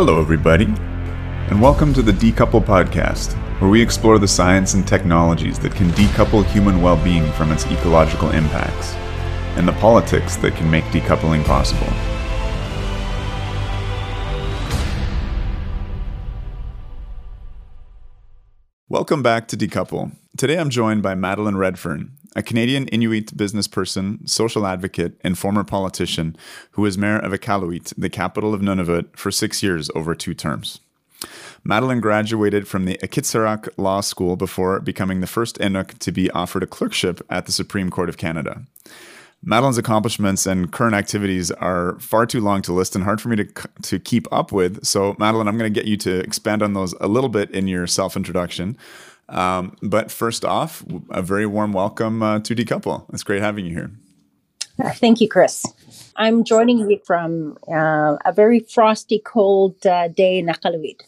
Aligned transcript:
Hello, 0.00 0.20
everybody, 0.20 0.66
and 1.50 1.60
welcome 1.60 1.92
to 1.92 2.02
the 2.02 2.12
Decouple 2.12 2.64
Podcast, 2.64 3.32
where 3.60 3.68
we 3.68 3.82
explore 3.82 4.20
the 4.20 4.28
science 4.28 4.74
and 4.74 4.86
technologies 4.86 5.58
that 5.58 5.74
can 5.74 5.88
decouple 5.88 6.44
human 6.44 6.80
well 6.80 7.02
being 7.02 7.28
from 7.32 7.50
its 7.50 7.66
ecological 7.66 8.30
impacts, 8.30 8.94
and 9.56 9.66
the 9.66 9.72
politics 9.72 10.36
that 10.36 10.54
can 10.54 10.70
make 10.70 10.84
decoupling 10.92 11.44
possible. 11.44 11.88
Welcome 18.88 19.24
back 19.24 19.48
to 19.48 19.56
Decouple. 19.56 20.12
Today 20.36 20.60
I'm 20.60 20.70
joined 20.70 21.02
by 21.02 21.16
Madeline 21.16 21.56
Redfern, 21.56 22.17
a 22.36 22.42
Canadian 22.42 22.88
Inuit 22.88 23.36
businessperson, 23.36 24.28
social 24.28 24.66
advocate, 24.66 25.18
and 25.22 25.38
former 25.38 25.64
politician 25.64 26.36
who 26.72 26.82
was 26.82 26.98
mayor 26.98 27.18
of 27.18 27.32
Iqaluit, 27.32 27.94
the 27.96 28.10
capital 28.10 28.54
of 28.54 28.60
Nunavut, 28.60 29.16
for 29.16 29.30
six 29.30 29.62
years 29.62 29.90
over 29.94 30.14
two 30.14 30.34
terms. 30.34 30.80
Madeline 31.64 32.00
graduated 32.00 32.68
from 32.68 32.84
the 32.84 32.98
Akitsiraq 32.98 33.68
Law 33.76 34.00
School 34.00 34.36
before 34.36 34.80
becoming 34.80 35.20
the 35.20 35.26
first 35.26 35.58
Inuk 35.58 35.98
to 35.98 36.12
be 36.12 36.30
offered 36.30 36.62
a 36.62 36.66
clerkship 36.66 37.20
at 37.28 37.46
the 37.46 37.52
Supreme 37.52 37.90
Court 37.90 38.08
of 38.08 38.16
Canada. 38.16 38.62
Madeline's 39.42 39.78
accomplishments 39.78 40.46
and 40.46 40.72
current 40.72 40.94
activities 40.94 41.50
are 41.52 41.98
far 42.00 42.26
too 42.26 42.40
long 42.40 42.60
to 42.62 42.72
list 42.72 42.96
and 42.96 43.04
hard 43.04 43.20
for 43.20 43.28
me 43.28 43.36
to, 43.36 43.44
to 43.82 43.98
keep 44.00 44.26
up 44.32 44.50
with. 44.50 44.84
So, 44.84 45.14
Madeline, 45.18 45.46
I'm 45.46 45.56
going 45.56 45.72
to 45.72 45.80
get 45.80 45.86
you 45.86 45.96
to 45.98 46.18
expand 46.20 46.62
on 46.62 46.72
those 46.72 46.92
a 47.00 47.06
little 47.06 47.30
bit 47.30 47.50
in 47.52 47.68
your 47.68 47.86
self 47.86 48.16
introduction. 48.16 48.76
Um, 49.28 49.76
but 49.82 50.10
first 50.10 50.44
off, 50.44 50.84
a 51.10 51.22
very 51.22 51.46
warm 51.46 51.72
welcome 51.72 52.22
uh, 52.22 52.40
to 52.40 52.54
Decouple. 52.54 53.04
It's 53.12 53.22
great 53.22 53.42
having 53.42 53.66
you 53.66 53.74
here. 53.74 53.90
Uh, 54.82 54.92
thank 54.92 55.20
you, 55.20 55.28
Chris. 55.28 55.64
I'm 56.16 56.44
joining 56.44 56.78
you 56.78 57.00
from 57.04 57.58
uh, 57.68 58.16
a 58.24 58.32
very 58.32 58.60
frosty, 58.60 59.20
cold 59.24 59.86
uh, 59.86 60.08
day 60.08 60.38
in 60.38 60.46
Iqaluit. 60.46 61.00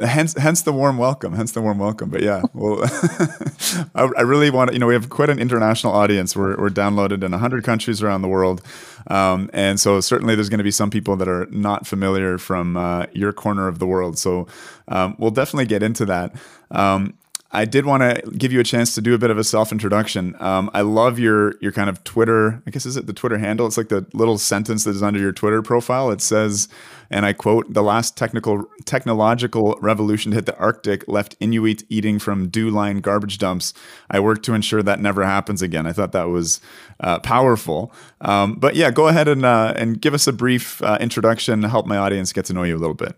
Hence, 0.00 0.36
hence 0.36 0.62
the 0.62 0.72
warm 0.72 0.98
welcome. 0.98 1.32
Hence 1.32 1.52
the 1.52 1.62
warm 1.62 1.78
welcome. 1.78 2.10
But 2.10 2.22
yeah, 2.22 2.42
well, 2.52 2.80
I, 3.94 4.10
I, 4.18 4.22
really 4.22 4.50
want 4.50 4.68
to. 4.68 4.74
You 4.74 4.78
know, 4.78 4.86
we 4.86 4.94
have 4.94 5.08
quite 5.08 5.30
an 5.30 5.38
international 5.38 5.94
audience. 5.94 6.36
We're, 6.36 6.56
we're 6.58 6.68
downloaded 6.68 7.24
in 7.24 7.32
hundred 7.32 7.64
countries 7.64 8.02
around 8.02 8.22
the 8.22 8.28
world, 8.28 8.60
um, 9.06 9.48
and 9.54 9.80
so 9.80 10.00
certainly 10.00 10.34
there's 10.34 10.50
going 10.50 10.58
to 10.58 10.64
be 10.64 10.70
some 10.70 10.90
people 10.90 11.16
that 11.16 11.28
are 11.28 11.46
not 11.50 11.86
familiar 11.86 12.36
from 12.36 12.76
uh, 12.76 13.06
your 13.12 13.32
corner 13.32 13.68
of 13.68 13.78
the 13.78 13.86
world. 13.86 14.18
So 14.18 14.46
um, 14.88 15.16
we'll 15.18 15.30
definitely 15.30 15.66
get 15.66 15.82
into 15.82 16.04
that. 16.06 16.34
Um, 16.70 17.14
I 17.52 17.64
did 17.64 17.86
want 17.86 18.02
to 18.02 18.30
give 18.32 18.52
you 18.52 18.60
a 18.60 18.64
chance 18.64 18.94
to 18.96 19.00
do 19.00 19.14
a 19.14 19.18
bit 19.18 19.30
of 19.30 19.38
a 19.38 19.44
self 19.44 19.70
introduction. 19.70 20.34
Um, 20.40 20.70
I 20.74 20.80
love 20.80 21.18
your 21.18 21.54
your 21.60 21.72
kind 21.72 21.88
of 21.88 22.02
Twitter. 22.04 22.62
I 22.66 22.70
guess 22.70 22.86
is 22.86 22.96
it 22.96 23.06
the 23.06 23.12
Twitter 23.12 23.38
handle? 23.38 23.66
It's 23.66 23.76
like 23.76 23.88
the 23.88 24.06
little 24.12 24.36
sentence 24.36 24.84
that 24.84 24.90
is 24.90 25.02
under 25.02 25.20
your 25.20 25.32
Twitter 25.32 25.62
profile. 25.62 26.10
It 26.10 26.20
says, 26.20 26.68
and 27.08 27.24
I 27.24 27.32
quote: 27.32 27.72
"The 27.72 27.82
last 27.82 28.16
technical 28.16 28.64
technological 28.84 29.78
revolution 29.80 30.32
to 30.32 30.36
hit 30.36 30.46
the 30.46 30.56
Arctic 30.58 31.06
left 31.06 31.36
Inuit 31.38 31.84
eating 31.88 32.18
from 32.18 32.48
dew-lined 32.48 33.02
garbage 33.02 33.38
dumps. 33.38 33.72
I 34.10 34.18
work 34.18 34.42
to 34.44 34.54
ensure 34.54 34.82
that 34.82 35.00
never 35.00 35.24
happens 35.24 35.62
again." 35.62 35.86
I 35.86 35.92
thought 35.92 36.12
that 36.12 36.28
was 36.28 36.60
uh, 37.00 37.20
powerful. 37.20 37.92
Um, 38.20 38.54
but 38.54 38.74
yeah, 38.74 38.90
go 38.90 39.08
ahead 39.08 39.28
and 39.28 39.44
uh, 39.44 39.72
and 39.76 40.00
give 40.00 40.14
us 40.14 40.26
a 40.26 40.32
brief 40.32 40.82
uh, 40.82 40.98
introduction. 41.00 41.62
Help 41.62 41.86
my 41.86 41.96
audience 41.96 42.32
get 42.32 42.44
to 42.46 42.52
know 42.52 42.64
you 42.64 42.76
a 42.76 42.78
little 42.78 42.94
bit. 42.94 43.16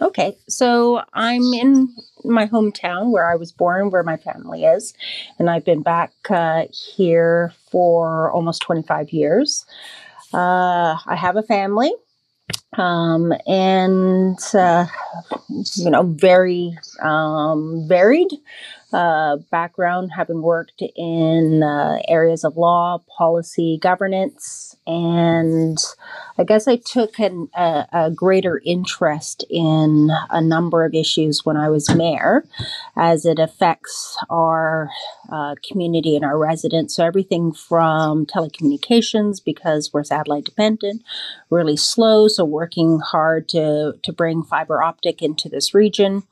Okay, 0.00 0.36
so 0.48 1.02
I'm 1.12 1.42
in 1.54 1.94
my 2.24 2.46
hometown 2.46 3.10
where 3.12 3.30
I 3.30 3.36
was 3.36 3.52
born, 3.52 3.90
where 3.90 4.02
my 4.02 4.16
family 4.16 4.64
is, 4.64 4.94
and 5.38 5.50
I've 5.50 5.64
been 5.64 5.82
back 5.82 6.12
uh, 6.30 6.64
here 6.72 7.52
for 7.70 8.30
almost 8.32 8.62
25 8.62 9.10
years. 9.10 9.66
Uh, 10.32 10.96
I 11.06 11.14
have 11.14 11.36
a 11.36 11.42
family, 11.42 11.92
um, 12.78 13.32
and 13.46 14.38
uh, 14.54 14.86
you 15.76 15.90
know, 15.90 16.04
very 16.04 16.76
um, 17.02 17.86
varied 17.88 18.30
uh, 18.92 19.36
background, 19.50 20.10
having 20.16 20.42
worked 20.42 20.82
in 20.96 21.62
uh, 21.62 21.98
areas 22.08 22.44
of 22.44 22.56
law, 22.56 23.02
policy, 23.16 23.78
governance, 23.80 24.76
and 24.86 25.78
I 26.38 26.44
guess 26.44 26.66
I 26.66 26.76
took 26.76 27.18
an, 27.18 27.48
a, 27.54 27.86
a, 27.92 28.10
greater 28.10 28.60
interest 28.64 29.44
in 29.48 30.10
a 30.30 30.40
number 30.40 30.84
of 30.84 30.94
issues 30.94 31.44
when 31.44 31.56
I 31.56 31.68
was 31.68 31.94
mayor 31.94 32.44
as 32.96 33.24
it 33.24 33.38
affects 33.38 34.16
our 34.28 34.90
uh, 35.30 35.54
community 35.66 36.16
and 36.16 36.24
our 36.24 36.38
residents. 36.38 36.96
So, 36.96 37.04
everything 37.04 37.52
from 37.52 38.26
telecommunications, 38.26 39.42
because 39.44 39.92
we're 39.92 40.04
satellite 40.04 40.44
dependent, 40.44 41.02
really 41.50 41.76
slow, 41.76 42.28
so 42.28 42.44
working 42.44 43.00
hard 43.00 43.48
to, 43.50 43.94
to 44.02 44.12
bring 44.12 44.42
fiber 44.42 44.82
optic 44.82 45.22
into 45.22 45.48
this 45.48 45.74
region. 45.74 46.24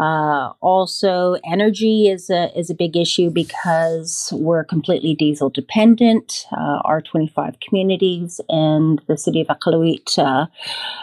Uh, 0.00 0.54
also, 0.60 1.36
energy 1.44 2.08
is 2.08 2.30
a 2.30 2.58
is 2.58 2.70
a 2.70 2.74
big 2.74 2.96
issue 2.96 3.28
because 3.28 4.32
we're 4.34 4.64
completely 4.64 5.14
diesel 5.14 5.50
dependent. 5.50 6.46
Uh, 6.52 6.80
our 6.84 7.02
25 7.02 7.56
communities 7.60 8.40
and 8.48 9.02
the 9.08 9.18
city 9.18 9.42
of 9.42 9.48
Iqaluit, 9.48 10.18
uh, 10.18 10.46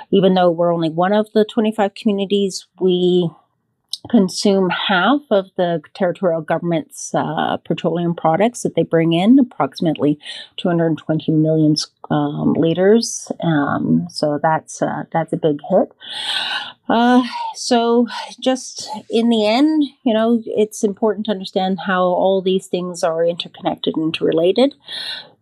even 0.10 0.34
though 0.34 0.50
we're 0.50 0.74
only 0.74 0.90
one 0.90 1.14
of 1.14 1.32
the 1.34 1.46
25 1.46 1.94
communities, 1.94 2.66
we 2.80 3.30
consume 4.10 4.70
half 4.70 5.22
of 5.32 5.48
the 5.58 5.82
territorial 5.94 6.42
government's 6.42 7.14
uh, 7.14 7.58
petroleum 7.58 8.16
products 8.16 8.64
that 8.64 8.76
they 8.76 8.84
bring 8.84 9.14
in, 9.14 9.40
approximately 9.40 10.20
220 10.58 11.32
million 11.32 11.76
um, 12.10 12.54
liters. 12.54 13.32
Um, 13.42 14.08
so 14.10 14.40
that's 14.42 14.82
uh, 14.82 15.04
that's 15.12 15.34
a 15.34 15.38
big 15.38 15.60
hit. 15.70 15.92
Uh, 16.90 17.24
so 17.54 18.08
just 18.40 18.90
in 19.10 19.30
the 19.30 19.46
end, 19.46 19.84
you 20.04 20.14
know, 20.14 20.42
it's 20.46 20.84
important 20.84 21.26
to 21.26 21.32
understand 21.32 21.80
how 21.86 22.04
all 22.04 22.42
these 22.42 22.68
things 22.68 23.04
are 23.04 23.26
interconnected 23.26 23.96
and 23.98 24.06
interrelated. 24.06 24.74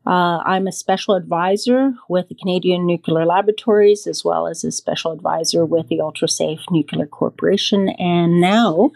Uh, 0.06 0.40
I'm 0.46 0.68
a 0.68 0.72
special 0.72 1.16
advisor 1.16 1.94
with 2.08 2.30
the 2.30 2.36
Canadian 2.36 2.86
Nuclear 2.86 3.26
Laboratories, 3.26 4.06
as 4.06 4.24
well 4.24 4.48
as 4.48 4.64
a 4.64 4.72
special 4.72 5.12
advisor 5.12 5.66
with 5.66 5.88
the 5.88 5.98
UltraSafe 5.98 6.62
Nuclear 6.70 7.08
Corporation. 7.08 7.90
And 7.90 8.40
now 8.40 8.92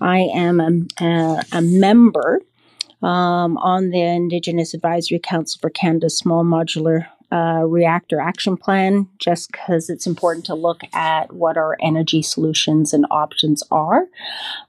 I 0.00 0.18
am 0.18 0.60
a, 0.60 1.04
a, 1.04 1.42
a 1.52 1.62
member 1.62 2.40
um, 3.02 3.56
on 3.58 3.90
the 3.90 4.00
Indigenous 4.00 4.72
Advisory 4.72 5.18
Council 5.18 5.58
for 5.60 5.70
Canada's 5.70 6.16
Small 6.16 6.44
Modular 6.44 7.08
uh, 7.32 7.64
Reactor 7.66 8.20
Action 8.20 8.56
Plan, 8.56 9.08
just 9.18 9.50
because 9.50 9.88
it's 9.88 10.06
important 10.06 10.44
to 10.46 10.54
look 10.54 10.82
at 10.92 11.32
what 11.32 11.56
our 11.56 11.76
energy 11.80 12.20
solutions 12.20 12.92
and 12.92 13.06
options 13.10 13.62
are, 13.70 14.06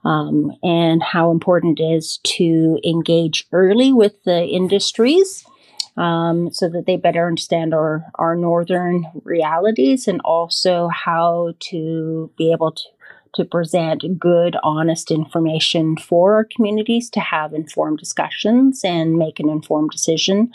um, 0.06 0.54
and 0.64 1.04
how 1.04 1.30
important 1.30 1.80
it 1.80 1.84
is 1.84 2.20
to 2.24 2.80
engage 2.84 3.46
early 3.52 3.92
with 3.92 4.24
the 4.24 4.46
industries 4.46 5.46
um, 5.98 6.52
so 6.52 6.70
that 6.70 6.86
they 6.86 6.98
better 6.98 7.28
understand 7.28 7.74
our, 7.74 8.06
our 8.16 8.36
northern 8.36 9.06
realities 9.24 10.08
and 10.08 10.22
also 10.22 10.88
how 10.88 11.54
to 11.60 12.32
be 12.38 12.52
able 12.52 12.72
to 12.72 12.84
to 13.34 13.44
present 13.44 14.04
good, 14.20 14.56
honest 14.64 15.12
information 15.12 15.98
for 15.98 16.36
our 16.36 16.46
communities 16.46 17.10
to 17.10 17.20
have 17.20 17.54
informed 17.54 17.98
discussions 17.98 18.82
and 18.84 19.16
make 19.16 19.40
an 19.40 19.50
informed 19.50 19.90
decision 19.90 20.52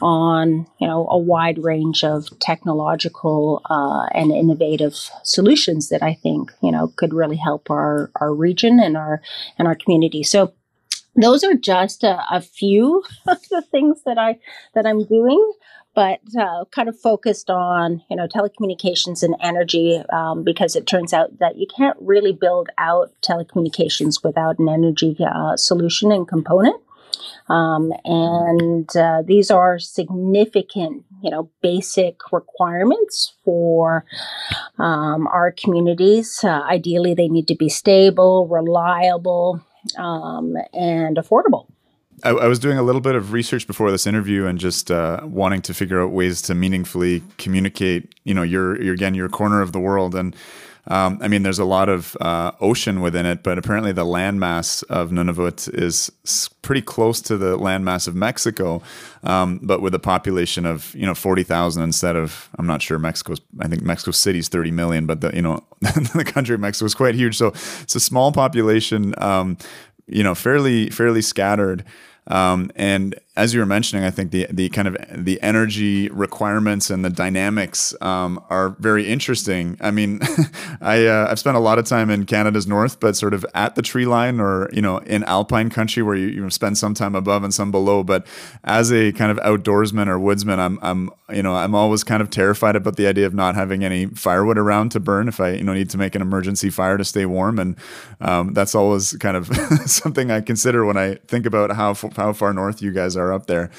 on, 0.00 0.66
you 0.78 0.86
know, 0.86 1.08
a 1.08 1.18
wide 1.18 1.62
range 1.62 2.04
of 2.04 2.28
technological 2.38 3.62
uh, 3.68 4.06
and 4.14 4.30
innovative 4.30 4.94
solutions 5.24 5.88
that 5.88 6.02
I 6.02 6.14
think, 6.14 6.52
you 6.62 6.70
know, 6.70 6.92
could 6.96 7.12
really 7.12 7.36
help 7.36 7.68
our, 7.70 8.10
our 8.20 8.32
region 8.32 8.78
and 8.80 8.96
our 8.96 9.20
and 9.58 9.66
our 9.66 9.74
community. 9.74 10.22
So 10.22 10.52
those 11.22 11.44
are 11.44 11.54
just 11.54 12.04
a, 12.04 12.22
a 12.30 12.40
few 12.40 13.02
of 13.28 13.38
the 13.50 13.62
things 13.62 14.02
that 14.04 14.18
I 14.18 14.38
that 14.74 14.86
I'm 14.86 15.04
doing 15.04 15.52
but 15.94 16.20
uh, 16.38 16.64
kind 16.70 16.88
of 16.88 16.98
focused 16.98 17.50
on 17.50 18.02
you 18.08 18.16
know 18.16 18.26
telecommunications 18.26 19.22
and 19.22 19.34
energy 19.40 20.02
um, 20.12 20.44
because 20.44 20.76
it 20.76 20.86
turns 20.86 21.12
out 21.12 21.38
that 21.38 21.56
you 21.56 21.66
can't 21.66 21.96
really 22.00 22.32
build 22.32 22.68
out 22.78 23.12
telecommunications 23.22 24.22
without 24.22 24.58
an 24.58 24.68
energy 24.68 25.16
uh, 25.20 25.56
solution 25.56 26.12
and 26.12 26.28
component. 26.28 26.80
Um, 27.48 27.92
and 28.04 28.88
uh, 28.96 29.22
these 29.26 29.50
are 29.50 29.80
significant, 29.80 31.04
you 31.20 31.30
know, 31.30 31.50
basic 31.60 32.32
requirements 32.32 33.34
for 33.44 34.04
um, 34.78 35.26
our 35.26 35.50
communities. 35.50 36.40
Uh, 36.44 36.62
ideally, 36.62 37.12
they 37.14 37.28
need 37.28 37.48
to 37.48 37.56
be 37.56 37.68
stable, 37.68 38.46
reliable, 38.46 39.60
um, 39.96 40.56
and 40.72 41.16
affordable. 41.16 41.66
I, 42.22 42.30
I, 42.30 42.46
was 42.46 42.58
doing 42.58 42.76
a 42.76 42.82
little 42.82 43.00
bit 43.00 43.14
of 43.14 43.32
research 43.32 43.66
before 43.66 43.90
this 43.90 44.06
interview 44.06 44.46
and 44.46 44.58
just 44.58 44.90
uh, 44.90 45.20
wanting 45.22 45.62
to 45.62 45.74
figure 45.74 46.02
out 46.02 46.10
ways 46.10 46.42
to 46.42 46.54
meaningfully 46.54 47.22
communicate. 47.38 48.14
You 48.24 48.34
know, 48.34 48.42
your, 48.42 48.80
your 48.82 48.94
again 48.94 49.14
your 49.14 49.28
corner 49.28 49.62
of 49.62 49.72
the 49.72 49.80
world, 49.80 50.14
and 50.14 50.36
um, 50.86 51.18
I 51.20 51.28
mean, 51.28 51.42
there's 51.42 51.58
a 51.58 51.64
lot 51.64 51.88
of 51.88 52.16
uh, 52.20 52.52
ocean 52.60 53.00
within 53.00 53.26
it, 53.26 53.42
but 53.42 53.58
apparently 53.58 53.92
the 53.92 54.04
landmass 54.04 54.82
of 54.84 55.10
Nunavut 55.10 55.72
is 55.74 56.10
pretty 56.62 56.82
close 56.82 57.20
to 57.22 57.36
the 57.36 57.58
landmass 57.58 58.08
of 58.08 58.14
Mexico, 58.14 58.82
um, 59.22 59.60
but 59.62 59.82
with 59.82 59.94
a 59.94 59.98
population 59.98 60.64
of 60.64 60.94
you 60.94 61.06
know 61.06 61.14
forty 61.14 61.42
thousand 61.42 61.82
instead 61.82 62.16
of 62.16 62.48
I'm 62.58 62.66
not 62.66 62.82
sure 62.82 62.98
Mexico's 62.98 63.40
I 63.60 63.68
think 63.68 63.82
Mexico 63.82 64.10
City's 64.10 64.48
thirty 64.48 64.70
million, 64.70 65.06
but 65.06 65.20
the 65.20 65.34
you 65.34 65.42
know 65.42 65.62
the 65.80 66.24
country 66.26 66.54
of 66.54 66.60
Mexico 66.60 66.86
is 66.86 66.94
quite 66.94 67.14
huge, 67.14 67.36
so 67.36 67.48
it's 67.82 67.94
a 67.94 68.00
small 68.00 68.32
population, 68.32 69.14
um, 69.18 69.58
you 70.06 70.22
know, 70.22 70.34
fairly 70.34 70.90
fairly 70.90 71.22
scattered. 71.22 71.84
Um, 72.26 72.70
and 72.76 73.16
as 73.40 73.54
you 73.54 73.60
were 73.60 73.66
mentioning, 73.66 74.04
I 74.04 74.10
think 74.10 74.32
the 74.32 74.46
the 74.50 74.68
kind 74.68 74.86
of 74.86 74.96
the 75.10 75.40
energy 75.40 76.10
requirements 76.10 76.90
and 76.90 77.02
the 77.02 77.08
dynamics 77.08 77.94
um, 78.02 78.44
are 78.50 78.76
very 78.78 79.08
interesting. 79.08 79.78
I 79.80 79.90
mean, 79.90 80.20
I 80.82 81.06
uh, 81.06 81.28
I've 81.30 81.38
spent 81.38 81.56
a 81.56 81.60
lot 81.60 81.78
of 81.78 81.86
time 81.86 82.10
in 82.10 82.26
Canada's 82.26 82.66
north, 82.66 83.00
but 83.00 83.16
sort 83.16 83.32
of 83.32 83.46
at 83.54 83.76
the 83.76 83.82
tree 83.82 84.04
line 84.04 84.40
or 84.40 84.68
you 84.74 84.82
know 84.82 84.98
in 84.98 85.24
alpine 85.24 85.70
country 85.70 86.02
where 86.02 86.14
you, 86.14 86.26
you 86.26 86.50
spend 86.50 86.76
some 86.76 86.92
time 86.92 87.14
above 87.14 87.42
and 87.42 87.54
some 87.54 87.70
below. 87.70 88.02
But 88.04 88.26
as 88.64 88.92
a 88.92 89.12
kind 89.12 89.30
of 89.30 89.38
outdoorsman 89.38 90.08
or 90.08 90.18
woodsman, 90.18 90.60
I'm 90.60 90.78
I'm 90.82 91.10
you 91.32 91.42
know 91.42 91.54
I'm 91.54 91.74
always 91.74 92.04
kind 92.04 92.20
of 92.20 92.28
terrified 92.28 92.76
about 92.76 92.96
the 92.96 93.06
idea 93.06 93.24
of 93.24 93.32
not 93.32 93.54
having 93.54 93.84
any 93.84 94.04
firewood 94.04 94.58
around 94.58 94.90
to 94.90 95.00
burn 95.00 95.28
if 95.28 95.40
I 95.40 95.52
you 95.52 95.64
know 95.64 95.72
need 95.72 95.88
to 95.90 95.98
make 95.98 96.14
an 96.14 96.20
emergency 96.20 96.68
fire 96.68 96.98
to 96.98 97.04
stay 97.04 97.24
warm, 97.24 97.58
and 97.58 97.76
um, 98.20 98.52
that's 98.52 98.74
always 98.74 99.14
kind 99.14 99.38
of 99.38 99.46
something 99.86 100.30
I 100.30 100.42
consider 100.42 100.84
when 100.84 100.98
I 100.98 101.14
think 101.26 101.46
about 101.46 101.72
how 101.72 101.94
how 102.16 102.34
far 102.34 102.52
north 102.52 102.82
you 102.82 102.92
guys 102.92 103.16
are 103.16 103.29
are 103.30 103.34
up 103.34 103.46
there. 103.46 103.70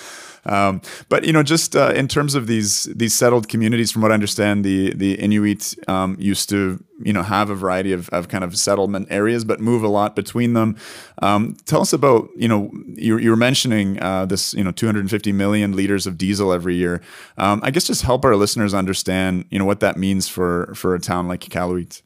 Um, 0.46 0.82
but 1.08 1.24
you 1.24 1.34
know, 1.34 1.44
just 1.44 1.76
uh, 1.76 1.94
in 1.96 2.08
terms 2.08 2.34
of 2.34 2.48
these 2.48 2.86
these 2.86 3.14
settled 3.14 3.48
communities, 3.48 3.92
from 3.92 4.02
what 4.02 4.12
I 4.12 4.16
understand, 4.16 4.66
the 4.66 4.94
the 4.96 5.14
Inuit 5.16 5.76
um, 5.88 6.16
used 6.20 6.50
to 6.50 6.84
you 7.00 7.14
know 7.14 7.22
have 7.22 7.50
a 7.50 7.56
variety 7.56 7.92
of, 7.94 8.10
of 8.10 8.28
kind 8.28 8.44
of 8.44 8.58
settlement 8.58 9.08
areas, 9.12 9.46
but 9.46 9.60
move 9.60 9.84
a 9.84 9.88
lot 9.88 10.16
between 10.16 10.54
them. 10.54 10.78
Um, 11.22 11.58
tell 11.66 11.82
us 11.82 11.94
about 11.94 12.30
you 12.36 12.48
know 12.48 12.72
you, 12.88 13.18
you 13.18 13.30
were 13.30 13.36
mentioning 13.36 14.02
uh, 14.02 14.26
this 14.26 14.54
you 14.56 14.64
know 14.64 14.72
250 14.72 15.32
million 15.32 15.76
liters 15.76 16.08
of 16.08 16.18
diesel 16.18 16.52
every 16.52 16.76
year. 16.76 17.02
Um, 17.38 17.62
I 17.64 17.70
guess 17.70 17.86
just 17.86 18.02
help 18.02 18.26
our 18.26 18.36
listeners 18.36 18.74
understand 18.74 19.46
you 19.52 19.60
know 19.60 19.66
what 19.66 19.80
that 19.82 19.98
means 19.98 20.28
for 20.28 20.74
for 20.74 20.96
a 20.96 21.00
town 21.00 21.28
like 21.28 21.42
Iqaluit. 21.42 22.02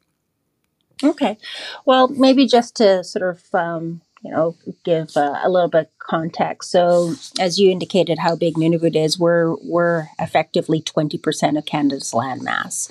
Okay, 1.04 1.38
well, 1.86 2.08
maybe 2.08 2.48
just 2.48 2.76
to 2.78 3.04
sort 3.04 3.30
of 3.30 3.44
um, 3.54 4.02
you 4.26 4.32
know, 4.32 4.56
give 4.84 5.16
uh, 5.16 5.40
a 5.44 5.50
little 5.50 5.70
bit 5.70 5.82
of 5.82 6.00
context. 6.00 6.72
So, 6.72 7.14
as 7.40 7.60
you 7.60 7.70
indicated, 7.70 8.18
how 8.18 8.36
big 8.36 8.56
Nunavut 8.56 8.96
is, 8.96 9.20
we're 9.20 9.56
we're 9.64 10.08
effectively 10.18 10.82
twenty 10.82 11.20
percent 11.20 11.58
of 11.58 11.66
Canada's 11.68 12.12
landmass. 12.12 12.90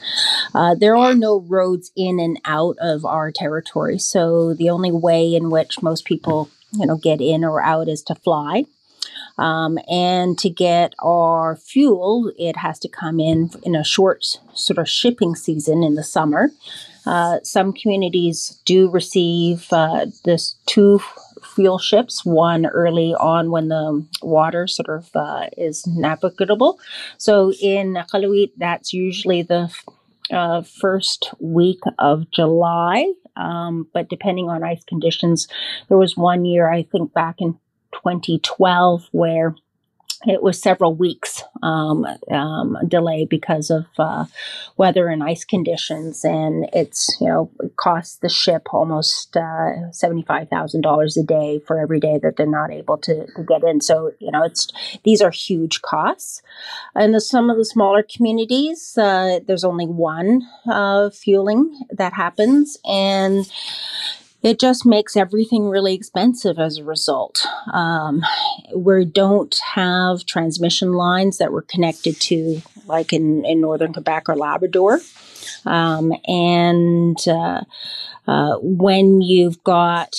Uh, 0.54 0.76
there 0.76 0.96
are 0.96 1.14
no 1.14 1.40
roads 1.40 1.90
in 1.96 2.20
and 2.20 2.38
out 2.44 2.76
of 2.80 3.04
our 3.04 3.32
territory, 3.32 3.98
so 3.98 4.54
the 4.54 4.70
only 4.70 4.92
way 4.92 5.34
in 5.34 5.50
which 5.50 5.82
most 5.82 6.04
people, 6.04 6.50
you 6.70 6.86
know, 6.86 6.96
get 6.96 7.20
in 7.20 7.44
or 7.44 7.60
out 7.60 7.88
is 7.88 8.02
to 8.04 8.14
fly. 8.14 8.64
Um, 9.36 9.78
and 9.90 10.38
to 10.38 10.48
get 10.48 10.94
our 11.02 11.56
fuel, 11.56 12.32
it 12.38 12.58
has 12.58 12.78
to 12.80 12.88
come 12.88 13.18
in 13.18 13.50
in 13.64 13.74
a 13.74 13.82
short 13.82 14.24
sort 14.54 14.78
of 14.78 14.88
shipping 14.88 15.34
season 15.34 15.82
in 15.82 15.96
the 15.96 16.04
summer. 16.04 16.52
Uh, 17.06 17.38
some 17.42 17.72
communities 17.72 18.60
do 18.64 18.88
receive 18.90 19.66
uh, 19.72 20.06
this 20.24 20.56
two 20.66 21.00
fuel 21.54 21.78
ships, 21.78 22.24
one 22.24 22.66
early 22.66 23.14
on 23.14 23.50
when 23.50 23.68
the 23.68 24.04
water 24.22 24.66
sort 24.66 24.88
of 24.88 25.10
uh, 25.14 25.46
is 25.56 25.86
navigable. 25.86 26.78
So 27.18 27.52
in 27.60 27.94
Iqaluit, 27.94 28.52
that's 28.56 28.92
usually 28.92 29.42
the 29.42 29.70
uh, 30.30 30.62
first 30.62 31.32
week 31.38 31.80
of 31.98 32.30
July. 32.30 33.12
Um, 33.36 33.88
but 33.92 34.08
depending 34.08 34.48
on 34.48 34.62
ice 34.62 34.84
conditions, 34.84 35.48
there 35.88 35.98
was 35.98 36.16
one 36.16 36.44
year, 36.44 36.70
I 36.70 36.84
think 36.84 37.12
back 37.12 37.36
in 37.40 37.54
2012, 37.92 39.08
where 39.12 39.54
it 40.26 40.42
was 40.42 40.60
several 40.60 40.94
weeks 40.94 41.42
um, 41.62 42.06
um, 42.30 42.76
delay 42.86 43.24
because 43.24 43.70
of 43.70 43.86
uh, 43.98 44.24
weather 44.76 45.08
and 45.08 45.22
ice 45.22 45.44
conditions, 45.44 46.24
and 46.24 46.68
it's 46.72 47.16
you 47.20 47.28
know 47.28 47.50
it 47.60 47.76
costs 47.76 48.16
the 48.16 48.28
ship 48.28 48.72
almost 48.72 49.36
uh, 49.36 49.90
seventy 49.92 50.22
five 50.22 50.48
thousand 50.48 50.82
dollars 50.82 51.16
a 51.16 51.22
day 51.22 51.60
for 51.66 51.78
every 51.78 52.00
day 52.00 52.18
that 52.22 52.36
they're 52.36 52.46
not 52.46 52.70
able 52.70 52.98
to, 52.98 53.26
to, 53.34 53.42
get 53.42 53.62
in. 53.62 53.80
So 53.80 54.12
you 54.18 54.30
know 54.30 54.42
it's 54.44 54.68
these 55.04 55.22
are 55.22 55.30
huge 55.30 55.82
costs, 55.82 56.42
and 56.94 57.14
the, 57.14 57.20
some 57.20 57.50
of 57.50 57.56
the 57.56 57.64
smaller 57.64 58.02
communities 58.02 58.96
uh, 58.98 59.40
there's 59.46 59.64
only 59.64 59.86
one 59.86 60.42
uh, 60.66 61.10
fueling 61.10 61.80
that 61.90 62.12
happens, 62.12 62.76
and 62.84 63.50
it 64.44 64.60
just 64.60 64.84
makes 64.84 65.16
everything 65.16 65.70
really 65.70 65.94
expensive 65.94 66.58
as 66.58 66.76
a 66.76 66.84
result. 66.84 67.46
Um, 67.72 68.22
we 68.76 69.06
don't 69.06 69.58
have 69.74 70.26
transmission 70.26 70.92
lines 70.92 71.38
that 71.38 71.50
we're 71.50 71.62
connected 71.62 72.20
to, 72.20 72.60
like 72.86 73.14
in, 73.14 73.46
in 73.46 73.62
northern 73.62 73.94
Quebec 73.94 74.28
or 74.28 74.36
Labrador. 74.36 75.00
Um, 75.64 76.12
and 76.26 77.16
uh, 77.26 77.62
uh, 78.26 78.56
when 78.60 79.22
you've 79.22 79.64
got 79.64 80.14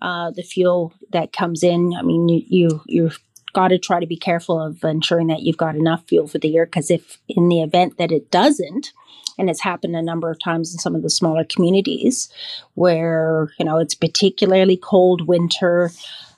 uh, 0.00 0.30
the 0.30 0.42
fuel 0.42 0.94
that 1.12 1.34
comes 1.34 1.62
in, 1.62 1.92
I 1.94 2.00
mean, 2.00 2.30
you, 2.30 2.42
you 2.48 2.82
you've 2.86 3.20
got 3.52 3.68
to 3.68 3.78
try 3.78 4.00
to 4.00 4.06
be 4.06 4.16
careful 4.16 4.58
of 4.58 4.82
ensuring 4.84 5.26
that 5.26 5.42
you've 5.42 5.56
got 5.58 5.76
enough 5.76 6.04
fuel 6.08 6.26
for 6.26 6.38
the 6.38 6.48
year 6.48 6.64
because 6.64 6.90
if 6.90 7.18
in 7.28 7.48
the 7.48 7.62
event 7.62 7.98
that 7.98 8.10
it 8.10 8.30
doesn't, 8.30 8.92
and 9.38 9.50
it's 9.50 9.62
happened 9.62 9.96
a 9.96 10.02
number 10.02 10.30
of 10.30 10.38
times 10.38 10.72
in 10.72 10.78
some 10.78 10.94
of 10.94 11.02
the 11.02 11.10
smaller 11.10 11.44
communities 11.44 12.28
where 12.74 13.48
you 13.58 13.64
know 13.64 13.78
it's 13.78 13.94
particularly 13.94 14.76
cold 14.76 15.26
winter 15.26 15.90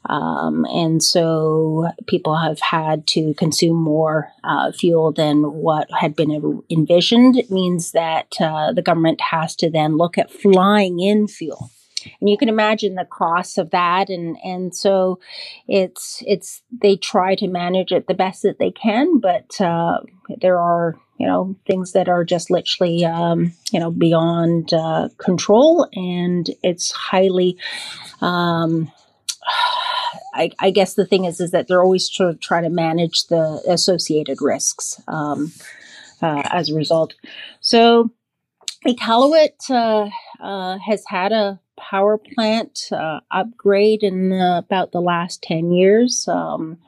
um, 0.06 0.64
and 0.66 1.02
so 1.02 1.90
people 2.06 2.36
have 2.36 2.60
had 2.60 3.06
to 3.08 3.34
consume 3.34 3.76
more 3.76 4.30
uh, 4.42 4.72
fuel 4.72 5.12
than 5.12 5.42
what 5.52 5.90
had 5.90 6.16
been 6.16 6.62
envisioned. 6.70 7.36
It 7.36 7.50
means 7.50 7.92
that 7.92 8.34
uh, 8.40 8.72
the 8.72 8.80
government 8.80 9.20
has 9.20 9.54
to 9.56 9.68
then 9.68 9.98
look 9.98 10.16
at 10.16 10.30
flying 10.30 11.00
in 11.00 11.28
fuel 11.28 11.70
and 12.20 12.28
you 12.28 12.36
can 12.36 12.48
imagine 12.48 12.94
the 12.94 13.04
costs 13.04 13.58
of 13.58 13.70
that. 13.70 14.08
And 14.08 14.36
and 14.44 14.74
so 14.74 15.20
it's 15.66 16.22
it's 16.26 16.62
they 16.70 16.96
try 16.96 17.34
to 17.36 17.48
manage 17.48 17.92
it 17.92 18.06
the 18.06 18.14
best 18.14 18.42
that 18.42 18.58
they 18.58 18.70
can 18.70 19.18
but 19.20 19.60
uh, 19.60 19.98
there 20.40 20.58
are 20.58 20.96
you 21.18 21.26
know 21.26 21.56
things 21.66 21.92
that 21.92 22.08
are 22.08 22.24
just 22.24 22.50
literally 22.50 23.04
um, 23.04 23.52
you 23.72 23.80
know 23.80 23.90
beyond 23.90 24.72
uh, 24.72 25.08
control. 25.18 25.88
And 25.94 26.48
it's 26.62 26.92
highly 26.92 27.58
um, 28.20 28.90
I, 30.34 30.50
I, 30.58 30.70
guess 30.70 30.94
the 30.94 31.06
thing 31.06 31.24
is 31.24 31.40
is 31.40 31.50
that 31.50 31.68
they're 31.68 31.82
always 31.82 32.08
trying 32.08 32.38
to 32.38 32.60
to 32.62 32.70
manage 32.70 33.26
the 33.26 33.62
associated 33.68 34.40
risks 34.40 35.00
um, 35.08 35.52
uh, 36.22 36.42
as 36.50 36.70
a 36.70 36.74
result. 36.74 37.14
So 37.60 38.10
Iqaluit 38.86 39.70
uh, 39.70 40.08
uh, 40.42 40.78
has 40.78 41.04
had 41.08 41.32
a 41.32 41.60
power 41.78 42.18
plant 42.18 42.88
uh, 42.92 43.20
upgrade 43.30 44.02
in 44.02 44.30
the, 44.30 44.58
about 44.58 44.92
the 44.92 45.00
last 45.00 45.42
10 45.42 45.72
years. 45.72 46.26
Um, 46.28 46.78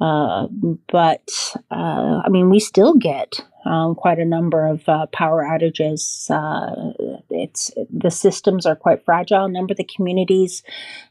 uh, 0.00 0.48
but 0.88 1.56
uh, 1.70 2.22
I 2.24 2.28
mean, 2.28 2.50
we 2.50 2.58
still 2.58 2.94
get 2.94 3.40
um, 3.64 3.94
quite 3.94 4.18
a 4.18 4.24
number 4.24 4.66
of 4.66 4.88
uh, 4.88 5.06
power 5.12 5.44
outages. 5.44 6.30
Uh, 6.30 6.92
it's 7.30 7.70
the 7.90 8.10
systems 8.10 8.66
are 8.66 8.76
quite 8.76 9.04
fragile. 9.04 9.44
A 9.44 9.48
number 9.48 9.72
of 9.72 9.78
the 9.78 9.84
communities 9.84 10.62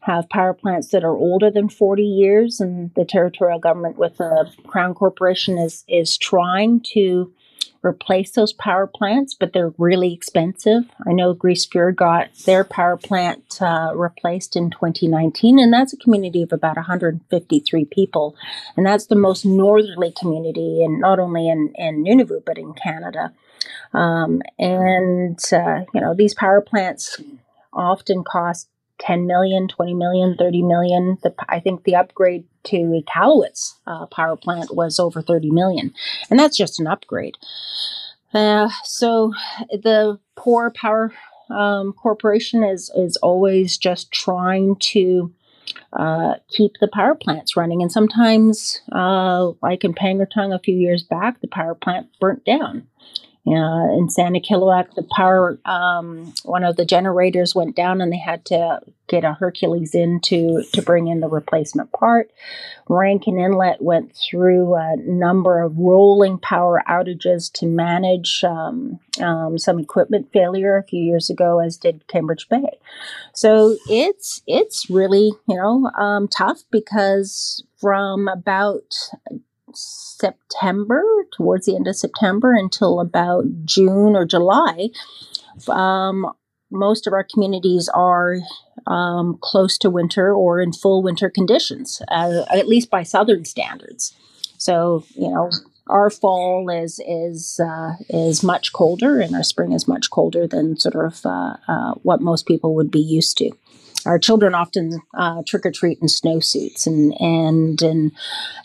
have 0.01 0.29
power 0.29 0.53
plants 0.53 0.89
that 0.89 1.03
are 1.03 1.15
older 1.15 1.49
than 1.49 1.69
40 1.69 2.03
years, 2.03 2.59
and 2.59 2.91
the 2.95 3.05
territorial 3.05 3.59
government, 3.59 3.97
with 3.97 4.17
the 4.17 4.51
Crown 4.67 4.93
Corporation, 4.93 5.57
is 5.57 5.83
is 5.87 6.17
trying 6.17 6.81
to 6.93 7.33
replace 7.83 8.31
those 8.31 8.53
power 8.53 8.87
plants, 8.87 9.33
but 9.33 9.51
they're 9.53 9.73
really 9.77 10.13
expensive. 10.13 10.83
I 11.05 11.11
know 11.11 11.33
Grise 11.33 11.65
Fiord 11.65 11.97
got 11.97 12.33
their 12.45 12.63
power 12.63 12.97
plant 12.97 13.61
uh, 13.61 13.91
replaced 13.93 14.55
in 14.55 14.71
2019, 14.71 15.59
and 15.59 15.71
that's 15.71 15.93
a 15.93 15.97
community 15.97 16.41
of 16.41 16.53
about 16.53 16.77
153 16.77 17.85
people. 17.85 18.35
And 18.77 18.85
that's 18.85 19.07
the 19.07 19.15
most 19.15 19.45
northerly 19.45 20.13
community, 20.17 20.83
and 20.83 20.99
not 20.99 21.19
only 21.19 21.49
in, 21.49 21.73
in 21.75 22.03
Nunavut, 22.03 22.45
but 22.45 22.57
in 22.57 22.73
Canada. 22.73 23.33
Um, 23.93 24.41
and, 24.57 25.39
uh, 25.51 25.81
you 25.93 26.01
know, 26.01 26.15
these 26.15 26.33
power 26.33 26.61
plants 26.61 27.21
often 27.73 28.23
cost 28.23 28.69
10 28.99 29.27
million, 29.27 29.67
20 29.67 29.93
million, 29.93 30.35
30 30.37 30.61
million. 30.61 31.17
The, 31.23 31.33
I 31.49 31.59
think 31.59 31.83
the 31.83 31.95
upgrade 31.95 32.45
to 32.65 32.77
Iqaluit's 32.77 33.79
uh, 33.87 34.05
power 34.07 34.35
plant 34.35 34.75
was 34.75 34.99
over 34.99 35.21
30 35.21 35.51
million. 35.51 35.93
And 36.29 36.39
that's 36.39 36.57
just 36.57 36.79
an 36.79 36.87
upgrade. 36.87 37.37
Uh, 38.33 38.69
so 38.83 39.33
the 39.71 40.19
poor 40.35 40.71
power 40.71 41.13
um, 41.49 41.93
corporation 41.93 42.63
is, 42.63 42.91
is 42.95 43.17
always 43.17 43.77
just 43.77 44.11
trying 44.11 44.75
to 44.77 45.33
uh, 45.93 46.35
keep 46.49 46.73
the 46.79 46.87
power 46.87 47.15
plants 47.15 47.55
running. 47.55 47.81
And 47.81 47.91
sometimes, 47.91 48.81
uh, 48.91 49.51
like 49.61 49.83
in 49.83 49.93
Pangnirtung 49.93 50.53
a 50.53 50.59
few 50.59 50.75
years 50.75 51.03
back, 51.03 51.41
the 51.41 51.47
power 51.47 51.75
plant 51.75 52.07
burnt 52.19 52.43
down. 52.45 52.87
Uh, 53.45 53.91
in 53.97 54.07
Sanikiluaq, 54.07 54.95
the 54.95 55.05
power, 55.15 55.59
um, 55.65 56.33
one 56.43 56.63
of 56.63 56.77
the 56.77 56.85
generators 56.85 57.53
went 57.53 57.75
down 57.75 57.99
and 57.99 58.09
they 58.09 58.17
had 58.17 58.45
to 58.45 58.79
get 59.09 59.25
a 59.25 59.33
Hercules 59.33 59.93
in 59.93 60.21
to, 60.21 60.63
to 60.71 60.81
bring 60.81 61.07
in 61.07 61.19
the 61.19 61.27
replacement 61.27 61.91
part. 61.91 62.31
Rankin 62.87 63.37
Inlet 63.37 63.81
went 63.81 64.15
through 64.15 64.75
a 64.75 64.95
number 64.97 65.61
of 65.61 65.77
rolling 65.77 66.37
power 66.37 66.81
outages 66.87 67.51
to 67.53 67.65
manage 67.65 68.45
um, 68.45 68.99
um, 69.21 69.57
some 69.57 69.77
equipment 69.77 70.31
failure 70.31 70.77
a 70.77 70.83
few 70.83 71.03
years 71.03 71.29
ago, 71.29 71.59
as 71.59 71.75
did 71.75 72.07
Cambridge 72.07 72.47
Bay. 72.47 72.77
So 73.33 73.75
it's 73.89 74.41
it's 74.47 74.89
really 74.89 75.33
you 75.47 75.55
know 75.55 75.91
um, 75.97 76.29
tough 76.29 76.63
because 76.71 77.63
from 77.77 78.29
about 78.29 78.95
September, 80.19 81.03
towards 81.35 81.65
the 81.65 81.75
end 81.75 81.87
of 81.87 81.95
September 81.95 82.53
until 82.53 82.99
about 82.99 83.45
June 83.65 84.15
or 84.15 84.25
July, 84.25 84.89
um, 85.69 86.31
most 86.71 87.05
of 87.07 87.13
our 87.13 87.23
communities 87.23 87.89
are 87.89 88.37
um, 88.87 89.37
close 89.41 89.77
to 89.77 89.89
winter 89.89 90.33
or 90.33 90.59
in 90.59 90.73
full 90.73 91.03
winter 91.03 91.29
conditions, 91.29 92.01
uh, 92.09 92.43
at 92.53 92.67
least 92.67 92.89
by 92.89 93.03
southern 93.03 93.45
standards. 93.45 94.15
So, 94.57 95.05
you 95.15 95.29
know, 95.29 95.51
our 95.87 96.09
fall 96.09 96.69
is 96.69 96.99
is 97.05 97.59
uh, 97.59 97.93
is 98.09 98.43
much 98.43 98.71
colder, 98.73 99.19
and 99.19 99.35
our 99.35 99.43
spring 99.43 99.73
is 99.73 99.87
much 99.87 100.09
colder 100.09 100.47
than 100.47 100.77
sort 100.77 100.95
of 100.95 101.25
uh, 101.25 101.57
uh 101.67 101.93
what 102.03 102.21
most 102.21 102.47
people 102.47 102.73
would 102.75 102.89
be 102.89 103.01
used 103.01 103.37
to 103.39 103.51
our 104.05 104.19
children 104.19 104.53
often 104.53 105.01
uh, 105.13 105.41
trick 105.45 105.65
or 105.65 105.71
treat 105.71 105.99
in 106.01 106.07
snowsuits, 106.07 106.87
and 106.87 107.13
and 107.19 107.81
in 107.81 108.11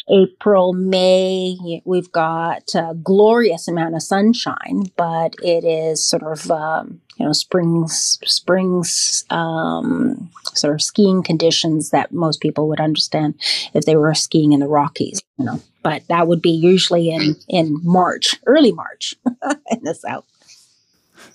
April, 0.08 0.72
May, 0.72 1.82
we've 1.84 2.10
got 2.12 2.74
a 2.74 2.94
glorious 3.02 3.68
amount 3.68 3.94
of 3.94 4.02
sunshine, 4.02 4.90
but 4.96 5.34
it 5.42 5.64
is 5.64 6.06
sort 6.06 6.22
of 6.22 6.50
um, 6.50 7.00
you 7.16 7.26
know 7.26 7.32
springs 7.32 8.18
springs 8.24 9.24
um, 9.30 10.30
sort 10.54 10.74
of 10.74 10.82
skiing 10.82 11.22
conditions 11.22 11.90
that 11.90 12.12
most 12.12 12.40
people 12.40 12.68
would 12.68 12.80
understand 12.80 13.34
if 13.74 13.84
they 13.84 13.96
were 13.96 14.14
skiing 14.14 14.52
in 14.52 14.60
the 14.60 14.68
Rockies, 14.68 15.20
you 15.38 15.44
know. 15.44 15.60
But 15.82 16.06
that 16.08 16.26
would 16.26 16.42
be 16.42 16.50
usually 16.50 17.10
in 17.10 17.36
in 17.48 17.80
March, 17.82 18.36
early 18.46 18.72
March 18.72 19.14
in 19.70 19.82
the 19.82 19.94
south. 19.94 20.24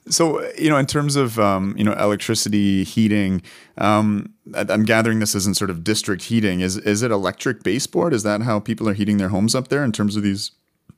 So, 0.10 0.46
you 0.58 0.70
know, 0.70 0.78
in 0.78 0.86
terms 0.86 1.16
of 1.16 1.40
um, 1.40 1.76
you 1.78 1.84
know 1.84 1.94
electricity 1.94 2.84
heating, 2.84 3.42
um, 3.78 4.34
I'm 4.54 4.84
gathering 4.84 5.20
this 5.20 5.36
isn't 5.36 5.56
sort 5.56 5.70
of 5.70 5.84
district 5.84 6.24
heating. 6.24 6.60
Is 6.60 6.78
is 6.78 7.04
it 7.04 7.12
electric 7.12 7.64
baseboard? 7.64 8.14
Is 8.14 8.24
that 8.24 8.42
how 8.42 8.60
people 8.60 8.90
are 8.90 8.94
heating 8.94 9.18
their 9.18 9.30
homes 9.30 9.56
up 9.56 9.70
there 9.70 9.84
in 9.84 9.92
terms 9.92 10.16
of 10.16 10.24
these 10.24 10.52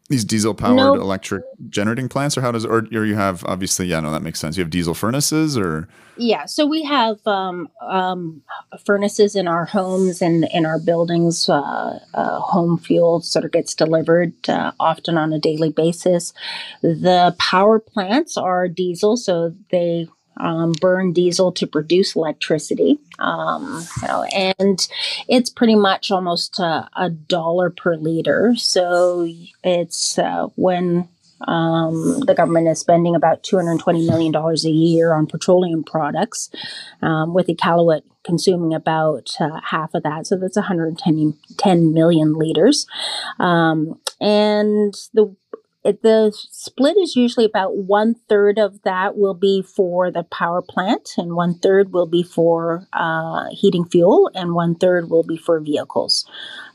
these 0.10 0.24
diesel 0.24 0.54
powered 0.54 0.78
nope. 0.78 0.98
electric 0.98 1.44
generating 1.70 2.08
plants 2.08 2.38
or 2.38 2.42
how 2.42 2.52
does 2.52 2.64
or, 2.64 2.88
or 2.94 3.06
you 3.06 3.16
have 3.16 3.44
obviously 3.46 3.88
yeah 3.88 4.00
no 4.00 4.12
that 4.12 4.22
makes 4.22 4.40
sense. 4.40 4.56
You 4.56 4.64
have 4.64 4.70
diesel 4.70 4.94
furnaces 4.94 5.58
or? 5.58 5.88
Yeah 6.16 6.46
so 6.46 6.68
we 6.68 6.84
have 6.84 7.26
um, 7.26 7.70
um, 7.82 8.42
furnaces 8.86 9.36
in 9.36 9.48
our 9.48 9.66
homes 9.66 10.22
and 10.22 10.48
in 10.54 10.66
our 10.66 10.80
buildings 10.80 11.50
uh, 11.50 12.00
uh, 12.14 12.40
home 12.40 12.78
fuel 12.78 13.22
sort 13.22 13.46
of 13.46 13.52
gets 13.52 13.74
delivered 13.74 14.34
uh, 14.48 14.72
often 14.80 15.18
on 15.18 15.34
a 15.34 15.40
daily 15.40 15.72
basis. 15.72 16.34
The 16.82 17.36
power 17.40 17.80
plants 17.80 18.38
are 18.38 18.68
diesel 18.68 19.18
so 19.18 19.56
they 19.72 20.08
um, 20.38 20.74
burn 20.80 21.14
diesel 21.14 21.52
to 21.54 21.68
produce 21.68 22.16
electricity. 22.16 23.00
Um, 23.20 23.86
know, 24.04 24.24
and 24.24 24.88
it's 25.28 25.50
pretty 25.50 25.76
much 25.76 26.12
almost 26.12 26.60
a, 26.60 26.90
a 26.96 27.10
dollar 27.10 27.70
per 27.70 27.96
liter. 27.96 28.56
So 28.56 29.28
it's 29.64 30.18
uh, 30.18 30.48
when 30.56 31.08
um, 31.48 32.22
the 32.22 32.34
government 32.36 32.68
is 32.68 32.80
spending 32.80 33.16
about 33.16 33.44
$220 33.44 34.08
million 34.08 34.36
a 34.36 34.70
year 34.70 35.14
on 35.14 35.28
petroleum 35.28 35.84
products, 35.84 36.50
um, 37.02 37.34
with 37.34 37.48
Iqaluit 37.48 38.02
consuming 38.24 38.74
about 38.74 39.36
uh, 39.40 39.62
half 39.64 39.94
of 39.94 40.04
that. 40.04 40.28
So 40.28 40.36
that's 40.36 40.56
110 40.56 41.38
10 41.58 41.94
million 41.94 42.34
liters. 42.34 42.88
Um, 43.40 44.00
and 44.20 44.94
the 45.14 45.36
it, 45.86 46.02
the 46.02 46.32
split 46.52 46.98
is 46.98 47.16
usually 47.16 47.46
about 47.46 47.78
one 47.78 48.16
third 48.28 48.58
of 48.58 48.82
that 48.82 49.18
will 49.18 49.36
be 49.36 49.62
for 49.62 50.10
the 50.10 50.24
power 50.24 50.64
plant, 50.64 51.12
and 51.16 51.36
one 51.36 51.60
third 51.60 51.94
will 51.94 52.08
be 52.08 52.24
for 52.24 52.88
uh, 52.92 53.46
heating 53.52 53.86
fuel, 53.86 54.32
and 54.34 54.56
one 54.56 54.74
third 54.74 55.12
will 55.12 55.22
be 55.22 55.38
for 55.38 55.60
vehicles. 55.60 56.26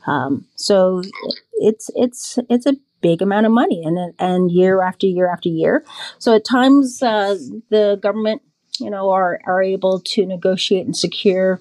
Um, 0.07 0.45
so 0.55 1.03
it's 1.55 1.89
it's 1.93 2.39
it's 2.49 2.65
a 2.65 2.77
big 3.01 3.21
amount 3.21 3.45
of 3.45 3.51
money, 3.51 3.83
and 3.83 4.13
and 4.17 4.49
year 4.49 4.81
after 4.81 5.07
year 5.07 5.29
after 5.29 5.49
year. 5.49 5.83
So 6.17 6.33
at 6.33 6.45
times 6.45 7.03
uh, 7.03 7.37
the 7.69 7.99
government, 8.01 8.41
you 8.79 8.89
know, 8.89 9.09
are 9.09 9.41
are 9.45 9.61
able 9.61 9.99
to 9.99 10.25
negotiate 10.25 10.85
and 10.85 10.95
secure 10.95 11.59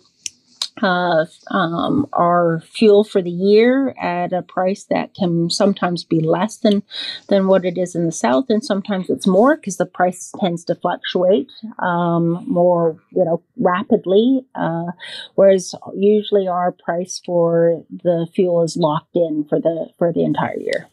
uh, 0.82 1.26
um, 1.50 2.06
our 2.12 2.60
fuel 2.60 3.04
for 3.04 3.22
the 3.22 3.30
year 3.30 3.94
at 4.00 4.32
a 4.32 4.42
price 4.42 4.84
that 4.84 5.14
can 5.14 5.50
sometimes 5.50 6.04
be 6.04 6.20
less 6.20 6.58
than 6.58 6.82
than 7.28 7.46
what 7.46 7.64
it 7.64 7.78
is 7.78 7.94
in 7.94 8.06
the 8.06 8.12
south, 8.12 8.46
and 8.48 8.64
sometimes 8.64 9.10
it's 9.10 9.26
more 9.26 9.56
because 9.56 9.76
the 9.76 9.86
price 9.86 10.32
tends 10.40 10.64
to 10.64 10.74
fluctuate 10.74 11.50
um, 11.78 12.44
more, 12.46 12.96
you 13.10 13.24
know, 13.24 13.42
rapidly. 13.58 14.44
Uh, 14.54 14.92
whereas 15.34 15.74
usually 15.94 16.48
our 16.48 16.72
price 16.72 17.20
for 17.24 17.84
the 17.90 18.26
fuel 18.34 18.62
is 18.62 18.76
locked 18.76 19.14
in 19.16 19.44
for 19.48 19.60
the 19.60 19.90
for 19.98 20.12
the 20.12 20.24
entire 20.24 20.58
year. 20.58 20.88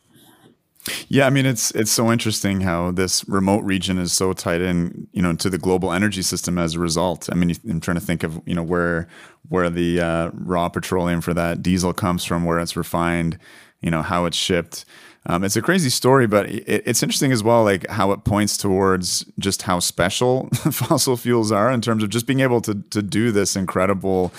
Yeah, 1.09 1.27
I 1.27 1.29
mean 1.29 1.45
it's 1.45 1.71
it's 1.71 1.91
so 1.91 2.11
interesting 2.11 2.61
how 2.61 2.91
this 2.91 3.27
remote 3.27 3.63
region 3.63 3.97
is 3.97 4.13
so 4.13 4.33
tied 4.33 4.61
in, 4.61 5.07
you 5.11 5.21
know, 5.21 5.35
to 5.35 5.49
the 5.49 5.57
global 5.57 5.91
energy 5.91 6.21
system 6.21 6.57
as 6.57 6.75
a 6.75 6.79
result. 6.79 7.29
I 7.31 7.35
mean, 7.35 7.55
I'm 7.69 7.79
trying 7.79 7.99
to 7.99 8.05
think 8.05 8.23
of 8.23 8.41
you 8.45 8.55
know 8.55 8.63
where 8.63 9.07
where 9.49 9.69
the 9.69 9.99
uh, 10.01 10.29
raw 10.33 10.69
petroleum 10.69 11.21
for 11.21 11.33
that 11.33 11.61
diesel 11.61 11.93
comes 11.93 12.23
from, 12.23 12.43
where 12.45 12.59
it's 12.59 12.75
refined, 12.75 13.37
you 13.81 13.91
know, 13.91 14.01
how 14.01 14.25
it's 14.25 14.37
shipped. 14.37 14.85
Um, 15.25 15.43
it's 15.43 15.57
a 15.57 15.61
crazy 15.61 15.89
story, 15.89 16.25
but 16.25 16.49
it, 16.49 16.83
it's 16.85 17.03
interesting 17.03 17.31
as 17.33 17.43
well, 17.43 17.63
like 17.63 17.87
how 17.87 18.11
it 18.11 18.23
points 18.23 18.55
towards 18.55 19.25
just 19.39 19.63
how 19.63 19.79
special 19.79 20.47
fossil 20.71 21.17
fuels 21.17 21.51
are 21.51 21.69
in 21.71 21.81
terms 21.81 22.03
of 22.03 22.09
just 22.09 22.27
being 22.27 22.39
able 22.39 22.61
to 22.61 22.75
to 22.91 23.01
do 23.01 23.31
this 23.31 23.55
incredible. 23.55 24.31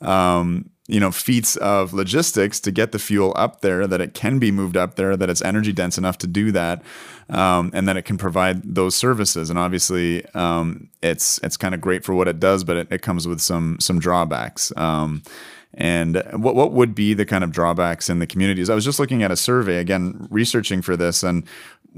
Um, 0.00 0.70
you 0.88 1.00
know 1.00 1.10
feats 1.10 1.56
of 1.56 1.92
logistics 1.92 2.60
to 2.60 2.70
get 2.70 2.92
the 2.92 2.98
fuel 2.98 3.32
up 3.36 3.60
there 3.60 3.86
that 3.86 4.00
it 4.00 4.14
can 4.14 4.38
be 4.38 4.50
moved 4.52 4.76
up 4.76 4.94
there 4.94 5.16
that 5.16 5.28
it's 5.28 5.42
energy 5.42 5.72
dense 5.72 5.98
enough 5.98 6.18
to 6.18 6.26
do 6.26 6.52
that 6.52 6.82
um, 7.28 7.70
and 7.74 7.88
that 7.88 7.96
it 7.96 8.02
can 8.02 8.16
provide 8.16 8.62
those 8.74 8.94
services. 8.94 9.50
And 9.50 9.58
obviously 9.58 10.24
um, 10.34 10.88
it's 11.02 11.38
it's 11.42 11.56
kind 11.56 11.74
of 11.74 11.80
great 11.80 12.04
for 12.04 12.14
what 12.14 12.28
it 12.28 12.38
does 12.38 12.64
but 12.64 12.76
it, 12.76 12.92
it 12.92 13.02
comes 13.02 13.26
with 13.26 13.40
some 13.40 13.78
some 13.80 13.98
drawbacks. 13.98 14.72
Um, 14.76 15.22
and 15.74 16.22
what 16.32 16.54
what 16.54 16.72
would 16.72 16.94
be 16.94 17.14
the 17.14 17.26
kind 17.26 17.44
of 17.44 17.50
drawbacks 17.50 18.08
in 18.08 18.18
the 18.18 18.26
communities? 18.26 18.70
I 18.70 18.74
was 18.74 18.84
just 18.84 19.00
looking 19.00 19.22
at 19.22 19.30
a 19.30 19.36
survey 19.36 19.78
again 19.78 20.28
researching 20.30 20.82
for 20.82 20.96
this 20.96 21.22
and 21.22 21.44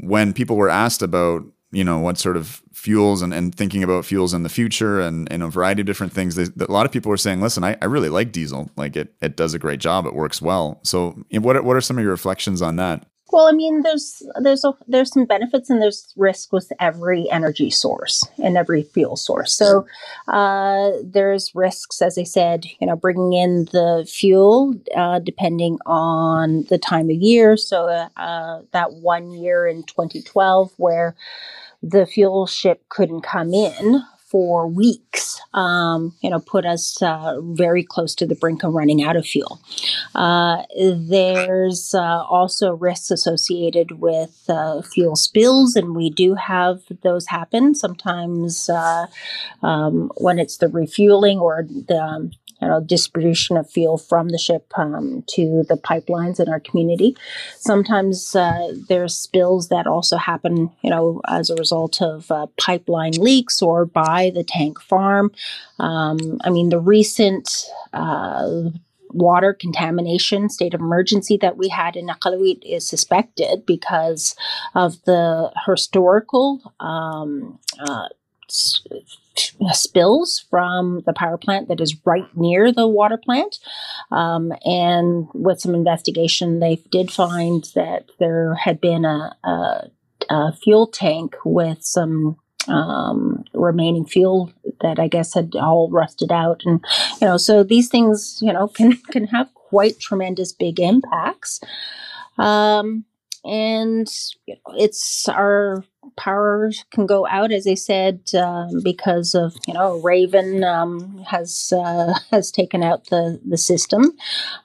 when 0.01 0.33
people 0.33 0.57
were 0.57 0.71
asked 0.71 1.03
about 1.03 1.45
you 1.71 1.85
know 1.85 1.99
what 1.99 2.19
sort 2.19 2.37
of 2.37 2.63
fuels 2.73 3.23
and, 3.23 3.35
and 3.35 3.55
thinking 3.55 3.83
about 3.83 4.05
fuels 4.05 4.33
in 4.33 4.43
the 4.43 4.49
future 4.49 5.01
and, 5.01 5.31
and 5.33 5.43
a 5.43 5.49
variety 5.49 5.83
of 5.83 5.87
different 5.87 6.13
things. 6.13 6.35
They, 6.35 6.45
a 6.65 6.71
lot 6.71 6.87
of 6.87 6.93
people 6.93 7.13
are 7.13 7.17
saying 7.17 7.41
listen 7.41 7.65
I, 7.65 7.77
I 7.83 7.87
really 7.87 8.09
like 8.09 8.33
diesel. 8.33 8.71
Like 8.77 8.97
it 8.97 9.15
it 9.21 9.37
does 9.37 9.55
a 9.55 9.59
great 9.59 9.81
job. 9.81 10.07
It 10.07 10.15
works 10.15 10.41
well. 10.41 10.81
So 10.83 11.23
what 11.31 11.57
are, 11.57 11.63
what 11.63 11.77
are 11.77 11.81
some 11.81 11.99
of 11.99 12.03
your 12.03 12.13
reflections 12.13 12.63
on 12.63 12.77
that 12.77 13.07
well, 13.31 13.47
I 13.47 13.53
mean, 13.53 13.83
there's 13.83 14.23
there's 14.41 14.65
a, 14.65 14.73
there's 14.87 15.13
some 15.13 15.27
benefits 15.27 15.71
and 15.71 15.83
there's 15.83 16.13
risk 16.17 16.53
with 16.53 16.73
every 16.81 17.31
energy 17.31 17.71
source 17.71 18.27
and 18.43 18.57
every 18.57 18.83
fuel 18.83 19.17
source. 19.17 19.53
So 19.53 19.87
uh, 20.29 20.93
there's 21.03 21.55
risks, 21.55 22.01
as 22.01 22.19
I 22.19 22.23
said, 22.23 22.67
you 22.81 22.87
know, 22.87 22.97
bringing 22.97 23.33
in 23.35 23.65
the 23.67 24.09
fuel 24.11 24.75
uh, 24.97 25.19
depending 25.19 25.79
on 25.87 26.65
the 26.65 26.79
time 26.79 27.11
of 27.11 27.17
year. 27.17 27.57
So 27.57 27.87
uh, 28.17 28.63
that 28.73 28.93
one 28.95 29.33
year 29.33 29.67
in 29.67 29.83
2012 29.85 30.73
where 30.77 31.15
the 31.83 32.07
fuel 32.07 32.47
ship 32.47 32.83
couldn't 32.89 33.23
come 33.23 33.53
in 33.55 34.03
for 34.31 34.67
weeks, 34.67 35.41
um, 35.55 36.15
you 36.21 36.29
know, 36.29 36.39
put 36.39 36.67
us 36.67 37.01
uh, 37.03 37.41
very 37.41 37.83
close 37.83 38.15
to 38.15 38.27
the 38.27 38.35
brink 38.35 38.63
of 38.63 38.75
running 38.75 39.03
out 39.03 39.17
of 39.17 39.25
fuel. 39.27 39.61
Uh, 40.15 40.63
there's 40.79 41.95
uh, 41.95 42.23
also 42.25 42.75
risks 42.75 43.11
associated 43.11 44.01
with 44.01 44.45
uh, 44.49 44.83
fuel 44.83 45.17
spills, 45.17 45.77
and 45.77 45.97
we 45.97 46.11
do 46.11 46.35
have 46.35 46.83
those 47.03 47.27
happen 47.27 47.75
sometimes 47.75 48.69
uh, 48.69 49.07
um, 49.63 50.11
when 50.17 50.39
it's 50.39 50.59
the 50.59 50.69
refueling 50.69 51.39
or 51.39 51.65
the 51.69 51.99
um, 51.99 52.31
you 52.61 52.69
know 52.69 52.81
distribution 52.81 53.57
of 53.57 53.71
fuel 53.71 53.99
from 53.99 54.29
the 54.31 54.39
ship 54.39 54.73
um, 54.77 55.25
to 55.29 55.65
the 55.69 55.77
pipelines 55.77 56.41
in 56.41 56.49
our 56.49 56.61
community. 56.61 57.17
Sometimes 57.57 58.35
uh, 58.35 58.75
there's 58.89 59.15
spills 59.15 59.69
that 59.69 59.87
also 59.87 60.17
happen, 60.17 60.71
you 60.83 60.91
know, 60.91 61.21
as 61.29 61.51
a 61.51 61.57
result 61.57 62.03
of 62.03 62.31
uh, 62.31 62.47
pipeline 62.61 63.13
leaks 63.13 63.63
or 63.63 63.85
by 63.85 64.31
the 64.35 64.45
tank 64.45 64.81
farm. 64.81 65.31
Um, 65.79 66.41
I 66.45 66.51
mean, 66.51 66.71
the 66.71 66.81
recent 66.81 67.67
uh, 67.93 68.71
water 69.11 69.53
contamination 69.55 70.51
state 70.51 70.75
of 70.75 70.81
emergency 70.81 71.37
that 71.39 71.57
we 71.57 71.69
had 71.69 71.97
in 71.97 72.09
Iqaluit 72.09 72.63
is 72.63 72.87
suspected 72.87 73.65
because 73.67 74.37
of 74.75 75.03
the 75.05 75.53
historical 75.67 76.75
um, 76.81 77.59
uh, 77.79 78.09
spills 79.73 80.45
from 80.51 81.03
the 81.07 81.13
power 81.13 81.39
plant 81.39 81.69
that 81.69 81.81
is 81.81 81.97
right 82.05 82.29
near 82.37 82.73
the 82.73 82.89
water 82.89 83.17
plant. 83.17 83.59
Um, 84.11 84.53
and 84.65 85.29
with 85.35 85.61
some 85.61 85.75
investigation, 85.75 86.61
they 86.61 86.77
did 86.91 87.11
find 87.11 87.65
that 87.75 88.11
there 88.19 88.55
had 88.55 88.81
been 88.81 89.05
a, 89.05 89.37
a, 89.45 89.91
a 90.31 90.53
fuel 90.53 90.87
tank 90.87 91.37
with 91.45 91.83
some 91.83 92.37
um, 92.69 93.45
remaining 93.55 94.05
fuel 94.05 94.53
that 94.81 94.99
I 94.99 95.09
guess 95.09 95.35
had 95.35 95.55
all 95.57 95.91
rusted 95.91 96.31
out, 96.31 96.63
and 96.65 96.85
you 97.21 97.27
know, 97.27 97.37
so 97.37 97.63
these 97.63 97.89
things, 97.89 98.39
you 98.43 98.53
know, 98.53 98.69
can 98.69 98.93
can 99.11 99.25
have 99.29 99.53
quite 99.55 99.99
tremendous 99.99 100.53
big 100.53 100.81
impacts. 100.81 101.61
Um, 102.37 103.05
and 103.45 104.09
you 104.47 104.55
know, 104.55 104.75
it's 104.77 105.29
our 105.29 105.85
power 106.17 106.71
can 106.91 107.07
go 107.07 107.27
out, 107.27 107.53
as 107.53 107.67
I 107.67 107.75
said, 107.75 108.21
um, 108.35 108.81
because 108.83 109.35
of 109.35 109.57
you 109.67 109.75
know 109.75 110.01
Raven 110.01 110.65
um, 110.65 111.19
has 111.27 111.73
uh, 111.77 112.15
has 112.31 112.51
taken 112.51 112.83
out 112.83 113.07
the 113.07 113.41
the 113.45 113.59
system. 113.59 114.13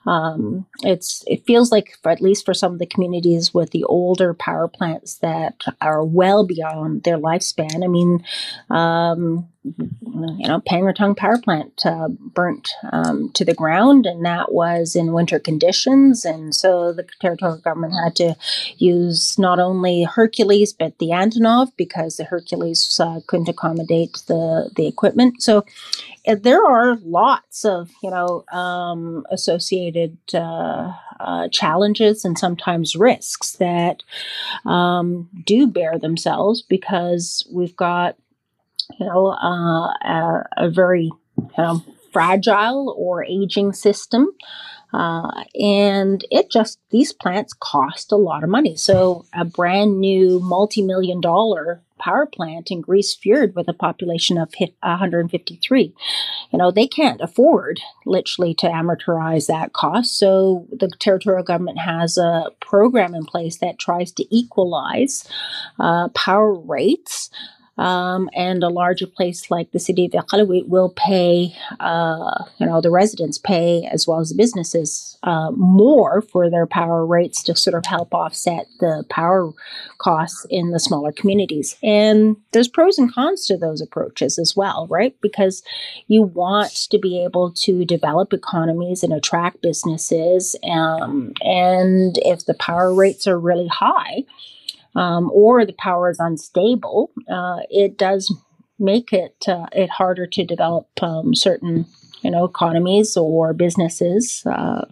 Um, 0.06 0.66
it's 0.82 1.24
it 1.26 1.44
feels 1.46 1.70
like, 1.70 1.98
for, 2.02 2.10
at 2.10 2.20
least 2.20 2.44
for 2.44 2.54
some 2.54 2.72
of 2.72 2.78
the 2.78 2.86
communities 2.86 3.52
with 3.52 3.70
the 3.70 3.84
older 3.84 4.34
power 4.34 4.68
plants 4.68 5.16
that 5.16 5.62
are 5.80 6.04
well 6.04 6.46
beyond 6.46 7.02
their 7.04 7.18
lifespan. 7.18 7.84
I 7.84 7.88
mean, 7.88 8.24
um, 8.70 9.48
you 9.64 10.46
know, 10.46 10.60
Pangnirtung 10.60 11.16
power 11.16 11.38
plant 11.38 11.84
uh, 11.86 12.08
burnt 12.08 12.70
um, 12.92 13.30
to 13.30 13.44
the 13.44 13.54
ground, 13.54 14.04
and 14.06 14.24
that 14.24 14.52
was 14.52 14.94
in 14.94 15.12
winter 15.12 15.38
conditions. 15.38 16.24
And 16.24 16.54
so 16.54 16.92
the 16.92 17.06
territorial 17.20 17.58
government 17.58 17.94
had 18.04 18.14
to 18.16 18.36
use 18.76 19.38
not 19.38 19.58
only 19.58 20.04
Hercules 20.04 20.72
but 20.72 20.98
the 20.98 21.08
Antonov 21.08 21.72
because 21.76 22.16
the 22.16 22.24
Hercules 22.24 22.98
uh, 23.00 23.20
couldn't 23.26 23.48
accommodate 23.48 24.22
the 24.26 24.70
the 24.76 24.86
equipment. 24.86 25.42
So 25.42 25.64
uh, 26.26 26.36
there 26.40 26.64
are 26.64 26.98
lots 27.02 27.64
of 27.64 27.90
you 28.02 28.10
know 28.10 28.44
um, 28.52 29.24
associated 29.30 30.18
uh, 30.34 30.92
uh, 31.20 31.48
challenges 31.48 32.24
and 32.24 32.38
sometimes 32.38 32.96
risks 32.96 33.52
that 33.52 34.02
um, 34.66 35.28
do 35.44 35.66
bear 35.66 35.98
themselves 35.98 36.60
because 36.62 37.46
we've 37.50 37.76
got 37.76 38.16
you 38.98 39.06
know, 39.06 39.28
uh, 39.28 39.88
a, 40.02 40.44
a, 40.56 40.70
very 40.70 41.10
you 41.36 41.50
know, 41.58 41.82
fragile 42.12 42.94
or 42.98 43.24
aging 43.24 43.72
system. 43.72 44.28
Uh, 44.92 45.42
and 45.60 46.24
it 46.30 46.50
just, 46.50 46.78
these 46.90 47.12
plants 47.12 47.52
cost 47.52 48.12
a 48.12 48.16
lot 48.16 48.44
of 48.44 48.48
money. 48.48 48.76
So, 48.76 49.24
a 49.32 49.44
brand 49.44 49.98
new 49.98 50.38
multi 50.38 50.82
million 50.82 51.20
dollar 51.20 51.82
power 51.98 52.26
plant 52.26 52.70
in 52.70 52.80
Grise 52.80 53.14
Fiord 53.14 53.56
with 53.56 53.66
a 53.66 53.72
population 53.72 54.38
of 54.38 54.52
153, 54.58 55.94
you 56.52 56.58
know, 56.58 56.70
they 56.70 56.86
can't 56.86 57.20
afford 57.20 57.80
literally 58.06 58.54
to 58.54 58.68
amortize 58.68 59.46
that 59.46 59.72
cost. 59.72 60.16
So, 60.16 60.68
the 60.70 60.88
territorial 61.00 61.42
government 61.42 61.78
has 61.78 62.16
a 62.16 62.50
program 62.60 63.16
in 63.16 63.24
place 63.24 63.58
that 63.58 63.80
tries 63.80 64.12
to 64.12 64.36
equalize 64.36 65.28
uh, 65.80 66.08
power 66.10 66.54
rates 66.54 67.30
um, 67.76 68.30
and 68.34 68.62
a 68.62 68.68
larger 68.68 69.06
place 69.06 69.50
like 69.50 69.72
the 69.72 69.80
city 69.80 70.04
of 70.06 70.12
Iqaluit 70.12 70.68
will 70.68 70.90
pay, 70.90 71.54
uh, 71.80 72.44
you 72.58 72.66
know, 72.66 72.80
the 72.80 72.90
residents 72.90 73.38
pay 73.38 73.88
as 73.92 74.06
well 74.06 74.20
as 74.20 74.30
the 74.30 74.36
businesses 74.36 75.18
uh, 75.24 75.50
more 75.52 76.22
for 76.22 76.48
their 76.48 76.66
power 76.66 77.04
rates 77.04 77.42
to 77.44 77.56
sort 77.56 77.74
of 77.74 77.84
help 77.86 78.14
offset 78.14 78.66
the 78.78 79.04
power 79.10 79.52
costs 79.98 80.46
in 80.50 80.70
the 80.70 80.78
smaller 80.78 81.10
communities. 81.10 81.76
And 81.82 82.36
there's 82.52 82.68
pros 82.68 82.98
and 82.98 83.12
cons 83.12 83.46
to 83.46 83.56
those 83.56 83.80
approaches 83.80 84.38
as 84.38 84.54
well, 84.54 84.86
right? 84.88 85.16
Because 85.20 85.62
you 86.06 86.22
want 86.22 86.70
to 86.90 86.98
be 86.98 87.24
able 87.24 87.52
to 87.52 87.84
develop 87.84 88.32
economies 88.32 89.02
and 89.02 89.12
attract 89.12 89.62
businesses. 89.62 90.54
Um, 90.70 91.32
and 91.42 92.18
if 92.18 92.46
the 92.46 92.54
power 92.54 92.94
rates 92.94 93.26
are 93.26 93.38
really 93.38 93.68
high, 93.68 94.24
um, 94.94 95.30
or 95.32 95.64
the 95.64 95.72
power 95.72 96.10
is 96.10 96.18
unstable, 96.18 97.10
uh, 97.30 97.60
it 97.70 97.98
does 97.98 98.34
make 98.78 99.12
it 99.12 99.44
uh, 99.48 99.66
it 99.72 99.90
harder 99.90 100.26
to 100.26 100.44
develop 100.44 100.88
um, 101.02 101.34
certain 101.34 101.86
you 102.22 102.30
know 102.30 102.44
economies 102.44 103.16
or 103.16 103.52
businesses 103.52 104.42
uh, 104.46 104.84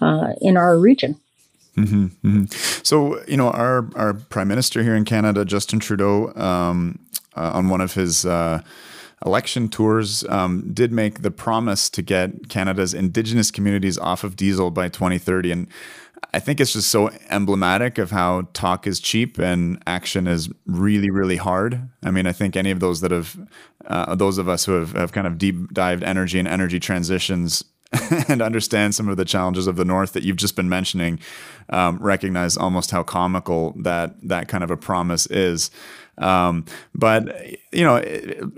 uh 0.00 0.32
in 0.40 0.56
our 0.56 0.78
region. 0.78 1.18
Mm-hmm, 1.76 2.06
mm-hmm. 2.06 2.44
So 2.82 3.22
you 3.26 3.36
know 3.36 3.50
our 3.50 3.88
our 3.94 4.14
prime 4.14 4.48
minister 4.48 4.82
here 4.82 4.96
in 4.96 5.04
Canada, 5.04 5.44
Justin 5.44 5.78
Trudeau, 5.78 6.32
um, 6.34 6.98
uh, 7.36 7.52
on 7.54 7.68
one 7.68 7.80
of 7.80 7.94
his 7.94 8.26
uh, 8.26 8.62
election 9.24 9.68
tours 9.68 10.24
um, 10.28 10.70
did 10.72 10.92
make 10.92 11.22
the 11.22 11.30
promise 11.30 11.90
to 11.90 12.02
get 12.02 12.48
Canada's 12.48 12.94
Indigenous 12.94 13.50
communities 13.50 13.98
off 13.98 14.24
of 14.24 14.36
diesel 14.36 14.70
by 14.70 14.88
2030. 14.88 15.52
And 15.52 15.66
I 16.32 16.40
think 16.40 16.60
it's 16.60 16.72
just 16.72 16.90
so 16.90 17.10
emblematic 17.30 17.98
of 17.98 18.10
how 18.10 18.48
talk 18.52 18.86
is 18.86 19.00
cheap 19.00 19.38
and 19.38 19.82
action 19.86 20.26
is 20.26 20.50
really, 20.66 21.10
really 21.10 21.36
hard. 21.36 21.88
I 22.02 22.10
mean, 22.10 22.26
I 22.26 22.32
think 22.32 22.56
any 22.56 22.70
of 22.70 22.80
those 22.80 23.00
that 23.00 23.10
have, 23.10 23.36
uh, 23.86 24.14
those 24.14 24.38
of 24.38 24.48
us 24.48 24.64
who 24.64 24.72
have, 24.72 24.92
have 24.92 25.12
kind 25.12 25.26
of 25.26 25.38
deep 25.38 25.72
dived 25.72 26.02
energy 26.02 26.38
and 26.38 26.48
energy 26.48 26.80
transitions 26.80 27.64
and 28.28 28.42
understand 28.42 28.94
some 28.94 29.08
of 29.08 29.16
the 29.16 29.24
challenges 29.24 29.66
of 29.66 29.76
the 29.76 29.84
North 29.84 30.12
that 30.12 30.22
you've 30.22 30.36
just 30.36 30.56
been 30.56 30.68
mentioning, 30.68 31.18
um, 31.70 31.98
recognize 31.98 32.56
almost 32.56 32.90
how 32.90 33.02
comical 33.02 33.74
that 33.78 34.14
that 34.28 34.48
kind 34.48 34.62
of 34.62 34.70
a 34.70 34.76
promise 34.76 35.26
is. 35.26 35.70
Um, 36.18 36.64
but 36.94 37.56
you 37.72 37.84
know, 37.84 38.00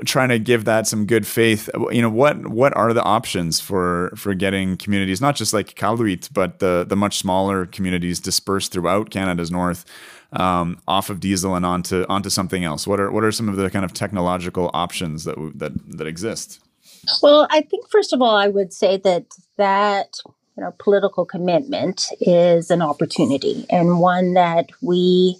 trying 0.04 0.30
to 0.30 0.38
give 0.38 0.64
that 0.64 0.86
some 0.86 1.06
good 1.06 1.26
faith. 1.26 1.68
You 1.90 2.02
know, 2.02 2.10
what 2.10 2.48
what 2.48 2.76
are 2.76 2.92
the 2.92 3.02
options 3.02 3.60
for 3.60 4.12
for 4.16 4.34
getting 4.34 4.76
communities, 4.76 5.20
not 5.20 5.36
just 5.36 5.52
like 5.52 5.74
Iqaluit, 5.74 6.32
but 6.32 6.58
the 6.58 6.84
the 6.88 6.96
much 6.96 7.18
smaller 7.18 7.66
communities 7.66 8.20
dispersed 8.20 8.72
throughout 8.72 9.10
Canada's 9.10 9.50
north, 9.50 9.84
um, 10.32 10.80
off 10.86 11.10
of 11.10 11.20
diesel 11.20 11.54
and 11.54 11.66
onto 11.66 12.04
onto 12.08 12.30
something 12.30 12.64
else? 12.64 12.86
What 12.86 13.00
are 13.00 13.10
what 13.10 13.24
are 13.24 13.32
some 13.32 13.48
of 13.48 13.56
the 13.56 13.70
kind 13.70 13.84
of 13.84 13.92
technological 13.92 14.70
options 14.72 15.24
that 15.24 15.36
that 15.56 15.72
that 15.98 16.06
exist? 16.06 16.60
Well, 17.22 17.46
I 17.50 17.62
think 17.62 17.88
first 17.88 18.12
of 18.12 18.20
all, 18.20 18.36
I 18.36 18.48
would 18.48 18.72
say 18.72 18.98
that 18.98 19.26
that 19.56 20.18
you 20.56 20.62
know 20.62 20.74
political 20.78 21.24
commitment 21.24 22.08
is 22.20 22.70
an 22.70 22.82
opportunity 22.82 23.66
and 23.70 24.00
one 24.00 24.34
that 24.34 24.70
we 24.80 25.38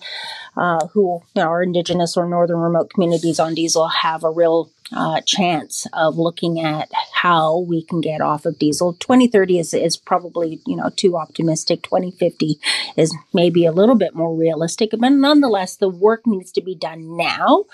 uh, 0.56 0.86
who 0.88 1.22
you 1.34 1.42
know, 1.42 1.48
are 1.48 1.62
indigenous 1.62 2.16
or 2.16 2.28
northern 2.28 2.58
remote 2.58 2.90
communities 2.92 3.38
on 3.38 3.54
diesel 3.54 3.88
have 3.88 4.24
a 4.24 4.30
real 4.30 4.70
uh, 4.92 5.20
chance 5.20 5.86
of 5.92 6.18
looking 6.18 6.60
at 6.60 6.90
how 7.12 7.58
we 7.60 7.82
can 7.82 8.00
get 8.00 8.20
off 8.20 8.44
of 8.44 8.58
diesel. 8.58 8.94
2030 8.94 9.58
is, 9.58 9.74
is 9.74 9.96
probably 9.96 10.60
you 10.66 10.76
know 10.76 10.90
too 10.96 11.16
optimistic. 11.16 11.82
2050 11.82 12.58
is 12.96 13.14
maybe 13.32 13.64
a 13.64 13.72
little 13.72 13.94
bit 13.94 14.14
more 14.14 14.34
realistic, 14.34 14.90
but 14.98 15.10
nonetheless, 15.10 15.76
the 15.76 15.88
work 15.88 16.26
needs 16.26 16.50
to 16.52 16.60
be 16.60 16.74
done 16.74 17.16
now 17.16 17.64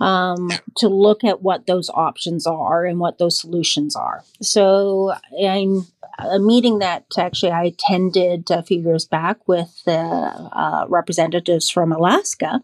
um, 0.00 0.50
to 0.76 0.88
look 0.88 1.22
at 1.24 1.42
what 1.42 1.66
those 1.66 1.90
options 1.90 2.46
are 2.46 2.84
and 2.84 2.98
what 2.98 3.18
those 3.18 3.40
solutions 3.40 3.94
are. 3.94 4.24
So 4.42 5.14
I'm 5.40 5.86
a 6.18 6.38
meeting 6.38 6.78
that 6.80 7.04
actually 7.16 7.52
I 7.52 7.64
attended 7.64 8.50
a 8.50 8.62
few 8.62 8.80
years 8.80 9.06
back 9.06 9.46
with 9.46 9.82
the 9.84 9.92
uh, 9.92 10.86
representatives 10.88 11.70
from 11.70 11.92
Alaska. 11.92 12.60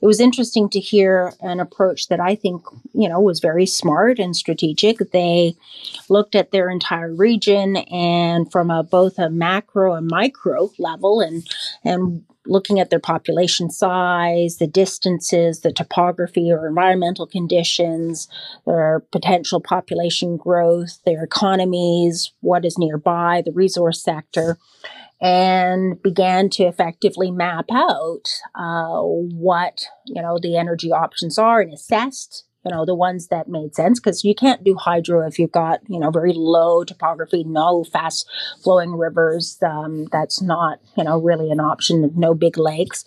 It 0.00 0.06
was 0.06 0.20
interesting 0.20 0.68
to 0.70 0.80
hear 0.80 1.34
an 1.40 1.60
approach 1.60 2.08
that 2.08 2.20
I 2.20 2.34
think 2.34 2.62
you 2.92 3.08
know 3.08 3.20
was 3.20 3.40
very 3.40 3.66
smart 3.66 4.18
and 4.18 4.36
strategic. 4.36 4.98
They 5.12 5.54
looked 6.08 6.34
at 6.34 6.50
their 6.50 6.70
entire 6.70 7.14
region 7.14 7.76
and 7.76 8.50
from 8.50 8.70
a 8.70 8.82
both 8.82 9.18
a 9.18 9.30
macro 9.30 9.94
and 9.94 10.08
micro 10.08 10.70
level 10.78 11.20
and 11.20 11.46
and 11.84 12.24
looking 12.46 12.80
at 12.80 12.90
their 12.90 13.00
population 13.00 13.70
size, 13.70 14.56
the 14.56 14.66
distances, 14.66 15.60
the 15.60 15.72
topography 15.72 16.50
or 16.50 16.66
environmental 16.66 17.26
conditions, 17.26 18.28
their 18.66 19.04
potential 19.12 19.60
population 19.60 20.36
growth, 20.36 21.00
their 21.04 21.22
economies, 21.22 22.32
what 22.40 22.64
is 22.64 22.78
nearby, 22.78 23.42
the 23.44 23.52
resource 23.52 24.02
sector, 24.02 24.58
and 25.20 26.00
began 26.02 26.50
to 26.50 26.64
effectively 26.64 27.30
map 27.30 27.66
out 27.72 28.24
uh, 28.54 29.00
what 29.00 29.84
you 30.04 30.20
know 30.20 30.38
the 30.40 30.56
energy 30.56 30.92
options 30.92 31.38
are 31.38 31.60
and 31.60 31.72
assessed 31.72 32.45
you 32.66 32.72
know 32.72 32.84
the 32.84 32.94
ones 32.94 33.28
that 33.28 33.48
made 33.48 33.74
sense 33.74 34.00
because 34.00 34.24
you 34.24 34.34
can't 34.34 34.64
do 34.64 34.74
hydro 34.74 35.26
if 35.26 35.38
you've 35.38 35.52
got 35.52 35.80
you 35.88 35.98
know 36.00 36.10
very 36.10 36.32
low 36.34 36.84
topography 36.84 37.44
no 37.44 37.84
fast 37.84 38.28
flowing 38.62 38.92
rivers 38.92 39.58
um, 39.62 40.06
that's 40.10 40.42
not 40.42 40.80
you 40.96 41.04
know 41.04 41.18
really 41.18 41.50
an 41.50 41.60
option 41.60 42.12
no 42.16 42.34
big 42.34 42.58
lakes. 42.58 43.04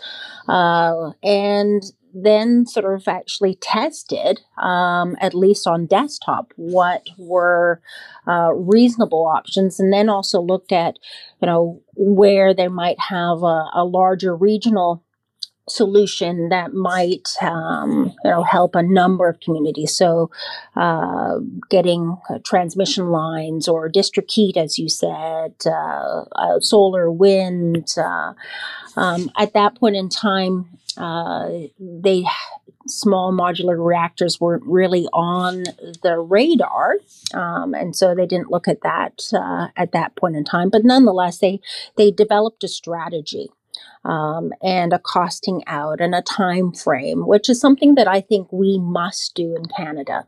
Uh, 0.48 1.12
and 1.24 1.84
then 2.14 2.66
sort 2.66 2.92
of 2.92 3.08
actually 3.08 3.56
tested, 3.56 4.42
um, 4.58 5.16
at 5.22 5.36
least 5.36 5.68
on 5.68 5.86
desktop, 5.86 6.52
what 6.56 7.08
were 7.20 7.82
uh, 8.28 8.52
reasonable 8.54 9.28
options, 9.28 9.80
and 9.80 9.94
then 9.94 10.10
also 10.10 10.42
looked 10.42 10.72
at, 10.72 10.98
you 11.40 11.46
know, 11.46 11.82
where 11.96 12.54
they 12.54 12.68
might 12.68 13.00
have 13.00 13.44
a, 13.44 13.70
a 13.74 13.86
larger 13.86 14.36
regional 14.36 15.04
solution 15.72 16.50
that 16.50 16.74
might 16.74 17.30
um, 17.42 18.14
you 18.24 18.32
know 18.32 18.44
help 18.44 18.76
a 18.76 18.84
number 18.84 19.28
of 19.28 19.40
communities 19.40 19.96
so 19.96 20.30
uh, 20.76 21.38
getting 21.70 22.18
uh, 22.30 22.40
transmission 22.44 23.10
lines 23.10 23.68
or 23.68 23.90
district 23.90 24.32
heat 24.32 24.58
as 24.58 24.78
you 24.78 24.90
said 24.90 25.54
uh, 25.66 26.24
uh 26.36 26.60
solar 26.60 27.12
wind 27.12 27.94
uh, 27.98 28.34
um, 28.96 29.30
at 29.38 29.54
that 29.54 29.76
point 29.76 29.96
in 29.96 30.10
time 30.10 30.66
uh, 30.98 31.50
they 31.80 32.26
small 32.88 33.32
modular 33.32 33.84
reactors 33.84 34.40
weren't 34.40 34.64
really 34.66 35.08
on 35.14 35.64
the 36.02 36.20
radar, 36.20 36.96
um, 37.34 37.74
and 37.74 37.96
so 37.96 38.16
they 38.16 38.26
didn't 38.26 38.52
look 38.52 38.68
at 38.68 38.82
that 38.82 39.22
uh, 39.34 39.68
at 39.78 39.92
that 39.92 40.16
point 40.16 40.36
in 40.36 40.44
time. 40.44 40.70
But 40.70 40.84
nonetheless, 40.84 41.40
they 41.40 41.62
they 41.96 42.12
developed 42.12 42.64
a 42.64 42.68
strategy 42.68 43.50
um, 44.06 44.52
and 44.62 44.94
a 44.94 45.00
costing 45.00 45.64
out 45.68 46.00
and 46.00 46.16
a 46.16 46.22
time 46.22 46.72
frame, 46.72 47.28
which 47.28 47.50
is 47.50 47.60
something 47.60 47.96
that 47.96 48.08
I 48.08 48.22
think 48.22 48.52
we 48.52 48.80
must 48.80 49.36
do 49.36 49.56
in 49.56 49.66
Canada. 49.66 50.26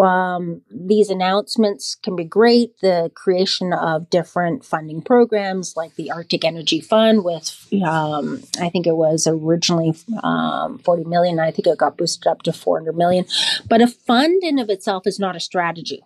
Um, 0.00 0.62
these 0.70 1.10
announcements 1.10 1.96
can 1.96 2.14
be 2.14 2.24
great. 2.24 2.78
The 2.80 3.10
creation 3.14 3.72
of 3.72 4.10
different 4.10 4.64
funding 4.64 5.02
programs 5.02 5.76
like 5.76 5.96
the 5.96 6.10
Arctic 6.10 6.44
Energy 6.44 6.80
Fund, 6.80 7.24
with 7.24 7.66
um, 7.84 8.42
I 8.60 8.68
think 8.70 8.86
it 8.86 8.96
was 8.96 9.26
originally 9.26 9.94
um, 10.22 10.78
40 10.78 11.04
million. 11.04 11.40
I 11.40 11.50
think 11.50 11.66
it 11.66 11.78
got 11.78 11.98
boosted 11.98 12.26
up 12.26 12.42
to 12.42 12.52
400 12.52 12.96
million. 12.96 13.24
But 13.68 13.82
a 13.82 13.88
fund 13.88 14.42
in 14.44 14.58
of 14.58 14.70
itself 14.70 15.06
is 15.06 15.18
not 15.18 15.36
a 15.36 15.40
strategy 15.40 16.04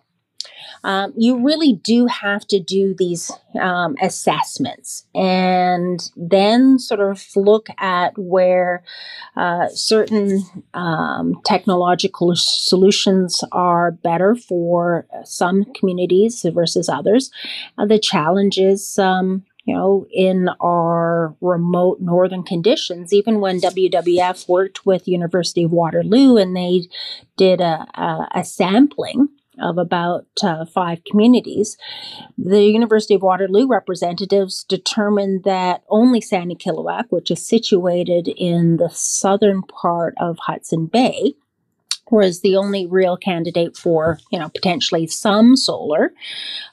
um, 0.83 1.13
you 1.17 1.43
really 1.43 1.73
do 1.73 2.05
have 2.07 2.45
to 2.47 2.59
do 2.59 2.93
these 2.97 3.31
um, 3.59 3.95
assessments 4.01 5.05
and 5.15 6.11
then 6.15 6.77
sort 6.79 6.99
of 6.99 7.25
look 7.35 7.67
at 7.79 8.17
where 8.17 8.83
uh, 9.35 9.67
certain 9.69 10.43
um, 10.73 11.41
technological 11.45 12.35
solutions 12.35 13.43
are 13.51 13.91
better 13.91 14.35
for 14.35 15.07
some 15.23 15.65
communities 15.73 16.45
versus 16.53 16.89
others. 16.89 17.31
Uh, 17.77 17.85
the 17.85 17.99
challenge 17.99 18.57
is 18.57 18.99
um, 18.99 19.43
you 19.65 19.75
know, 19.75 20.05
in 20.11 20.49
our 20.61 21.35
remote 21.41 21.99
northern 21.99 22.43
conditions, 22.43 23.11
even 23.11 23.39
when 23.39 23.59
WWF 23.59 24.47
worked 24.47 24.85
with 24.85 25.07
University 25.07 25.63
of 25.63 25.71
Waterloo 25.71 26.37
and 26.37 26.55
they 26.55 26.87
did 27.35 27.61
a, 27.61 27.87
a, 27.99 28.27
a 28.35 28.45
sampling 28.45 29.27
of 29.59 29.77
about 29.77 30.25
uh, 30.43 30.65
five 30.65 31.03
communities, 31.03 31.77
the 32.37 32.63
University 32.63 33.15
of 33.15 33.21
Waterloo 33.21 33.67
representatives 33.67 34.63
determined 34.63 35.43
that 35.43 35.83
only 35.89 36.21
Sanikiluaq, 36.21 37.05
which 37.09 37.31
is 37.31 37.47
situated 37.47 38.27
in 38.27 38.77
the 38.77 38.89
southern 38.89 39.61
part 39.63 40.13
of 40.17 40.37
Hudson 40.39 40.85
Bay, 40.87 41.35
was 42.11 42.41
the 42.41 42.55
only 42.55 42.85
real 42.85 43.17
candidate 43.17 43.75
for, 43.75 44.19
you 44.31 44.37
know, 44.37 44.49
potentially 44.49 45.07
some 45.07 45.55
solar. 45.55 46.13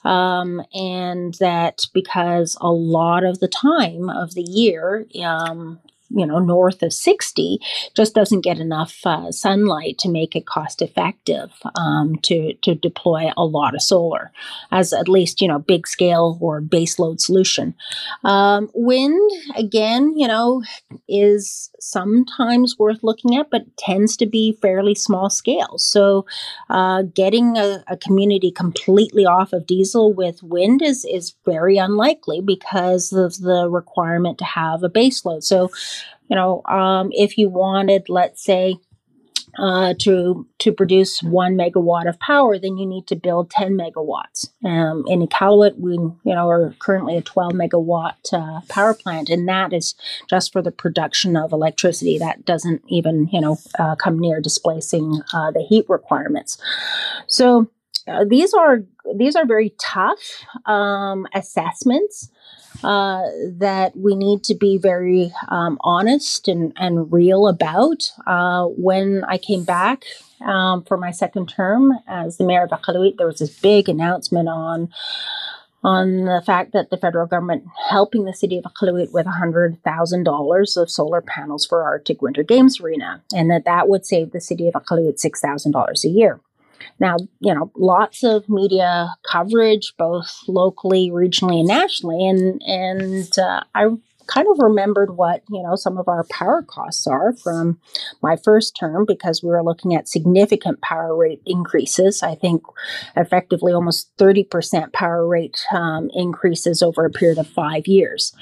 Um, 0.04 0.62
and 0.74 1.34
that 1.34 1.86
because 1.94 2.56
a 2.60 2.70
lot 2.70 3.24
of 3.24 3.40
the 3.40 3.48
time 3.48 4.10
of 4.10 4.34
the 4.34 4.42
year, 4.42 5.06
um, 5.24 5.80
you 6.14 6.26
know 6.26 6.38
north 6.38 6.82
of 6.82 6.92
60 6.92 7.58
just 7.94 8.14
doesn't 8.14 8.42
get 8.42 8.58
enough 8.58 9.00
uh, 9.04 9.30
sunlight 9.32 9.98
to 9.98 10.08
make 10.08 10.36
it 10.36 10.46
cost 10.46 10.82
effective 10.82 11.50
um, 11.74 12.16
to 12.22 12.54
to 12.62 12.74
deploy 12.74 13.30
a 13.36 13.44
lot 13.44 13.74
of 13.74 13.82
solar 13.82 14.30
as 14.70 14.92
at 14.92 15.08
least 15.08 15.40
you 15.40 15.48
know 15.48 15.58
big 15.58 15.86
scale 15.86 16.38
or 16.40 16.60
base 16.60 16.98
load 16.98 17.20
solution. 17.20 17.74
Um, 18.24 18.70
wind 18.74 19.30
again 19.56 20.14
you 20.16 20.28
know 20.28 20.62
is 21.08 21.70
sometimes 21.82 22.78
worth 22.78 23.02
looking 23.02 23.36
at 23.36 23.50
but 23.50 23.76
tends 23.76 24.16
to 24.16 24.26
be 24.26 24.58
fairly 24.62 24.94
small 24.94 25.28
scale. 25.28 25.78
So 25.78 26.24
uh, 26.70 27.02
getting 27.02 27.56
a, 27.56 27.82
a 27.88 27.96
community 27.96 28.50
completely 28.50 29.26
off 29.26 29.52
of 29.52 29.66
diesel 29.66 30.12
with 30.12 30.42
wind 30.42 30.80
is 30.82 31.04
is 31.04 31.34
very 31.44 31.76
unlikely 31.76 32.40
because 32.40 33.12
of 33.12 33.38
the 33.38 33.68
requirement 33.68 34.38
to 34.38 34.44
have 34.44 34.82
a 34.82 34.88
base 34.88 35.24
load. 35.24 35.44
So 35.44 35.70
you 36.28 36.36
know, 36.36 36.62
um, 36.64 37.10
if 37.12 37.36
you 37.36 37.48
wanted, 37.50 38.08
let's 38.08 38.42
say, 38.42 38.76
uh, 39.58 39.94
to 40.00 40.46
to 40.58 40.72
produce 40.72 41.22
one 41.22 41.56
megawatt 41.56 42.08
of 42.08 42.18
power, 42.20 42.58
then 42.58 42.76
you 42.76 42.86
need 42.86 43.06
to 43.08 43.16
build 43.16 43.50
ten 43.50 43.76
megawatts. 43.76 44.48
Um, 44.64 45.04
in 45.08 45.26
Iqaluit, 45.26 45.78
we 45.78 45.92
you 45.94 46.20
know 46.24 46.48
are 46.48 46.74
currently 46.78 47.16
a 47.16 47.22
twelve 47.22 47.52
megawatt 47.52 48.32
uh, 48.32 48.60
power 48.68 48.94
plant, 48.94 49.28
and 49.28 49.48
that 49.48 49.72
is 49.72 49.94
just 50.28 50.52
for 50.52 50.62
the 50.62 50.72
production 50.72 51.36
of 51.36 51.52
electricity. 51.52 52.18
That 52.18 52.44
doesn't 52.44 52.82
even 52.88 53.28
you 53.32 53.40
know 53.40 53.58
uh, 53.78 53.96
come 53.96 54.18
near 54.18 54.40
displacing 54.40 55.20
uh, 55.32 55.50
the 55.50 55.62
heat 55.62 55.86
requirements. 55.88 56.58
So 57.26 57.70
uh, 58.08 58.24
these 58.24 58.52
are 58.54 58.82
these 59.16 59.36
are 59.36 59.46
very 59.46 59.74
tough 59.78 60.44
um, 60.66 61.26
assessments 61.34 62.30
uh, 62.82 63.22
that 63.46 63.96
we 63.96 64.14
need 64.14 64.42
to 64.44 64.54
be 64.54 64.76
very 64.76 65.32
um, 65.48 65.78
honest 65.82 66.48
and, 66.48 66.72
and 66.76 67.12
real 67.12 67.46
about. 67.46 68.10
Uh, 68.26 68.66
when 68.66 69.24
I 69.24 69.38
came 69.38 69.64
back 69.64 70.04
um, 70.44 70.82
for 70.84 70.96
my 70.96 71.10
second 71.10 71.48
term 71.48 71.92
as 72.08 72.38
the 72.38 72.44
mayor 72.44 72.64
of 72.64 72.70
Iqaluit, 72.70 73.18
there 73.18 73.26
was 73.26 73.38
this 73.38 73.58
big 73.60 73.88
announcement 73.88 74.48
on 74.48 74.88
on 75.84 76.26
the 76.26 76.40
fact 76.46 76.72
that 76.72 76.90
the 76.90 76.96
federal 76.96 77.26
government 77.26 77.64
helping 77.88 78.24
the 78.24 78.32
city 78.32 78.56
of 78.56 78.64
Iqaluit 78.64 79.12
with 79.12 79.26
$100,000 79.26 80.76
of 80.76 80.90
solar 80.90 81.20
panels 81.20 81.66
for 81.66 81.82
Arctic 81.82 82.22
Winter 82.22 82.44
Games 82.44 82.80
Arena, 82.80 83.20
and 83.34 83.50
that 83.50 83.64
that 83.64 83.88
would 83.88 84.06
save 84.06 84.30
the 84.30 84.40
city 84.40 84.68
of 84.68 84.74
Iqaluit 84.74 85.20
$6,000 85.20 86.04
a 86.04 86.08
year. 86.08 86.40
Now, 87.00 87.16
you 87.40 87.54
know, 87.54 87.70
lots 87.76 88.22
of 88.22 88.48
media 88.48 89.14
coverage, 89.30 89.94
both 89.98 90.40
locally, 90.48 91.10
regionally, 91.10 91.60
and 91.60 91.68
nationally, 91.68 92.28
and 92.28 92.62
and 92.62 93.38
uh, 93.38 93.62
I 93.74 93.88
kind 94.26 94.46
of 94.50 94.58
remembered 94.60 95.16
what 95.16 95.42
you 95.50 95.62
know 95.62 95.74
some 95.76 95.98
of 95.98 96.08
our 96.08 96.24
power 96.30 96.62
costs 96.62 97.06
are 97.06 97.34
from 97.34 97.78
my 98.22 98.36
first 98.36 98.76
term 98.78 99.04
because 99.06 99.42
we 99.42 99.48
were 99.48 99.62
looking 99.62 99.94
at 99.94 100.08
significant 100.08 100.80
power 100.80 101.16
rate 101.16 101.42
increases. 101.46 102.22
I 102.22 102.34
think 102.34 102.62
effectively 103.16 103.72
almost 103.72 104.16
30% 104.18 104.92
power 104.92 105.26
rate 105.26 105.60
um, 105.72 106.10
increases 106.14 106.82
over 106.82 107.04
a 107.04 107.10
period 107.10 107.38
of 107.38 107.46
five 107.48 107.86
years 107.86 108.32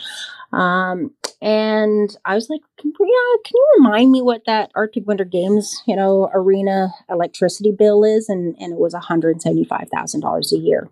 um, 0.52 1.12
and 1.42 2.14
I 2.24 2.34
was 2.34 2.50
like, 2.50 2.60
can, 2.78 2.92
yeah, 3.00 3.36
can 3.44 3.54
you 3.54 3.66
remind 3.78 4.10
me 4.10 4.20
what 4.20 4.42
that 4.46 4.70
Arctic 4.74 5.06
Winter 5.06 5.24
Games, 5.24 5.82
you 5.86 5.96
know, 5.96 6.30
arena 6.34 6.92
electricity 7.08 7.72
bill 7.72 8.04
is? 8.04 8.28
And, 8.28 8.56
and 8.60 8.72
it 8.72 8.78
was 8.78 8.94
$175,000 8.94 10.52
a 10.52 10.58
year. 10.58 10.88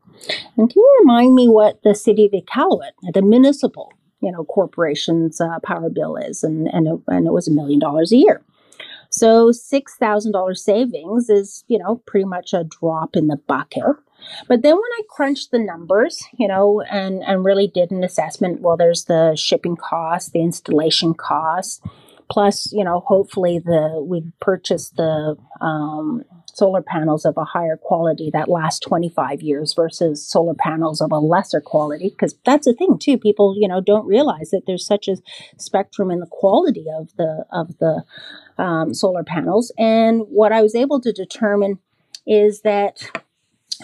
And 0.57 0.71
can 0.71 0.81
you 0.81 0.97
remind 1.01 1.35
me 1.35 1.49
what 1.49 1.83
the 1.83 1.95
city 1.95 2.25
of 2.25 2.33
Iqaluit, 2.33 2.93
the 3.13 3.21
municipal, 3.21 3.93
you 4.21 4.33
know, 4.33 4.45
corporation's 4.45 5.41
uh, 5.41 5.59
power 5.63 5.91
bill 5.91 6.17
is? 6.17 6.43
And, 6.43 6.67
and, 6.69 6.87
it, 6.87 7.01
and 7.09 7.27
it 7.27 7.33
was 7.33 7.47
a 7.47 7.53
million 7.53 7.79
dollars 7.79 8.13
a 8.13 8.17
year. 8.17 8.41
So 9.11 9.51
$6,000 9.51 10.57
savings 10.57 11.29
is, 11.29 11.65
you 11.69 11.79
know, 11.79 12.03
pretty 12.07 12.27
much 12.27 12.53
a 12.53 12.65
drop 12.65 13.17
in 13.17 13.27
the 13.27 13.37
bucket. 13.37 13.83
But 14.49 14.63
then 14.63 14.75
when 14.75 14.83
I 14.83 15.03
crunched 15.09 15.51
the 15.51 15.59
numbers, 15.59 16.23
you 16.37 16.49
know, 16.49 16.83
and, 16.83 17.23
and 17.23 17.45
really 17.45 17.67
did 17.67 17.91
an 17.91 18.05
assessment, 18.05 18.61
well, 18.61 18.77
there's 18.77 19.05
the 19.05 19.35
shipping 19.37 19.77
cost, 19.77 20.33
the 20.33 20.41
installation 20.41 21.15
cost, 21.15 21.83
plus, 22.31 22.73
you 22.73 22.85
know, 22.85 23.01
hopefully 23.01 23.59
the 23.59 24.05
we 24.05 24.25
purchased 24.41 24.97
the 24.97 25.37
um, 25.61 26.25
solar 26.59 26.83
panels 26.83 27.25
of 27.25 27.37
a 27.37 27.45
higher 27.45 27.77
quality 27.77 28.31
that 28.33 28.49
last 28.49 28.83
25 28.83 29.43
years 29.43 29.75
versus 29.75 30.27
solar 30.27 30.55
panels 30.55 31.01
of 31.01 31.13
a 31.13 31.19
lesser 31.19 31.61
quality 31.61 32.09
because 32.09 32.35
that's 32.45 32.67
the 32.67 32.75
thing 32.75 32.99
too 32.99 33.17
people 33.17 33.55
you 33.57 33.69
know 33.69 33.81
don't 33.81 34.07
realize 34.07 34.51
that 34.51 34.63
there's 34.67 34.85
such 34.85 35.07
a 35.07 35.17
spectrum 35.57 36.11
in 36.11 36.19
the 36.19 36.27
quality 36.27 36.87
of 36.99 37.15
the 37.17 37.45
of 37.53 37.79
the 37.79 38.03
um, 38.59 38.93
solar 38.93 39.23
panels. 39.23 39.73
And 39.79 40.23
what 40.23 40.53
i 40.53 40.61
was 40.61 40.75
able 40.75 41.01
to 41.01 41.13
determine 41.13 41.79
is 42.27 42.63
that 42.63 43.23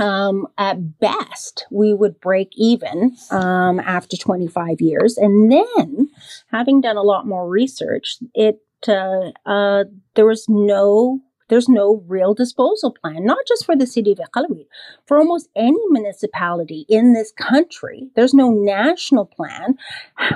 um, 0.00 0.46
at 0.59 0.98
best, 0.98 1.66
we 1.70 1.92
would 1.92 2.20
break 2.20 2.50
even 2.57 3.16
um, 3.30 3.80
after 3.80 4.16
25 4.16 4.80
years. 4.80 5.16
And 5.16 5.50
then, 5.50 6.09
having 6.50 6.80
done 6.80 6.96
a 6.96 7.02
lot 7.02 7.26
more 7.26 7.48
research, 7.48 8.16
it 8.35 8.61
uh, 8.88 9.30
uh, 9.46 9.85
there 10.14 10.26
was 10.26 10.46
no 10.48 11.20
there's 11.48 11.68
no 11.68 12.02
real 12.07 12.35
disposal 12.35 12.92
plan, 12.92 13.24
not 13.24 13.38
just 13.46 13.64
for 13.64 13.76
the 13.76 13.87
city 13.87 14.12
of 14.12 14.18
Iqaluit, 14.18 14.66
for 15.07 15.18
almost 15.18 15.48
any 15.54 15.80
municipality 15.90 16.87
in 16.88 17.12
this 17.12 17.33
country. 17.33 18.09
There's 18.16 18.35
no 18.35 18.50
national 18.50 19.26
plan 19.26 19.76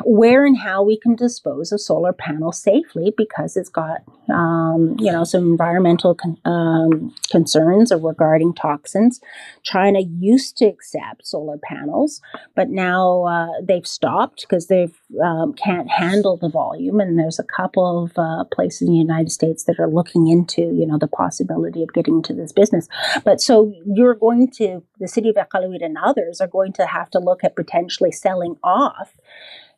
where 0.05 0.45
and 0.45 0.59
how 0.59 0.83
we 0.83 0.99
can 0.99 1.15
dispose 1.15 1.73
of 1.73 1.81
solar 1.81 2.13
panels 2.13 2.61
safely 2.61 3.13
because 3.17 3.57
it's 3.57 3.69
got, 3.69 4.03
um, 4.33 4.97
you 4.99 5.11
know, 5.11 5.25
some 5.25 5.45
environmental 5.45 6.15
con- 6.15 6.39
um, 6.45 7.15
concerns 7.31 7.93
regarding 7.93 8.55
toxins. 8.55 9.21
China 9.63 10.01
used 10.01 10.57
to 10.59 10.67
accept 10.67 11.27
solar 11.27 11.59
panels, 11.59 12.21
but 12.55 12.69
now 12.69 13.23
uh, 13.23 13.61
they've 13.63 13.87
stopped 13.87 14.43
because 14.43 14.67
they 14.67 14.89
um, 15.23 15.55
can't 15.55 15.89
handle 15.91 16.37
the 16.37 16.49
volume. 16.49 17.01
And 17.01 17.19
there's 17.19 17.39
a 17.39 17.45
couple 17.45 18.05
of 18.05 18.13
uh, 18.19 18.45
places 18.53 18.89
in 18.89 18.93
the 18.93 18.99
United 18.99 19.31
States 19.31 19.65
that 19.65 19.81
are 19.81 19.89
looking 19.89 20.29
into, 20.29 20.63
you 20.63 20.87
know, 20.87 20.99
the 20.99 21.09
possibility 21.09 21.83
of 21.83 21.93
getting 21.93 22.17
into 22.17 22.35
this 22.35 22.53
business. 22.53 22.89
But 23.25 23.41
so 23.41 23.73
you're 23.87 24.15
going 24.15 24.51
to, 24.53 24.83
the 24.99 25.09
city 25.09 25.31
of 25.31 25.37
Iqaluit 25.37 25.85
and 25.85 25.97
others 26.03 26.41
are 26.41 26.47
going 26.47 26.73
to 26.75 26.87
have 26.87 27.11
to 27.11 27.19
look 27.19 27.43
at 27.43 27.57
potentially 27.57 28.13
selling 28.13 28.57
off, 28.63 29.13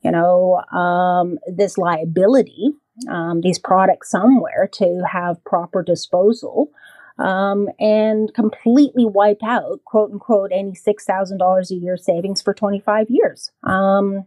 you 0.03 0.11
know, 0.11 0.62
um, 0.73 1.38
this 1.47 1.79
liability, 1.79 2.71
um, 3.09 3.40
these 3.40 3.59
products 3.59 4.11
somewhere 4.11 4.69
to 4.73 5.03
have 5.11 5.43
proper 5.45 5.83
disposal. 5.83 6.71
Um, 7.19 7.69
and 7.79 8.33
completely 8.33 9.05
wipe 9.05 9.43
out, 9.45 9.85
quote 9.85 10.11
unquote, 10.11 10.53
any 10.55 10.73
$6,000 10.73 11.71
a 11.71 11.75
year 11.75 11.99
savings 11.99 12.40
for 12.40 12.55
25 12.55 13.11
years. 13.11 13.51
Um, 13.62 14.25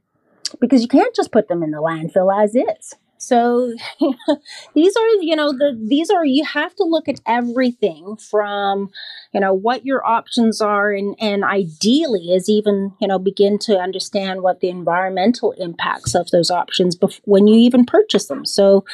because 0.63 0.81
you 0.81 0.87
can't 0.87 1.13
just 1.13 1.33
put 1.33 1.49
them 1.49 1.61
in 1.61 1.71
the 1.71 1.79
landfill 1.79 2.31
as 2.41 2.55
is. 2.55 2.95
So 3.17 3.73
these 4.73 4.95
are, 4.95 5.07
you 5.19 5.35
know, 5.35 5.51
the 5.51 5.77
these 5.77 6.09
are 6.09 6.25
you 6.25 6.45
have 6.45 6.73
to 6.75 6.85
look 6.85 7.09
at 7.09 7.19
everything 7.25 8.15
from, 8.15 8.89
you 9.33 9.41
know, 9.41 9.53
what 9.53 9.85
your 9.85 10.05
options 10.05 10.61
are 10.61 10.93
and 10.93 11.17
and 11.19 11.43
ideally 11.43 12.33
is 12.33 12.47
even, 12.47 12.93
you 13.01 13.09
know, 13.09 13.19
begin 13.19 13.59
to 13.59 13.77
understand 13.77 14.41
what 14.41 14.61
the 14.61 14.69
environmental 14.69 15.51
impacts 15.53 16.15
of 16.15 16.29
those 16.31 16.49
options 16.49 16.95
bef- 16.95 17.19
when 17.25 17.45
you 17.45 17.57
even 17.57 17.85
purchase 17.85 18.27
them. 18.27 18.45
So 18.45 18.85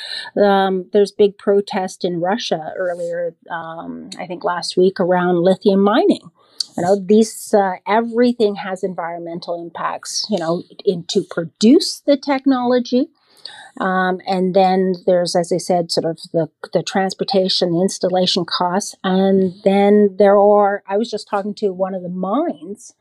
um, 0.42 0.90
there's 0.92 1.12
big 1.12 1.38
protest 1.38 2.04
in 2.04 2.20
Russia 2.20 2.74
earlier, 2.78 3.36
um, 3.52 4.10
I 4.18 4.26
think 4.26 4.44
last 4.44 4.76
week 4.76 5.00
around 5.00 5.44
lithium 5.44 5.82
mining 5.82 6.32
you 6.78 6.84
know 6.84 7.00
these 7.00 7.54
uh, 7.54 7.74
everything 7.88 8.56
has 8.56 8.84
environmental 8.84 9.62
impacts 9.62 10.26
you 10.30 10.38
know 10.38 10.64
in 10.86 11.04
to 11.06 11.24
produce 11.30 12.02
the 12.06 12.18
technology 12.18 13.10
um, 13.80 14.20
and 14.28 14.54
then 14.54 14.96
there's, 15.06 15.36
as 15.36 15.52
I 15.54 15.58
said, 15.58 15.92
sort 15.92 16.06
of 16.06 16.20
the, 16.34 16.50
the 16.74 16.84
transportation, 16.84 17.72
the 17.72 17.82
installation 17.82 18.46
costs. 18.46 18.96
And 19.04 19.54
then 19.64 20.16
there 20.18 20.38
are, 20.38 20.84
I 20.88 20.98
was 20.98 21.10
just 21.10 21.30
talking 21.30 21.54
to 21.56 21.70
one 21.72 21.94
of 21.94 22.04
the 22.04 22.10
mines 22.10 22.94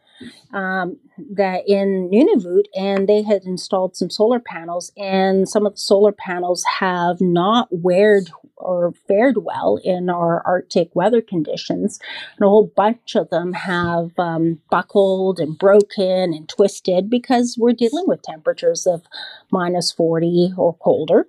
um, 0.53 0.97
that 1.31 1.65
in 1.67 2.11
Nunavut, 2.11 2.65
and 2.75 3.09
they 3.09 3.23
had 3.23 3.45
installed 3.45 3.97
some 3.97 4.11
solar 4.11 4.41
panels, 4.41 4.93
and 4.97 5.49
some 5.49 5.67
of 5.67 5.75
the 5.75 5.81
solar 5.81 6.13
panels 6.13 6.65
have 6.81 7.21
not 7.21 7.69
weared 7.71 8.31
or 8.57 8.93
fared 9.07 9.37
well 9.39 9.79
in 9.83 10.11
our 10.11 10.43
Arctic 10.45 10.91
weather 10.95 11.21
conditions. 11.21 11.99
And 12.37 12.47
a 12.47 12.49
whole 12.49 12.73
bunch 12.75 13.15
of 13.15 13.31
them 13.31 13.53
have 13.53 14.11
um, 14.19 14.61
buckled 14.71 15.39
and 15.39 15.57
broken 15.57 16.35
and 16.35 16.49
twisted 16.49 17.09
because 17.09 17.57
we're 17.59 17.73
dealing 17.73 18.05
with 18.07 18.23
temperatures 18.23 18.87
of 18.87 19.03
minus 19.51 19.93
40 19.93 20.55
or 20.57 20.75
colder. 20.75 21.29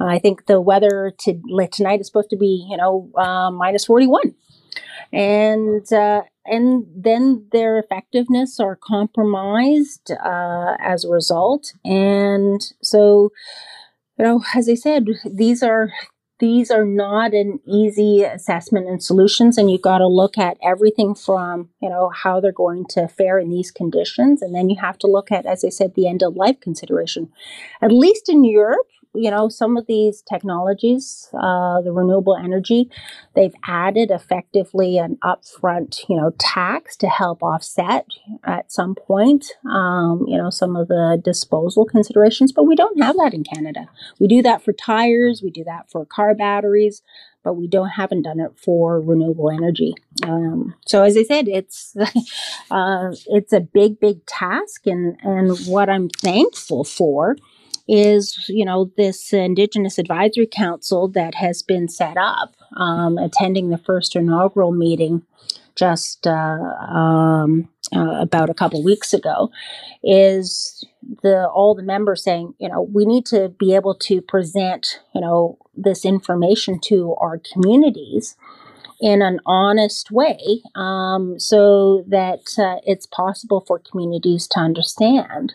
I 0.00 0.18
think 0.18 0.46
the 0.46 0.60
weather 0.60 1.12
to, 1.20 1.68
tonight 1.72 2.00
is 2.00 2.06
supposed 2.06 2.30
to 2.30 2.36
be, 2.36 2.66
you 2.68 2.76
know, 2.76 3.10
uh, 3.16 3.50
minus 3.50 3.86
41 3.86 4.34
and 5.12 5.90
uh, 5.92 6.22
and 6.44 6.86
then 6.94 7.46
their 7.52 7.78
effectiveness 7.78 8.58
are 8.58 8.76
compromised 8.76 10.10
uh, 10.10 10.76
as 10.80 11.04
a 11.04 11.10
result. 11.10 11.72
And 11.84 12.60
so, 12.82 13.32
you 14.18 14.24
know, 14.24 14.42
as 14.54 14.68
I 14.68 14.74
said, 14.74 15.06
these 15.24 15.62
are 15.62 15.90
these 16.40 16.70
are 16.70 16.84
not 16.84 17.34
an 17.34 17.58
easy 17.66 18.22
assessment 18.22 18.86
and 18.86 19.02
solutions 19.02 19.58
and 19.58 19.70
you've 19.70 19.82
got 19.82 19.98
to 19.98 20.06
look 20.06 20.38
at 20.38 20.56
everything 20.62 21.14
from 21.14 21.68
you 21.80 21.88
know 21.88 22.10
how 22.10 22.40
they're 22.40 22.52
going 22.52 22.84
to 22.86 23.08
fare 23.08 23.38
in 23.38 23.50
these 23.50 23.70
conditions 23.70 24.40
and 24.40 24.54
then 24.54 24.70
you 24.70 24.76
have 24.80 24.98
to 24.98 25.06
look 25.06 25.32
at 25.32 25.46
as 25.46 25.64
i 25.64 25.68
said 25.68 25.94
the 25.94 26.08
end 26.08 26.22
of 26.22 26.36
life 26.36 26.60
consideration 26.60 27.28
at 27.82 27.90
least 27.90 28.28
in 28.28 28.44
europe 28.44 28.86
you 29.14 29.30
know, 29.30 29.48
some 29.48 29.76
of 29.76 29.86
these 29.86 30.22
technologies, 30.22 31.28
uh, 31.34 31.80
the 31.80 31.92
renewable 31.92 32.36
energy, 32.36 32.90
they've 33.34 33.54
added 33.66 34.10
effectively 34.10 34.98
an 34.98 35.18
upfront, 35.24 36.00
you 36.08 36.16
know, 36.16 36.32
tax 36.38 36.96
to 36.96 37.08
help 37.08 37.42
offset 37.42 38.06
at 38.44 38.70
some 38.70 38.94
point, 38.94 39.52
um, 39.70 40.24
you 40.26 40.36
know, 40.36 40.50
some 40.50 40.76
of 40.76 40.88
the 40.88 41.20
disposal 41.24 41.84
considerations. 41.84 42.52
But 42.52 42.64
we 42.64 42.76
don't 42.76 43.02
have 43.02 43.16
that 43.16 43.34
in 43.34 43.44
Canada. 43.44 43.88
We 44.20 44.28
do 44.28 44.42
that 44.42 44.62
for 44.62 44.72
tires, 44.72 45.42
we 45.42 45.50
do 45.50 45.64
that 45.64 45.90
for 45.90 46.04
car 46.04 46.34
batteries, 46.34 47.02
but 47.42 47.54
we 47.54 47.66
don't 47.66 47.88
haven't 47.88 48.22
done 48.22 48.40
it 48.40 48.58
for 48.58 49.00
renewable 49.00 49.50
energy. 49.50 49.94
Um, 50.22 50.74
so 50.86 51.02
as 51.02 51.16
I 51.16 51.22
said, 51.22 51.48
it's 51.48 51.96
uh, 52.70 53.12
it's 53.26 53.52
a 53.52 53.60
big, 53.60 54.00
big 54.00 54.24
task, 54.26 54.86
and 54.86 55.16
and 55.22 55.56
what 55.66 55.88
I'm 55.88 56.08
thankful 56.08 56.84
for 56.84 57.36
is 57.88 58.44
you 58.48 58.64
know 58.64 58.90
this 58.96 59.32
indigenous 59.32 59.98
advisory 59.98 60.46
council 60.50 61.08
that 61.08 61.34
has 61.34 61.62
been 61.62 61.88
set 61.88 62.16
up 62.16 62.54
um, 62.76 63.16
attending 63.18 63.70
the 63.70 63.78
first 63.78 64.14
inaugural 64.14 64.72
meeting 64.72 65.22
just 65.74 66.26
uh, 66.26 66.58
um, 66.90 67.68
uh, 67.94 68.20
about 68.20 68.50
a 68.50 68.54
couple 68.54 68.82
weeks 68.84 69.14
ago 69.14 69.50
is 70.02 70.84
the 71.22 71.48
all 71.48 71.74
the 71.74 71.82
members 71.82 72.22
saying 72.22 72.52
you 72.58 72.68
know 72.68 72.82
we 72.82 73.06
need 73.06 73.24
to 73.24 73.48
be 73.58 73.74
able 73.74 73.94
to 73.94 74.20
present 74.20 75.00
you 75.14 75.20
know 75.20 75.56
this 75.74 76.04
information 76.04 76.78
to 76.78 77.14
our 77.20 77.40
communities 77.52 78.36
in 79.00 79.22
an 79.22 79.40
honest 79.46 80.10
way 80.10 80.62
um, 80.74 81.38
so 81.38 82.04
that 82.08 82.40
uh, 82.58 82.80
it's 82.84 83.06
possible 83.06 83.64
for 83.66 83.78
communities 83.78 84.46
to 84.48 84.58
understand 84.58 85.54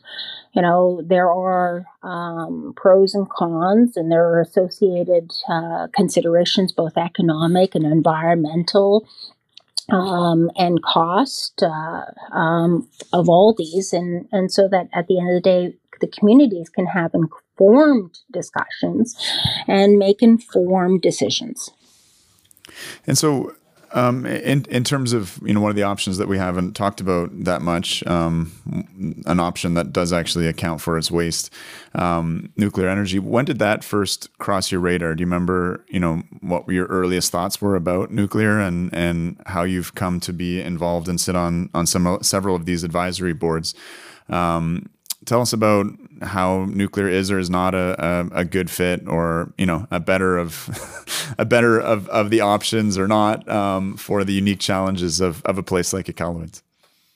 you 0.54 0.62
know, 0.62 1.02
there 1.04 1.32
are 1.32 1.86
um, 2.04 2.74
pros 2.76 3.16
and 3.16 3.28
cons, 3.30 3.98
and 3.98 4.12
there 4.12 4.24
are 4.24 4.42
associated 4.42 5.32
uh, 5.50 5.88
considerations, 5.94 6.72
both 6.72 6.96
economic 6.96 7.74
and 7.74 7.86
environmental, 7.86 9.08
um, 9.90 10.52
and 10.56 10.84
cost 10.84 11.64
uh, 11.64 12.36
um, 12.36 12.88
of 13.12 13.30
all 13.30 13.56
these, 13.58 13.94
and 13.94 14.28
and 14.32 14.52
so 14.52 14.68
that 14.68 14.90
at 14.94 15.08
the 15.08 15.20
end 15.20 15.30
of 15.30 15.36
the 15.44 15.50
day, 15.50 15.76
the 16.02 16.08
communities 16.08 16.70
can 16.70 16.86
have 16.86 17.16
informed 17.16 18.20
discussions 18.32 19.16
and 19.68 19.98
make 19.98 20.22
informed 20.22 21.02
decisions. 21.02 21.72
And 23.08 23.18
so, 23.18 23.56
um, 23.94 24.26
in 24.26 24.66
in 24.66 24.84
terms 24.84 25.14
of 25.14 25.40
you 25.44 25.54
know 25.54 25.62
one 25.62 25.70
of 25.70 25.76
the 25.76 25.84
options 25.84 26.18
that 26.18 26.28
we 26.28 26.38
haven't 26.38 26.74
talked 26.76 27.00
about 27.00 27.30
that 27.44 27.62
much, 27.62 28.06
um, 28.08 28.52
an 29.26 29.40
option 29.40 29.76
that 29.76 29.94
does 29.94 30.12
actually 30.12 30.48
account 30.48 30.82
for 30.82 30.98
its 30.98 31.12
waste, 31.12 31.54
um, 31.94 32.52
nuclear 32.58 32.90
energy. 32.90 33.20
When 33.20 33.46
did 33.46 33.60
that 33.60 33.84
first 33.84 34.36
cross 34.40 34.72
your 34.72 34.82
radar? 34.82 35.14
Do 35.14 35.22
you 35.22 35.28
remember 35.28 35.86
you 35.88 36.00
know 36.00 36.24
what 36.42 36.68
your 36.70 36.88
earliest 36.88 37.32
thoughts 37.32 37.62
were 37.62 37.76
about 37.76 38.12
nuclear 38.12 38.60
and 38.60 38.92
and 38.94 39.40
how 39.46 39.64
you've 39.64 39.94
come 39.94 40.20
to 40.22 40.34
be 40.34 40.60
involved 40.60 41.08
and 41.08 41.22
sit 41.22 41.36
on 41.36 41.70
on 41.74 41.86
some 41.86 42.18
several 42.24 42.56
of 42.56 42.66
these 42.66 42.84
advisory 42.84 43.34
boards? 43.34 43.76
Um, 44.30 44.90
tell 45.26 45.42
us 45.42 45.54
about 45.54 45.88
how 46.22 46.66
nuclear 46.66 47.08
is 47.08 47.32
or 47.32 47.40
is 47.40 47.50
not 47.50 47.74
a, 47.74 47.96
a, 48.34 48.40
a 48.40 48.46
good 48.46 48.70
fit 48.70 49.08
or 49.08 49.52
you 49.58 49.66
know 49.66 49.88
a 49.92 50.00
better 50.00 50.38
of 50.38 51.34
a 51.38 51.46
better 51.46 51.80
of, 51.80 52.08
of 52.10 52.30
the 52.30 52.42
options 52.42 52.98
or 52.98 53.08
not 53.08 53.48
um, 53.50 53.98
for 53.98 54.24
the 54.24 54.34
unique 54.34 54.60
challenges 54.60 55.20
of, 55.20 55.44
of 55.46 55.58
a 55.58 55.64
place 55.64 55.94
like 55.94 56.08
Iqaluit 56.08 56.62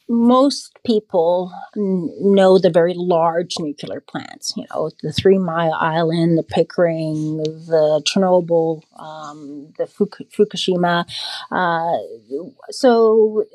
most 0.10 0.78
people 0.86 1.52
know 1.76 2.58
the 2.58 2.70
very 2.70 2.94
large 2.96 3.56
nuclear 3.60 4.00
plants, 4.00 4.54
you 4.56 4.66
know, 4.72 4.90
the 5.04 5.12
Three 5.12 5.38
Mile 5.38 5.74
Island, 5.74 6.38
the 6.38 6.44
Pickering, 6.44 7.38
the 7.38 8.02
Chernobyl, 8.06 8.84
um, 8.98 9.74
the 9.78 9.84
Fukushima. 9.86 11.06
Uh, 11.52 11.98
so 12.70 13.46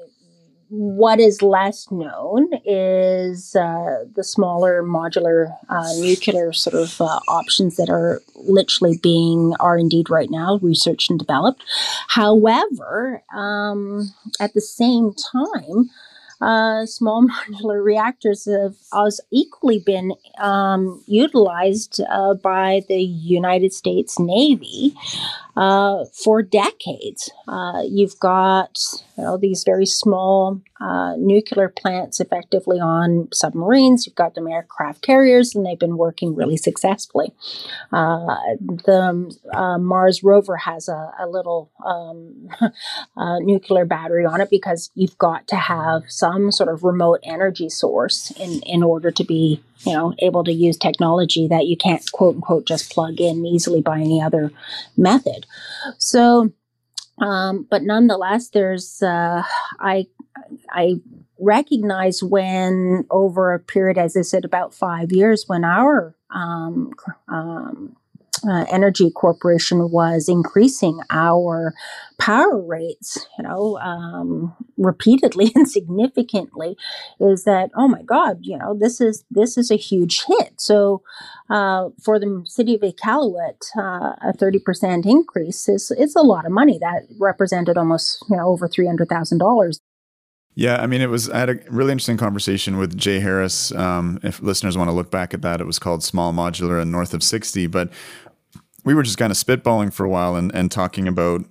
what 0.75 1.21
is 1.21 1.43
less 1.43 1.91
known 1.91 2.49
is 2.65 3.55
uh, 3.55 4.05
the 4.17 4.25
smaller 4.25 4.83
modular 4.83 5.55
uh, 5.69 5.93
nuclear 5.99 6.51
sort 6.55 6.73
of 6.73 6.99
uh, 6.99 7.21
options 7.29 7.77
that 7.77 7.91
are 7.91 8.23
literally 8.37 8.97
being 9.03 9.55
are 9.61 9.77
indeed 9.77 10.09
right 10.09 10.31
now 10.31 10.59
researched 10.63 11.11
and 11.11 11.19
developed. 11.19 11.63
However, 12.09 13.23
um, 13.35 14.15
at 14.41 14.55
the 14.55 14.63
same 14.63 15.13
time, 15.13 15.91
uh, 16.43 16.85
small 16.87 17.25
modular 17.51 17.83
reactors 17.83 18.47
have 18.47 18.75
also 18.91 19.23
equally 19.31 19.79
been 19.79 20.13
um, 20.39 21.03
utilized 21.07 22.01
uh, 22.11 22.35
by 22.35 22.83
the 22.89 23.01
United 23.01 23.73
States 23.73 24.19
Navy 24.19 24.95
uh, 25.57 26.05
for 26.25 26.43
decades. 26.43 27.31
Uh, 27.47 27.83
you've 27.89 28.19
got 28.19 28.77
you 29.17 29.25
know, 29.25 29.37
these 29.37 29.63
very 29.65 29.87
small 29.87 30.61
uh, 30.81 31.15
nuclear 31.17 31.69
plants 31.69 32.19
effectively 32.19 32.81
on 32.81 33.29
submarines. 33.33 34.07
You've 34.07 34.17
got 34.17 34.35
them 34.35 34.49
aircraft 34.49 35.03
carriers, 35.03 35.55
and 35.55 35.65
they've 35.65 35.79
been 35.79 35.97
working 35.97 36.35
really 36.35 36.57
successfully. 36.57 37.33
Uh, 37.93 38.35
the 38.59 39.79
Mars 39.81 40.25
rover 40.25 40.57
has 40.57 40.89
a, 40.89 41.13
a 41.21 41.29
little 41.29 41.71
um, 41.87 42.49
nuclear 43.47 43.85
battery 43.85 44.25
on 44.25 44.41
it 44.41 44.51
because 44.51 44.91
you've 44.95 45.19
got 45.19 45.47
to 45.49 45.57
have 45.57 46.03
some 46.09 46.32
sort 46.51 46.69
of 46.69 46.85
remote 46.85 47.21
energy 47.23 47.69
source 47.69 48.31
in, 48.33 48.61
in 48.63 48.83
order 48.83 49.11
to 49.11 49.25
be 49.25 49.63
you 49.81 49.93
know 49.93 50.15
able 50.21 50.45
to 50.45 50.53
use 50.53 50.77
technology 50.77 51.47
that 51.49 51.67
you 51.67 51.77
can't 51.77 52.03
quote 52.13 52.37
unquote 52.37 52.67
just 52.67 52.93
plug 52.93 53.21
in 53.21 53.45
easily 53.45 53.81
by 53.81 53.99
any 53.99 54.21
other 54.23 54.51
method. 54.97 55.47
So 55.99 56.53
um, 57.19 57.67
but 57.71 57.83
nonetheless 57.83 58.49
there's 58.51 59.03
uh, 59.03 59.43
i 59.81 60.07
i 60.71 60.95
recognize 61.39 62.23
when 62.23 63.05
over 63.11 63.53
a 63.53 63.59
period 63.59 63.99
as 63.99 64.17
i 64.17 64.23
said 64.23 64.45
about 64.45 64.75
five 64.75 65.13
years 65.13 65.45
when 65.47 65.65
our 65.65 66.15
um, 66.31 66.93
um, 67.29 67.97
uh, 68.49 68.65
Energy 68.71 69.11
Corporation 69.11 69.91
was 69.91 70.29
increasing 70.29 71.01
our 71.11 71.75
power 72.19 72.61
rates, 72.61 73.27
you 73.39 73.45
know, 73.45 73.79
um, 73.79 74.55
repeatedly 74.77 75.53
and 75.55 75.69
significantly, 75.69 76.77
is 77.21 77.45
that 77.45 77.71
oh 77.77 77.89
my 77.89 78.03
God, 78.03 78.39
you 78.43 78.57
know, 78.57 78.77
this 78.79 79.01
is 79.01 79.25
this 79.31 79.57
is 79.57 79.71
a 79.71 79.77
huge 79.77 80.25
hit. 80.27 80.61
So 80.61 81.03
uh, 81.51 81.91
for 82.03 82.19
the 82.19 82.43
city 82.47 82.75
of 82.75 82.81
Iqaluit, 82.81 83.65
uh, 83.77 84.15
a 84.23 84.33
thirty 84.33 84.59
percent 84.59 85.07
increase 85.07 85.69
is 85.69 85.91
is 85.91 86.15
a 86.17 86.23
lot 86.23 86.47
of 86.47 86.53
money. 86.53 86.79
That 86.79 87.03
represented 87.19 87.77
almost 87.77 88.25
you 88.29 88.37
know 88.37 88.49
over 88.49 88.69
three 88.69 88.87
hundred 88.87 89.09
thousand 89.09 89.39
dollars. 89.39 89.81
Yeah, 90.55 90.83
I 90.83 90.87
mean, 90.87 91.01
it 91.01 91.09
was. 91.09 91.31
I 91.31 91.39
had 91.39 91.49
a 91.49 91.59
really 91.71 91.93
interesting 91.93 92.19
conversation 92.19 92.77
with 92.77 92.97
Jay 92.97 93.21
Harris. 93.21 93.73
Um, 93.73 94.19
if 94.23 94.43
listeners 94.43 94.77
want 94.77 94.89
to 94.89 94.93
look 94.93 95.11
back 95.11 95.33
at 95.33 95.41
that, 95.41 95.63
it 95.63 95.67
was 95.67 95.79
called 95.79 96.05
Small 96.05 96.35
Modular 96.35 96.81
and 96.81 96.93
North 96.93 97.15
of 97.15 97.23
60. 97.23 97.69
But 97.69 97.91
we 98.85 98.95
were 98.95 99.03
just 99.03 99.19
kind 99.19 99.31
of 99.31 99.37
spitballing 99.37 99.93
for 99.93 100.05
a 100.05 100.09
while 100.09 100.37
and, 100.37 100.55
and 100.55 100.71
talking 100.71 101.07
about 101.07 101.45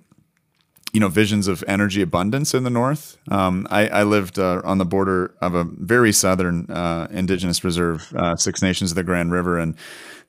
you 0.92 1.00
know 1.00 1.08
visions 1.08 1.48
of 1.48 1.64
energy 1.66 2.02
abundance 2.02 2.54
in 2.54 2.64
the 2.64 2.70
north. 2.70 3.16
Um, 3.30 3.66
I, 3.70 3.88
I, 3.88 4.02
lived 4.02 4.38
uh, 4.38 4.60
on 4.62 4.76
the 4.78 4.84
border 4.84 5.34
of 5.40 5.54
a 5.54 5.64
very 5.64 6.12
southern 6.12 6.70
uh, 6.70 7.08
indigenous 7.10 7.64
reserve, 7.64 8.12
uh, 8.14 8.36
Six 8.36 8.60
Nations 8.60 8.92
of 8.92 8.96
the 8.96 9.02
Grand 9.02 9.32
River, 9.32 9.58
and 9.58 9.74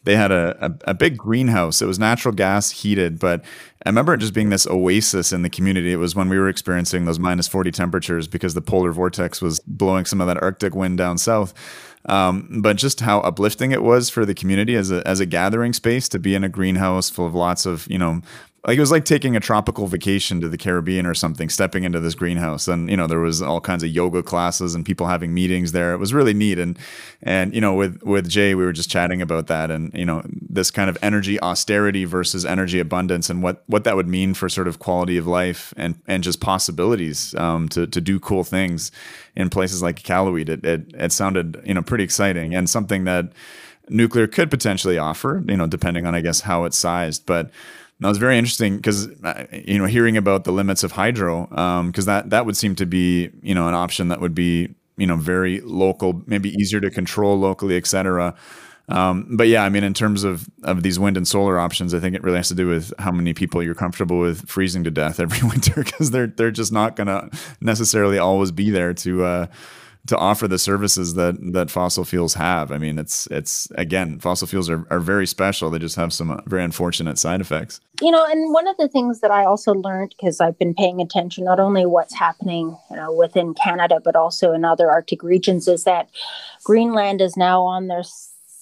they 0.04 0.16
had 0.16 0.32
a, 0.32 0.58
a, 0.66 0.92
a, 0.92 0.94
big 0.94 1.18
greenhouse. 1.18 1.82
It 1.82 1.86
was 1.86 1.98
natural 1.98 2.34
gas 2.34 2.72
heated, 2.72 3.20
but 3.20 3.44
I 3.86 3.90
remember 3.90 4.14
it 4.14 4.20
just 4.20 4.34
being 4.34 4.50
this 4.50 4.68
oasis 4.68 5.32
in 5.32 5.44
the 5.44 5.50
community. 5.50 5.94
It 5.94 5.98
was 5.98 6.16
when 6.16 6.30
we 6.30 6.38
were 6.38 6.50
experiencing 6.50 7.06
those 7.06 7.20
minus 7.20 7.48
40 7.48 7.72
temperatures 7.72 8.28
because 8.28 8.54
the 8.54 8.62
polar 8.62 8.92
vortex 8.92 9.42
was 9.42 9.60
blowing 9.62 10.06
some 10.06 10.20
of 10.20 10.28
that 10.28 10.42
Arctic 10.42 10.76
wind 10.76 10.98
down 10.98 11.18
south. 11.18 11.54
Um, 12.06 12.62
but 12.62 12.76
just 12.76 13.00
how 13.00 13.22
uplifting 13.22 13.72
it 13.72 13.82
was 13.82 14.10
for 14.10 14.26
the 14.26 14.34
community 14.34 14.76
as 14.76 14.92
a 14.92 15.08
as 15.08 15.22
a 15.22 15.26
gathering 15.26 15.72
space 15.72 16.10
to 16.10 16.20
be 16.20 16.36
in 16.36 16.44
a 16.44 16.50
greenhouse 16.50 17.10
full 17.10 17.26
of 17.26 17.34
lots 17.34 17.66
of 17.66 17.88
you 17.90 17.98
know 17.98 18.22
like 18.66 18.78
it 18.78 18.80
was 18.80 18.92
like 18.92 19.04
taking 19.04 19.36
a 19.36 19.42
tropical 19.42 19.88
vacation 19.88 20.40
to 20.40 20.48
the 20.48 20.58
Caribbean 20.58 21.06
or 21.06 21.14
something, 21.14 21.50
stepping 21.50 21.84
into 21.84 22.00
this 22.00 22.16
greenhouse. 22.16 22.70
And, 22.70 22.90
you 22.90 22.96
know, 22.96 23.08
there 23.08 23.20
was 23.20 23.42
all 23.42 23.60
kinds 23.60 23.84
of 23.84 23.90
yoga 23.90 24.24
classes 24.24 24.74
and 24.74 24.86
people 24.86 25.08
having 25.08 25.34
meetings 25.34 25.74
there. 25.74 25.94
It 25.94 25.98
was 25.98 26.14
really 26.14 26.34
neat. 26.34 26.58
And, 26.58 26.80
and, 27.22 27.54
you 27.54 27.60
know, 27.60 27.74
with, 27.74 28.02
with 28.04 28.30
Jay, 28.30 28.56
we 28.56 28.64
were 28.64 28.72
just 28.72 28.90
chatting 28.90 29.22
about 29.22 29.48
that 29.48 29.70
and, 29.70 29.94
you 29.94 30.06
know, 30.06 30.24
this 30.26 30.72
kind 30.72 30.90
of 30.90 30.98
energy 31.02 31.38
austerity 31.42 32.06
versus 32.06 32.46
energy 32.46 32.80
abundance 32.80 33.30
and 33.30 33.44
what, 33.44 33.64
what 33.68 33.84
that 33.84 33.98
would 33.98 34.08
mean 34.08 34.34
for 34.34 34.48
sort 34.48 34.70
of 34.70 34.80
quality 34.80 35.18
of 35.18 35.28
life 35.28 35.74
and, 35.76 36.02
and 36.08 36.24
just 36.24 36.40
possibilities 36.40 37.36
um, 37.36 37.68
to, 37.68 37.86
to 37.86 38.00
do 38.00 38.18
cool 38.18 38.46
things 38.46 38.92
in 39.36 39.50
places 39.50 39.82
like 39.82 40.02
Iqaluit. 40.02 40.48
It, 40.48 40.66
it, 40.66 40.94
it 40.94 41.12
sounded, 41.12 41.62
you 41.66 41.74
know, 41.74 41.82
pretty 41.82 42.06
exciting 42.06 42.56
and 42.56 42.70
something 42.70 43.04
that 43.04 43.34
nuclear 43.90 44.26
could 44.26 44.50
potentially 44.50 44.98
offer, 44.98 45.44
you 45.50 45.58
know, 45.58 45.68
depending 45.68 46.06
on, 46.06 46.16
I 46.16 46.22
guess, 46.22 46.40
how 46.40 46.64
it's 46.64 46.78
sized. 46.78 47.26
But, 47.26 47.52
that 48.00 48.08
was 48.10 48.18
very 48.18 48.38
interesting 48.38 48.78
because 48.78 49.08
uh, 49.24 49.46
you 49.52 49.78
know 49.78 49.86
hearing 49.86 50.18
about 50.18 50.44
the 50.44 50.52
limits 50.52 50.84
of 50.84 50.92
hydro 50.92 51.46
because 51.48 52.08
um, 52.08 52.14
that 52.14 52.30
that 52.30 52.46
would 52.46 52.58
seem 52.58 52.76
to 52.76 52.86
be 52.86 53.30
you 53.42 53.56
know 53.56 53.68
an 53.68 53.74
option 53.74 54.10
that 54.10 54.20
would 54.20 54.36
be 54.36 54.74
you 54.98 55.08
know 55.08 55.16
very 55.16 55.62
local, 55.62 56.22
maybe 56.26 56.50
easier 56.50 56.80
to 56.80 56.90
control 56.90 57.38
locally, 57.38 57.78
etc. 57.78 58.36
Um, 58.90 59.38
but 59.38 59.48
yeah, 59.48 59.64
I 59.64 59.70
mean, 59.70 59.84
in 59.84 59.94
terms 59.94 60.24
of 60.24 60.50
of 60.64 60.84
these 60.84 61.00
wind 61.00 61.18
and 61.18 61.28
solar 61.28 61.60
options, 61.60 61.94
I 61.94 62.00
think 62.00 62.16
it 62.16 62.24
really 62.24 62.38
has 62.38 62.50
to 62.50 62.56
do 62.56 62.68
with 62.68 62.94
how 63.00 63.12
many 63.12 63.34
people 63.34 63.64
you're 63.64 63.76
comfortable 63.76 64.20
with 64.20 64.48
freezing 64.48 64.84
to 64.84 64.92
death 64.92 65.20
every 65.20 65.48
winter 65.48 65.84
because 65.84 66.12
they're 66.12 66.28
they're 66.28 66.52
just 66.52 66.72
not 66.72 66.96
going 66.96 67.08
to 67.08 67.30
necessarily 67.62 68.18
always 68.18 68.52
be 68.52 68.70
there 68.70 68.94
to. 68.96 69.24
Uh, 69.24 69.48
to 70.08 70.18
offer 70.18 70.48
the 70.48 70.60
services 70.60 71.14
that 71.14 71.36
that 71.54 71.72
fossil 71.72 72.04
fuels 72.04 72.34
have. 72.34 72.72
I 72.72 72.78
mean, 72.78 73.00
it's 73.00 73.28
it's 73.28 73.70
again, 73.76 74.20
fossil 74.20 74.48
fuels 74.48 74.70
are, 74.70 74.86
are 74.90 75.00
very 75.00 75.26
special. 75.26 75.70
They 75.70 75.80
just 75.80 75.96
have 75.96 76.12
some 76.12 76.42
very 76.46 76.64
unfortunate 76.64 77.18
side 77.18 77.40
effects. 77.42 77.80
You 78.02 78.12
know, 78.12 78.26
and 78.26 78.54
one 78.54 78.68
of 78.68 78.76
the 78.78 78.90
things 78.90 79.22
that 79.22 79.32
I 79.32 79.46
also 79.46 79.74
learned 79.74 80.14
because 80.18 80.42
I've 80.42 80.60
been 80.60 80.74
paying 80.74 81.02
attention 81.02 81.46
not 81.46 81.60
only 81.60 81.86
what's 81.86 82.14
happening, 82.14 82.78
you 82.90 82.98
know, 82.98 83.14
within 83.14 83.54
Canada 83.54 84.02
but 84.04 84.16
also 84.16 84.52
in 84.52 84.66
other 84.66 84.90
Arctic 84.90 85.24
regions 85.24 85.68
is 85.68 85.86
that 85.86 86.10
Greenland 86.64 87.22
is 87.22 87.38
now 87.38 87.62
on 87.64 87.88
their 87.88 88.04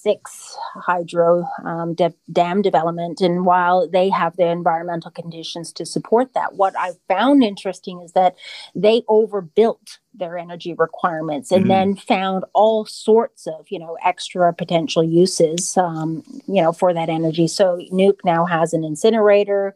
six 0.02 0.56
hydro 0.74 1.46
um, 1.64 1.94
de- 1.94 2.14
dam 2.30 2.60
development. 2.60 3.20
And 3.20 3.46
while 3.46 3.88
they 3.88 4.10
have 4.10 4.36
the 4.36 4.46
environmental 4.46 5.10
conditions 5.10 5.72
to 5.74 5.86
support 5.86 6.34
that, 6.34 6.54
what 6.54 6.74
I 6.76 6.92
found 7.08 7.44
interesting 7.44 8.02
is 8.02 8.12
that 8.12 8.36
they 8.74 9.02
overbuilt 9.08 9.98
their 10.14 10.36
energy 10.36 10.74
requirements 10.74 11.50
and 11.50 11.62
mm-hmm. 11.62 11.68
then 11.68 11.96
found 11.96 12.44
all 12.52 12.84
sorts 12.84 13.46
of 13.46 13.66
you 13.68 13.78
know 13.78 13.96
extra 14.04 14.52
potential 14.52 15.02
uses 15.02 15.76
um, 15.76 16.22
you 16.46 16.62
know 16.62 16.72
for 16.72 16.92
that 16.92 17.08
energy. 17.08 17.48
So 17.48 17.80
Nuuk 17.92 18.18
now 18.24 18.44
has 18.44 18.72
an 18.72 18.84
incinerator. 18.84 19.74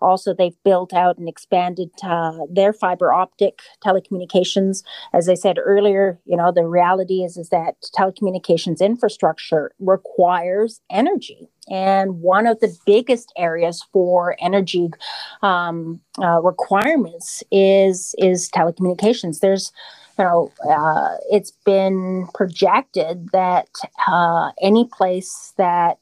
Also 0.00 0.34
they've 0.34 0.56
built 0.64 0.92
out 0.92 1.18
and 1.18 1.28
expanded 1.28 1.90
uh, 2.02 2.38
their 2.50 2.72
fiber 2.72 3.12
optic 3.12 3.60
telecommunications. 3.84 4.82
As 5.12 5.28
i 5.28 5.34
said 5.34 5.58
earlier 5.58 6.18
you 6.24 6.36
know 6.36 6.52
the 6.52 6.66
reality 6.66 7.22
is 7.22 7.36
is 7.36 7.48
that 7.50 7.74
telecommunications 7.96 8.80
infrastructure 8.80 9.72
requires 9.78 10.80
energy 10.90 11.48
and 11.68 12.20
one 12.20 12.46
of 12.46 12.60
the 12.60 12.76
biggest 12.86 13.32
areas 13.36 13.84
for 13.92 14.36
energy 14.40 14.90
um, 15.42 16.00
uh, 16.20 16.40
requirements 16.40 17.42
is 17.50 18.14
is 18.18 18.50
telecommunications. 18.50 19.40
There's 19.40 19.72
you 20.18 20.24
know, 20.24 20.52
uh, 20.68 21.16
it's 21.30 21.52
been 21.64 22.26
projected 22.34 23.28
that 23.32 23.68
uh, 24.06 24.52
any 24.62 24.86
place 24.86 25.52
that 25.58 25.98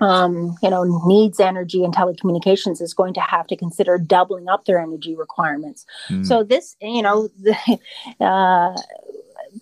um, 0.00 0.56
you 0.62 0.70
know 0.70 0.84
needs 1.06 1.40
energy 1.40 1.84
and 1.84 1.94
telecommunications 1.94 2.80
is 2.80 2.94
going 2.94 3.14
to 3.14 3.20
have 3.20 3.46
to 3.48 3.56
consider 3.56 3.98
doubling 3.98 4.48
up 4.48 4.64
their 4.64 4.78
energy 4.78 5.16
requirements. 5.16 5.86
Mm. 6.08 6.26
So 6.26 6.42
this, 6.42 6.76
you 6.80 7.02
know, 7.02 7.28
the, 7.40 7.56
uh, 8.24 8.76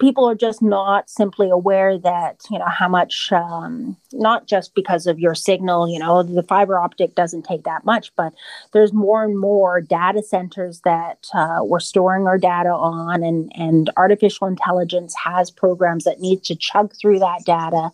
people 0.01 0.29
are 0.29 0.35
just 0.35 0.63
not 0.63 1.09
simply 1.09 1.51
aware 1.51 1.99
that 1.99 2.41
you 2.51 2.59
know 2.59 2.67
how 2.67 2.89
much 2.89 3.31
um, 3.33 3.97
not 4.13 4.47
just 4.47 4.75
because 4.75 5.07
of 5.07 5.19
your 5.19 5.35
signal 5.35 5.89
you 5.89 5.99
know 5.99 6.23
the 6.23 6.43
fiber 6.43 6.79
optic 6.79 7.15
doesn't 7.15 7.45
take 7.45 7.65
that 7.65 7.85
much 7.85 8.15
but 8.17 8.33
there's 8.73 8.93
more 8.93 9.25
and 9.25 9.39
more 9.39 9.81
data 9.81 10.23
centers 10.23 10.81
that 10.85 11.27
uh, 11.35 11.61
we're 11.63 11.81
storing 11.81 12.27
our 12.27 12.39
data 12.39 12.71
on 12.71 13.23
and 13.23 13.53
and 13.55 13.91
artificial 13.97 14.47
intelligence 14.47 15.15
has 15.15 15.51
programs 15.51 16.05
that 16.05 16.21
need 16.21 16.43
to 16.43 16.55
chug 16.55 16.95
through 17.01 17.19
that 17.19 17.45
data 17.45 17.91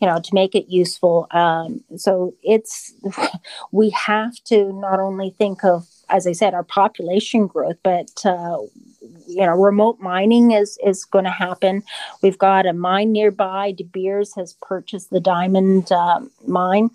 you 0.00 0.06
know 0.06 0.20
to 0.20 0.34
make 0.34 0.54
it 0.54 0.68
useful. 0.68 1.26
Um, 1.30 1.82
so 1.96 2.34
it's 2.42 2.92
we 3.72 3.90
have 3.90 4.34
to 4.44 4.72
not 4.72 5.00
only 5.00 5.30
think 5.30 5.64
of 5.64 5.86
as 6.10 6.26
I 6.26 6.32
said, 6.32 6.54
our 6.54 6.62
population 6.62 7.46
growth, 7.46 7.76
but 7.82 8.10
uh, 8.26 8.58
you 9.26 9.44
know, 9.44 9.52
remote 9.52 10.00
mining 10.00 10.52
is 10.52 10.78
is 10.84 11.04
going 11.04 11.24
to 11.24 11.30
happen. 11.30 11.82
We've 12.22 12.38
got 12.38 12.66
a 12.66 12.72
mine 12.72 13.12
nearby. 13.12 13.72
De 13.72 13.84
Beers 13.84 14.34
has 14.34 14.56
purchased 14.62 15.10
the 15.10 15.20
diamond 15.20 15.90
uh, 15.92 16.20
mine, 16.46 16.90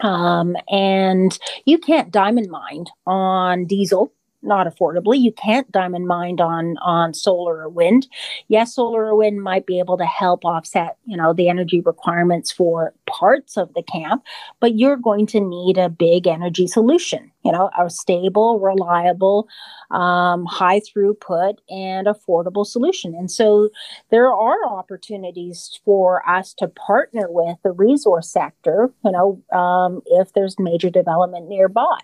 um, 0.00 0.56
and 0.68 1.38
you 1.64 1.78
can't 1.78 2.10
diamond 2.10 2.50
mine 2.50 2.86
on 3.06 3.66
diesel 3.66 4.12
not 4.42 4.66
affordably. 4.66 5.20
You 5.20 5.32
can't 5.32 5.70
diamond 5.70 6.06
mine 6.06 6.40
on 6.40 6.76
on 6.78 7.14
solar 7.14 7.62
or 7.62 7.68
wind. 7.68 8.08
Yes, 8.48 8.74
solar 8.74 9.06
or 9.06 9.14
wind 9.14 9.42
might 9.42 9.66
be 9.66 9.78
able 9.78 9.96
to 9.98 10.06
help 10.06 10.44
offset, 10.44 10.96
you 11.06 11.16
know, 11.16 11.32
the 11.32 11.48
energy 11.48 11.80
requirements 11.80 12.50
for 12.50 12.94
parts 13.06 13.56
of 13.56 13.72
the 13.74 13.82
camp, 13.82 14.22
but 14.60 14.78
you're 14.78 14.96
going 14.96 15.26
to 15.28 15.40
need 15.40 15.78
a 15.78 15.88
big 15.88 16.26
energy 16.26 16.66
solution 16.66 17.30
you 17.44 17.52
know, 17.52 17.70
a 17.78 17.88
stable, 17.88 18.60
reliable, 18.60 19.48
um, 19.90 20.44
high 20.46 20.80
throughput, 20.80 21.56
and 21.70 22.06
affordable 22.06 22.66
solution. 22.66 23.14
And 23.14 23.30
so 23.30 23.70
there 24.10 24.32
are 24.32 24.66
opportunities 24.68 25.80
for 25.84 26.28
us 26.28 26.52
to 26.54 26.68
partner 26.68 27.26
with 27.28 27.56
the 27.62 27.72
resource 27.72 28.30
sector, 28.30 28.92
you 29.04 29.12
know, 29.12 29.42
um, 29.58 30.02
if 30.06 30.32
there's 30.34 30.58
major 30.58 30.90
development 30.90 31.48
nearby. 31.48 31.98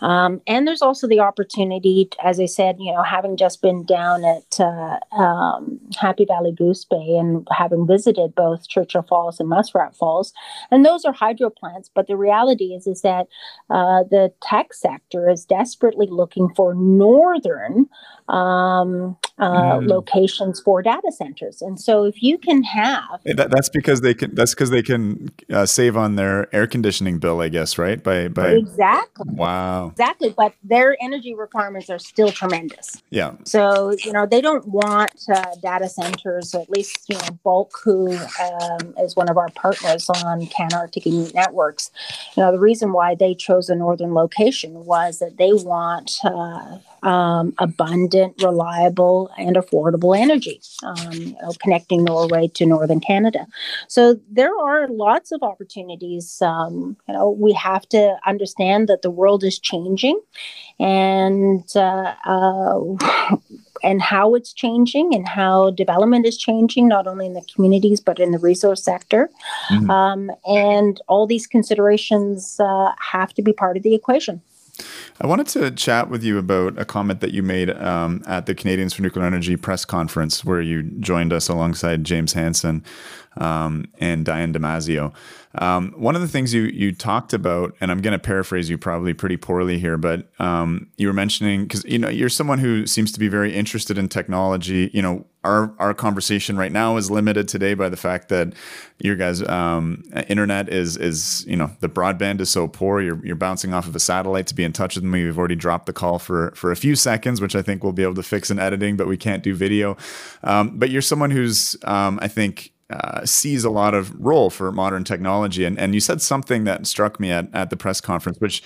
Um, 0.00 0.40
and 0.46 0.66
there's 0.66 0.82
also 0.82 1.06
the 1.06 1.20
opportunity, 1.20 2.08
as 2.22 2.38
I 2.38 2.46
said, 2.46 2.76
you 2.78 2.92
know, 2.92 3.02
having 3.02 3.36
just 3.36 3.62
been 3.62 3.84
down 3.84 4.24
at 4.24 4.60
uh, 4.60 4.98
um, 5.14 5.80
Happy 5.96 6.24
Valley 6.24 6.52
Goose 6.52 6.84
Bay 6.84 7.16
and 7.18 7.46
having 7.50 7.86
visited 7.86 8.34
both 8.34 8.68
Churchill 8.68 9.02
Falls 9.02 9.40
and 9.40 9.48
Muskrat 9.48 9.96
Falls, 9.96 10.32
and 10.70 10.84
those 10.84 11.04
are 11.04 11.12
hydro 11.12 11.50
plants. 11.50 11.90
But 11.94 12.06
the 12.06 12.16
reality 12.16 12.74
is, 12.74 12.86
is 12.86 13.02
that 13.02 13.26
uh, 13.70 14.04
the 14.10 14.32
tech 14.42 14.74
sector 14.74 15.28
is 15.28 15.44
desperately 15.44 16.06
looking 16.10 16.48
for 16.54 16.74
northern 16.74 17.86
um, 18.28 19.16
uh, 19.38 19.78
mm. 19.78 19.88
locations 19.88 20.60
for 20.60 20.82
data 20.82 21.10
centers. 21.10 21.60
And 21.60 21.80
so, 21.80 22.04
if 22.04 22.22
you 22.22 22.38
can 22.38 22.62
have 22.62 23.20
that, 23.24 23.50
that's 23.50 23.68
because 23.68 24.00
they 24.00 24.14
can 24.14 24.34
that's 24.34 24.54
because 24.54 24.70
they 24.70 24.82
can 24.82 25.30
uh, 25.50 25.66
save 25.66 25.96
on 25.96 26.16
their 26.16 26.54
air 26.54 26.66
conditioning 26.66 27.18
bill, 27.18 27.40
I 27.40 27.48
guess, 27.48 27.76
right? 27.76 28.02
By 28.02 28.28
by 28.28 28.50
exactly. 28.52 29.26
Wow. 29.34 29.88
Exactly, 29.88 30.32
but 30.36 30.54
their 30.62 30.96
energy 31.00 31.34
requirements 31.34 31.90
are 31.90 31.98
still 31.98 32.30
tremendous. 32.30 33.02
Yeah. 33.10 33.32
So 33.44 33.96
you 34.04 34.12
know 34.12 34.24
they 34.24 34.40
don't 34.40 34.66
want 34.68 35.24
uh, 35.28 35.54
data 35.60 35.88
centers, 35.88 36.54
at 36.54 36.70
least 36.70 37.08
you 37.08 37.16
know 37.16 37.38
Bulk, 37.42 37.72
who 37.82 38.16
um, 38.16 38.94
is 38.98 39.16
one 39.16 39.28
of 39.28 39.36
our 39.36 39.48
partners 39.50 40.08
on 40.08 40.46
CanArctic 40.46 41.06
Inuit 41.06 41.34
Networks. 41.34 41.90
You 42.36 42.42
know 42.42 42.52
the 42.52 42.60
reason 42.60 42.92
why 42.92 43.14
they 43.14 43.34
chose 43.34 43.68
a 43.68 43.74
northern 43.74 44.14
location 44.14 44.84
was 44.84 45.18
that 45.18 45.36
they 45.36 45.52
want 45.52 46.18
uh, 46.24 46.78
um, 47.04 47.54
abundant, 47.58 48.42
reliable, 48.42 49.30
and 49.38 49.56
affordable 49.56 50.18
energy, 50.18 50.60
um, 50.82 51.12
you 51.12 51.36
know, 51.42 51.52
connecting 51.62 52.02
Norway 52.02 52.48
to 52.54 52.66
northern 52.66 53.00
Canada. 53.00 53.46
So 53.88 54.18
there 54.30 54.56
are 54.58 54.88
lots 54.88 55.30
of 55.30 55.42
opportunities. 55.42 56.40
Um, 56.40 56.96
you 57.06 57.14
know, 57.14 57.30
we 57.30 57.52
have 57.52 57.86
to 57.90 58.16
understand 58.26 58.88
that 58.88 59.02
the 59.02 59.10
world 59.10 59.44
is 59.44 59.58
changing, 59.58 60.18
and 60.80 61.64
uh, 61.76 62.14
uh, 62.24 62.80
and 63.82 64.00
how 64.00 64.34
it's 64.34 64.54
changing 64.54 65.14
and 65.14 65.28
how 65.28 65.70
development 65.70 66.26
is 66.26 66.38
changing, 66.38 66.88
not 66.88 67.06
only 67.06 67.26
in 67.26 67.34
the 67.34 67.46
communities 67.54 68.00
but 68.00 68.18
in 68.18 68.30
the 68.30 68.38
resource 68.38 68.82
sector. 68.82 69.30
Mm-hmm. 69.70 69.90
Um, 69.90 70.30
and 70.46 71.00
all 71.06 71.26
these 71.26 71.46
considerations 71.46 72.58
uh, 72.58 72.92
have 72.98 73.34
to 73.34 73.42
be 73.42 73.52
part 73.52 73.76
of 73.76 73.82
the 73.82 73.94
equation. 73.94 74.40
I 75.20 75.26
wanted 75.26 75.46
to 75.48 75.70
chat 75.70 76.10
with 76.10 76.24
you 76.24 76.38
about 76.38 76.78
a 76.78 76.84
comment 76.84 77.20
that 77.20 77.32
you 77.32 77.42
made 77.42 77.70
um, 77.70 78.22
at 78.26 78.46
the 78.46 78.54
Canadians 78.54 78.94
for 78.94 79.02
Nuclear 79.02 79.24
Energy 79.24 79.56
press 79.56 79.84
conference, 79.84 80.44
where 80.44 80.60
you 80.60 80.82
joined 80.82 81.32
us 81.32 81.48
alongside 81.48 82.04
James 82.04 82.32
Hansen 82.32 82.82
um, 83.36 83.86
and 83.98 84.24
Diane 84.24 84.52
Damasio. 84.52 85.12
Um, 85.56 85.92
one 85.96 86.16
of 86.16 86.22
the 86.22 86.28
things 86.28 86.52
you 86.52 86.62
you 86.62 86.92
talked 86.92 87.32
about, 87.32 87.76
and 87.80 87.90
I'm 87.90 88.00
going 88.00 88.12
to 88.12 88.18
paraphrase 88.18 88.68
you 88.68 88.76
probably 88.76 89.14
pretty 89.14 89.36
poorly 89.36 89.78
here, 89.78 89.96
but 89.96 90.28
um, 90.40 90.88
you 90.96 91.06
were 91.06 91.12
mentioning 91.12 91.62
because 91.62 91.84
you 91.84 91.98
know 91.98 92.08
you're 92.08 92.28
someone 92.28 92.58
who 92.58 92.86
seems 92.86 93.12
to 93.12 93.20
be 93.20 93.28
very 93.28 93.54
interested 93.54 93.96
in 93.96 94.08
technology. 94.08 94.90
You 94.92 95.02
know, 95.02 95.26
our 95.44 95.72
our 95.78 95.94
conversation 95.94 96.56
right 96.56 96.72
now 96.72 96.96
is 96.96 97.08
limited 97.08 97.46
today 97.46 97.74
by 97.74 97.88
the 97.88 97.96
fact 97.96 98.30
that 98.30 98.52
your 98.98 99.14
guys' 99.14 99.46
um, 99.48 100.02
internet 100.28 100.68
is 100.68 100.96
is 100.96 101.44
you 101.46 101.56
know 101.56 101.70
the 101.78 101.88
broadband 101.88 102.40
is 102.40 102.50
so 102.50 102.66
poor. 102.66 103.00
You're 103.00 103.24
you're 103.24 103.36
bouncing 103.36 103.72
off 103.72 103.86
of 103.86 103.94
a 103.94 104.00
satellite 104.00 104.48
to 104.48 104.56
be 104.56 104.64
in 104.64 104.72
touch 104.72 104.96
with 104.96 105.04
me. 105.04 105.24
We've 105.24 105.38
already 105.38 105.54
dropped 105.54 105.86
the 105.86 105.92
call 105.92 106.18
for 106.18 106.50
for 106.56 106.72
a 106.72 106.76
few 106.76 106.96
seconds, 106.96 107.40
which 107.40 107.54
I 107.54 107.62
think 107.62 107.84
we'll 107.84 107.92
be 107.92 108.02
able 108.02 108.14
to 108.14 108.24
fix 108.24 108.50
in 108.50 108.58
editing, 108.58 108.96
but 108.96 109.06
we 109.06 109.16
can't 109.16 109.44
do 109.44 109.54
video. 109.54 109.96
Um, 110.42 110.78
but 110.80 110.90
you're 110.90 111.00
someone 111.00 111.30
who's 111.30 111.76
um, 111.84 112.18
I 112.20 112.26
think 112.26 112.72
uh, 112.94 113.26
sees 113.26 113.64
a 113.64 113.70
lot 113.70 113.92
of 113.92 114.14
role 114.24 114.50
for 114.50 114.70
modern 114.70 115.02
technology. 115.02 115.64
And, 115.64 115.76
and 115.78 115.94
you 115.94 116.00
said 116.00 116.22
something 116.22 116.62
that 116.64 116.86
struck 116.86 117.18
me 117.18 117.32
at, 117.32 117.48
at 117.52 117.70
the 117.70 117.76
press 117.76 118.00
conference, 118.00 118.38
which 118.38 118.62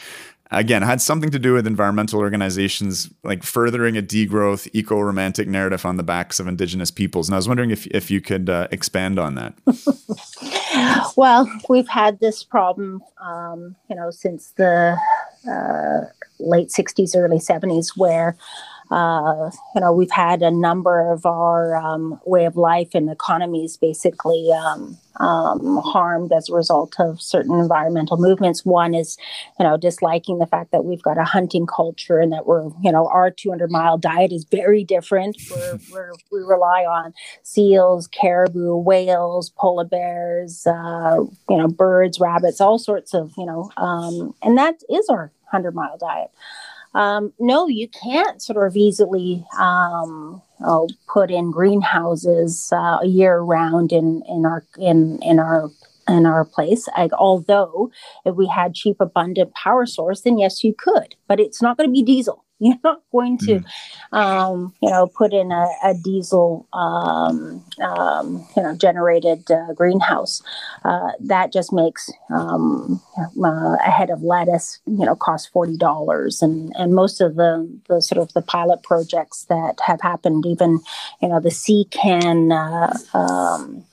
again 0.51 0.83
had 0.83 1.01
something 1.01 1.31
to 1.31 1.39
do 1.39 1.55
with 1.55 1.66
environmental 1.66 2.20
organizations 2.20 3.09
like 3.22 3.43
furthering 3.43 3.97
a 3.97 4.03
degrowth, 4.03 4.68
eco 4.74 5.01
romantic 5.01 5.49
narrative 5.49 5.87
on 5.87 5.97
the 5.97 6.03
backs 6.03 6.39
of 6.39 6.47
indigenous 6.47 6.91
peoples. 6.91 7.29
And 7.29 7.35
I 7.35 7.39
was 7.39 7.49
wondering 7.49 7.70
if, 7.70 7.87
if 7.87 8.11
you 8.11 8.20
could 8.20 8.51
uh, 8.51 8.68
expand 8.70 9.18
on 9.18 9.35
that. 9.37 9.55
well, 11.16 11.51
we've 11.70 11.89
had 11.89 12.20
this 12.20 12.45
problem, 12.45 13.03
um, 13.22 13.76
you 13.89 13.97
know, 13.97 14.11
since 14.11 14.51
the 14.57 14.99
uh, 15.51 16.01
late 16.39 16.68
60s, 16.68 17.16
early 17.16 17.39
70s, 17.39 17.97
where 17.97 18.37
uh, 18.91 19.51
you 19.74 19.80
know, 19.80 19.93
we've 19.93 20.11
had 20.11 20.43
a 20.43 20.51
number 20.51 21.12
of 21.12 21.26
our 21.26 21.76
um, 21.76 22.20
way 22.24 22.47
of 22.47 22.57
life 22.57 22.91
and 22.95 23.11
economies 23.11 23.76
basically 23.76 24.51
um, 24.53 24.97
um, 25.20 25.78
harmed 25.84 26.32
as 26.32 26.49
a 26.49 26.55
result 26.55 26.95
of 26.99 27.20
certain 27.20 27.59
environmental 27.59 28.16
movements. 28.16 28.64
One 28.64 28.95
is, 28.95 29.18
you 29.59 29.66
know, 29.66 29.76
disliking 29.76 30.39
the 30.39 30.47
fact 30.47 30.70
that 30.72 30.84
we've 30.84 31.03
got 31.03 31.18
a 31.18 31.24
hunting 31.24 31.66
culture 31.66 32.18
and 32.18 32.32
that 32.32 32.47
we're, 32.47 32.70
you 32.82 32.93
know, 32.93 33.07
our 33.09 33.30
200 33.30 33.70
mile 33.70 33.99
diet 33.99 34.32
is 34.32 34.45
very 34.45 34.84
different. 34.84 35.36
We're, 35.51 35.78
we're, 35.93 36.12
we 36.32 36.41
rely 36.41 36.84
on 36.84 37.12
seals, 37.43 38.07
caribou, 38.07 38.76
whales, 38.76 39.51
polar 39.51 39.84
bears, 39.84 40.66
uh, 40.66 41.24
you 41.49 41.57
know, 41.57 41.68
birds, 41.68 42.20
rabbits, 42.20 42.61
all 42.61 42.78
sorts 42.78 43.12
of, 43.12 43.32
you 43.36 43.45
know, 43.45 43.70
um, 43.76 44.34
and 44.43 44.57
that 44.57 44.76
is 44.89 45.09
our 45.09 45.32
100 45.51 45.74
mile 45.74 45.99
diet 45.99 46.30
um, 46.95 47.32
no, 47.39 47.68
you 47.68 47.89
can't 47.89 48.43
sort 48.43 48.66
of 48.66 48.76
easily 48.76 49.45
um, 49.59 50.43
oh, 50.64 50.89
put 51.07 51.30
in 51.30 51.51
greenhouses 51.51 52.72
uh, 52.72 52.99
year 53.03 53.39
round 53.41 53.93
in 53.93 54.22
in 54.28 54.47
our 54.47 54.64
in 54.78 55.18
in 55.22 55.39
our 55.39 55.70
in 56.09 56.26
our 56.26 56.45
place. 56.45 56.89
Although 57.12 57.91
if 58.24 58.34
we 58.34 58.47
had 58.47 58.74
cheap, 58.74 58.97
abundant 59.01 59.55
power 59.55 59.86
source, 59.86 60.22
then 60.22 60.39
yes, 60.39 60.64
you 60.64 60.74
could, 60.74 61.14
but 61.26 61.41
it's 61.41 61.61
not 61.61 61.76
going 61.76 61.89
to 61.89 61.93
be 61.93 62.03
diesel. 62.03 62.45
You're 62.61 62.77
not 62.83 63.03
going 63.13 63.39
to, 63.39 63.61
mm. 63.61 64.19
um, 64.19 64.75
you 64.83 64.91
know, 64.91 65.07
put 65.07 65.33
in 65.33 65.53
a, 65.53 65.69
a 65.85 65.95
diesel, 65.95 66.67
um, 66.73 67.65
um, 67.81 68.45
you 68.57 68.63
know, 68.65 68.75
generated 68.75 69.49
uh, 69.49 69.73
greenhouse. 69.75 70.43
Uh, 70.85 71.13
that 71.21 71.53
just 71.53 71.73
makes 71.73 72.11
um, 72.35 73.01
uh, 73.17 73.77
a 73.77 73.91
head 73.91 74.11
of 74.11 74.23
lettuce, 74.23 74.81
you 74.87 75.05
know, 75.07 75.15
cost 75.15 75.53
forty 75.53 75.77
dollars, 75.77 76.43
and 76.43 76.73
and 76.77 76.95
most 76.95 77.21
of 77.21 77.37
the 77.37 77.69
the 77.89 78.03
sort 78.03 78.21
of 78.21 78.33
the 78.33 78.43
pilot 78.43 78.83
projects 78.83 79.45
that 79.45 79.79
have 79.87 80.01
happened, 80.01 80.45
even, 80.45 80.81
you 81.23 81.29
know, 81.29 81.39
the 81.39 81.51
SeaCan. 81.51 82.51
Uh, 82.53 83.17
um, 83.17 83.85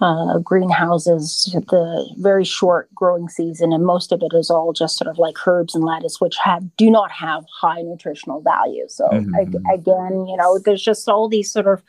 uh, 0.00 0.38
greenhouses, 0.38 1.54
the 1.68 2.14
very 2.18 2.44
short 2.44 2.92
growing 2.94 3.28
season, 3.28 3.72
and 3.72 3.84
most 3.84 4.12
of 4.12 4.22
it 4.22 4.32
is 4.34 4.50
all 4.50 4.72
just 4.72 4.96
sort 4.96 5.08
of 5.08 5.18
like 5.18 5.36
herbs 5.46 5.74
and 5.74 5.84
lettuce, 5.84 6.20
which 6.20 6.36
have 6.42 6.64
do 6.76 6.90
not 6.90 7.10
have 7.10 7.44
high 7.60 7.82
nutritional 7.82 8.40
value. 8.40 8.86
So 8.88 9.08
mm-hmm. 9.08 9.34
I, 9.34 9.74
again, 9.74 10.26
you 10.26 10.36
know, 10.36 10.58
there's 10.58 10.82
just 10.82 11.08
all 11.08 11.28
these 11.28 11.52
sort 11.52 11.66
of 11.66 11.82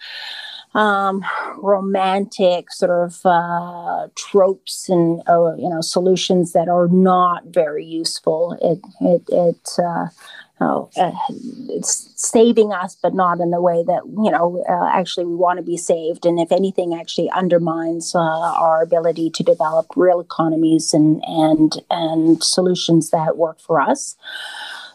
um, 0.74 1.24
romantic 1.58 2.72
sort 2.72 2.92
of 2.92 3.26
uh, 3.26 4.08
tropes 4.16 4.90
and 4.90 5.22
uh, 5.28 5.56
you 5.56 5.70
know 5.70 5.82
solutions 5.82 6.54
that 6.54 6.70
are 6.70 6.88
not 6.88 7.44
very 7.48 7.86
useful. 7.86 8.58
It 8.62 8.80
it 9.02 9.24
it. 9.30 9.70
Uh, 10.62 10.86
uh, 10.98 11.12
it's 11.70 12.14
saving 12.16 12.72
us, 12.72 12.96
but 13.02 13.16
not 13.16 13.40
in 13.40 13.50
the 13.50 13.60
way 13.60 13.84
that 13.84 14.04
you 14.06 14.30
know 14.30 14.64
uh, 14.70 14.90
actually 14.94 15.26
we 15.26 15.36
want 15.36 15.58
to 15.58 15.64
be 15.64 15.76
saved. 15.76 16.24
And 16.24 16.40
if 16.40 16.52
anything, 16.52 16.94
actually 16.94 17.32
undermines 17.32 18.14
uh, 18.14 18.20
our 18.20 18.84
ability 18.84 19.32
to 19.32 19.44
develop 19.44 19.88
real 19.96 20.20
economies 20.20 20.94
and 20.94 21.24
and 21.26 21.82
and 21.90 22.44
solutions 22.44 23.10
that 23.10 23.38
work 23.38 23.60
for 23.60 23.82
us. 23.82 24.16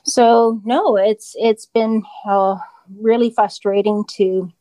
So 0.05 0.61
no, 0.64 0.97
it's 0.97 1.35
it's 1.37 1.67
been 1.67 2.05
uh, 2.25 2.59
really 3.01 3.31
frustrating 3.31 4.05
to 4.17 4.53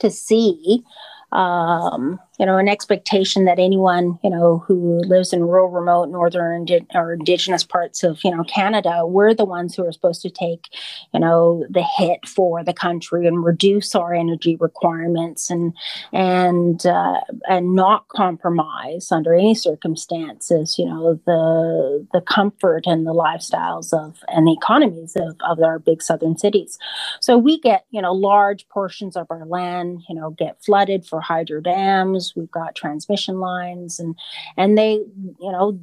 to 0.00 0.10
see 0.10 0.84
um, 1.32 2.20
you 2.38 2.44
know, 2.44 2.58
an 2.58 2.68
expectation 2.68 3.46
that 3.46 3.58
anyone, 3.58 4.18
you 4.22 4.30
know, 4.30 4.58
who 4.66 5.00
lives 5.04 5.32
in 5.32 5.42
rural, 5.42 5.70
remote, 5.70 6.10
northern 6.10 6.66
or 6.94 7.14
indigenous 7.14 7.64
parts 7.64 8.02
of, 8.02 8.22
you 8.24 8.30
know, 8.30 8.44
Canada, 8.44 9.06
we're 9.06 9.34
the 9.34 9.44
ones 9.44 9.74
who 9.74 9.86
are 9.86 9.92
supposed 9.92 10.22
to 10.22 10.30
take, 10.30 10.68
you 11.14 11.20
know, 11.20 11.64
the 11.70 11.82
hit 11.96 12.26
for 12.28 12.62
the 12.62 12.74
country 12.74 13.26
and 13.26 13.44
reduce 13.44 13.94
our 13.94 14.12
energy 14.12 14.56
requirements 14.56 15.50
and 15.50 15.72
and 16.12 16.84
uh, 16.84 17.20
and 17.48 17.74
not 17.74 18.08
compromise 18.08 19.10
under 19.10 19.34
any 19.34 19.54
circumstances, 19.54 20.78
you 20.78 20.84
know, 20.84 21.18
the 21.26 22.06
the 22.12 22.20
comfort 22.20 22.86
and 22.86 23.06
the 23.06 23.14
lifestyles 23.14 23.92
of 23.92 24.18
and 24.28 24.46
the 24.46 24.52
economies 24.52 25.16
of, 25.16 25.36
of 25.40 25.62
our 25.62 25.78
big 25.78 26.02
southern 26.02 26.36
cities. 26.36 26.78
So 27.20 27.38
we 27.38 27.58
get, 27.60 27.86
you 27.90 28.02
know, 28.02 28.12
large 28.12 28.68
portions 28.68 29.16
of 29.16 29.26
our 29.30 29.46
land, 29.46 30.02
you 30.08 30.14
know, 30.14 30.30
get 30.30 30.62
flooded 30.62 31.06
for 31.06 31.20
hydro 31.20 31.60
dams 31.60 32.25
We've 32.34 32.50
got 32.50 32.74
transmission 32.74 33.38
lines, 33.38 34.00
and 34.00 34.16
and 34.56 34.76
they, 34.76 34.92
you 34.94 35.52
know, 35.52 35.78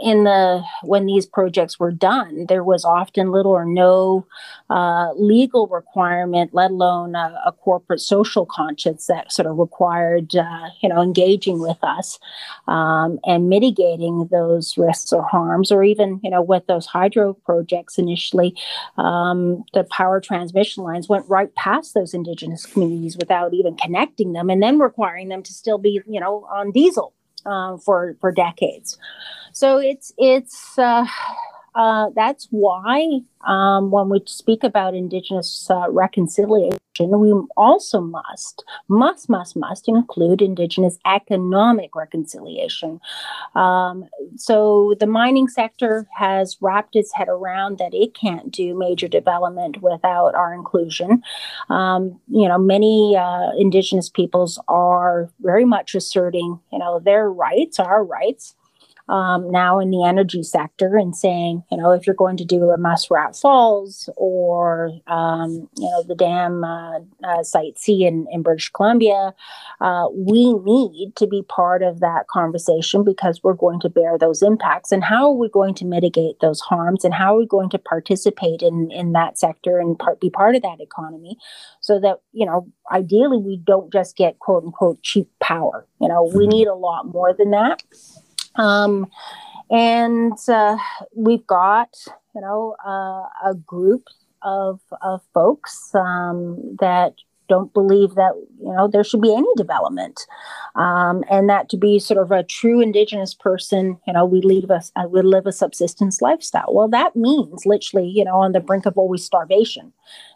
in 0.00 0.24
the 0.24 0.62
when 0.84 1.04
these 1.04 1.26
projects 1.26 1.78
were 1.78 1.92
done, 1.92 2.46
there 2.48 2.64
was 2.64 2.84
often 2.84 3.30
little 3.30 3.52
or 3.52 3.66
no 3.66 4.26
uh, 4.70 5.12
legal 5.16 5.66
requirement, 5.66 6.54
let 6.54 6.70
alone 6.70 7.14
a, 7.14 7.38
a, 7.44 7.52
corporate 7.52 8.00
social 8.00 8.46
conscience 8.46 9.06
that 9.06 9.30
sort 9.30 9.46
of 9.46 9.58
required, 9.58 10.34
uh, 10.34 10.70
you 10.80 10.88
know, 10.88 11.02
engaging 11.02 11.60
with 11.60 11.76
us 11.82 12.18
um, 12.68 13.20
and 13.26 13.50
mitigating 13.50 14.28
those 14.30 14.78
risks 14.78 15.12
or 15.12 15.22
harms, 15.24 15.70
or 15.70 15.84
even, 15.84 16.18
you 16.22 16.30
know, 16.30 16.40
with 16.40 16.66
those 16.68 16.86
hydro 16.86 17.34
projects 17.34 17.98
initially, 17.98 18.56
um, 18.96 19.62
the 19.74 19.84
power 19.84 20.20
transmission 20.20 20.82
lines 20.84 21.08
went 21.08 21.28
right 21.28 21.54
past 21.54 21.92
those 21.92 22.14
indigenous 22.14 22.64
communities 22.64 23.18
without 23.18 23.52
even 23.52 23.76
connecting 23.76 24.32
them, 24.32 24.48
and 24.48 24.62
then 24.62 24.78
requiring 24.78 25.28
them 25.28 25.42
to 25.42 25.52
still 25.52 25.78
be, 25.78 26.00
you 26.06 26.18
know, 26.18 26.46
on 26.50 26.72
diesel 26.72 27.12
uh, 27.44 27.76
for 27.76 28.16
for 28.20 28.32
decades. 28.32 28.98
So 29.52 29.78
it's 29.78 30.12
it's 30.16 30.78
uh, 30.78 31.06
uh, 31.74 32.10
that's 32.14 32.48
why 32.50 33.20
um, 33.46 33.90
when 33.90 34.08
we 34.08 34.20
speak 34.26 34.62
about 34.62 34.94
Indigenous 34.94 35.68
uh, 35.70 35.90
reconciliation, 35.90 36.78
we 36.98 37.32
also 37.56 38.00
must, 38.00 38.64
must, 38.88 39.30
must, 39.30 39.56
must 39.56 39.88
include 39.88 40.42
Indigenous 40.42 40.98
economic 41.06 41.96
reconciliation. 41.96 43.00
Um, 43.54 44.06
so 44.36 44.94
the 45.00 45.06
mining 45.06 45.48
sector 45.48 46.06
has 46.14 46.58
wrapped 46.60 46.94
its 46.94 47.14
head 47.14 47.28
around 47.28 47.78
that 47.78 47.94
it 47.94 48.14
can't 48.14 48.50
do 48.52 48.76
major 48.76 49.08
development 49.08 49.80
without 49.80 50.34
our 50.34 50.52
inclusion. 50.52 51.22
Um, 51.70 52.20
you 52.28 52.48
know, 52.48 52.58
many 52.58 53.16
uh, 53.16 53.52
Indigenous 53.56 54.10
peoples 54.10 54.60
are 54.68 55.30
very 55.40 55.64
much 55.64 55.94
asserting, 55.94 56.60
you 56.70 56.78
know, 56.78 56.98
their 56.98 57.30
rights, 57.30 57.80
our 57.80 58.04
rights 58.04 58.54
um, 59.08 59.50
now 59.50 59.78
in 59.78 59.90
the 59.90 60.04
energy 60.04 60.42
sector 60.42 60.96
and 60.96 61.14
saying, 61.16 61.62
you 61.70 61.76
know, 61.76 61.90
if 61.90 62.06
you're 62.06 62.14
going 62.14 62.36
to 62.36 62.44
do 62.44 62.70
a 62.70 62.78
Muskrat 62.78 63.36
Falls 63.36 64.08
or, 64.16 64.92
um, 65.06 65.68
you 65.76 65.90
know, 65.90 66.02
the 66.02 66.14
dam 66.14 66.64
uh, 66.64 67.00
uh, 67.24 67.42
Site 67.42 67.78
C 67.78 68.04
in, 68.04 68.26
in 68.30 68.42
British 68.42 68.70
Columbia, 68.70 69.34
uh, 69.80 70.06
we 70.14 70.54
need 70.54 71.12
to 71.16 71.26
be 71.26 71.42
part 71.42 71.82
of 71.82 72.00
that 72.00 72.28
conversation 72.28 73.04
because 73.04 73.40
we're 73.42 73.54
going 73.54 73.80
to 73.80 73.88
bear 73.88 74.16
those 74.18 74.42
impacts. 74.42 74.92
And 74.92 75.04
how 75.04 75.26
are 75.26 75.36
we 75.36 75.48
going 75.48 75.74
to 75.74 75.84
mitigate 75.84 76.40
those 76.40 76.60
harms? 76.60 77.04
And 77.04 77.14
how 77.14 77.36
are 77.36 77.38
we 77.38 77.46
going 77.46 77.70
to 77.70 77.78
participate 77.78 78.62
in, 78.62 78.90
in 78.90 79.12
that 79.12 79.38
sector 79.38 79.78
and 79.78 79.98
part, 79.98 80.20
be 80.20 80.30
part 80.30 80.54
of 80.54 80.62
that 80.62 80.80
economy 80.80 81.36
so 81.80 82.00
that, 82.00 82.20
you 82.32 82.46
know, 82.46 82.68
ideally 82.90 83.38
we 83.38 83.56
don't 83.56 83.92
just 83.92 84.16
get 84.16 84.38
quote 84.38 84.64
unquote 84.64 85.02
cheap 85.02 85.28
power. 85.40 85.86
You 86.00 86.08
know, 86.08 86.24
we 86.24 86.44
mm-hmm. 86.44 86.50
need 86.50 86.68
a 86.68 86.74
lot 86.74 87.06
more 87.06 87.34
than 87.34 87.50
that. 87.50 87.82
Um, 88.56 89.10
and 89.70 90.36
uh, 90.48 90.76
we've 91.14 91.46
got, 91.46 91.94
you 92.34 92.40
know, 92.40 92.76
uh, 92.86 93.24
a 93.50 93.54
group 93.66 94.06
of, 94.42 94.80
of 95.00 95.22
folks 95.32 95.94
um, 95.94 96.76
that 96.80 97.14
don't 97.52 97.72
believe 97.72 98.14
that 98.14 98.32
you 98.60 98.72
know 98.72 98.88
there 98.88 99.04
should 99.04 99.20
be 99.20 99.34
any 99.34 99.52
development. 99.56 100.26
Um, 100.74 101.22
and 101.30 101.48
that 101.50 101.68
to 101.70 101.76
be 101.76 101.98
sort 101.98 102.22
of 102.22 102.30
a 102.32 102.42
true 102.42 102.80
indigenous 102.80 103.34
person 103.34 103.98
you 104.06 104.12
know 104.12 104.24
we 104.24 104.40
live 104.40 104.70
a 104.70 104.80
uh, 104.96 105.06
we 105.08 105.22
live 105.22 105.46
a 105.46 105.52
subsistence 105.52 106.22
lifestyle. 106.22 106.72
Well 106.72 106.88
that 106.88 107.14
means 107.14 107.66
literally 107.66 108.08
you 108.08 108.24
know 108.24 108.38
on 108.40 108.52
the 108.52 108.60
brink 108.60 108.86
of 108.86 108.96
always 108.96 109.24
starvation 109.24 109.92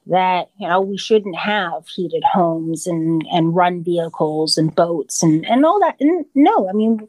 that 0.06 0.50
you 0.60 0.68
know 0.68 0.80
we 0.80 0.98
shouldn't 0.98 1.36
have 1.36 1.86
heated 1.88 2.24
homes 2.24 2.86
and 2.86 3.22
and 3.32 3.56
run 3.56 3.82
vehicles 3.82 4.58
and 4.58 4.74
boats 4.74 5.22
and 5.22 5.46
and 5.46 5.64
all 5.64 5.80
that. 5.80 5.96
And 6.00 6.26
no 6.34 6.68
i 6.68 6.72
mean 6.72 7.06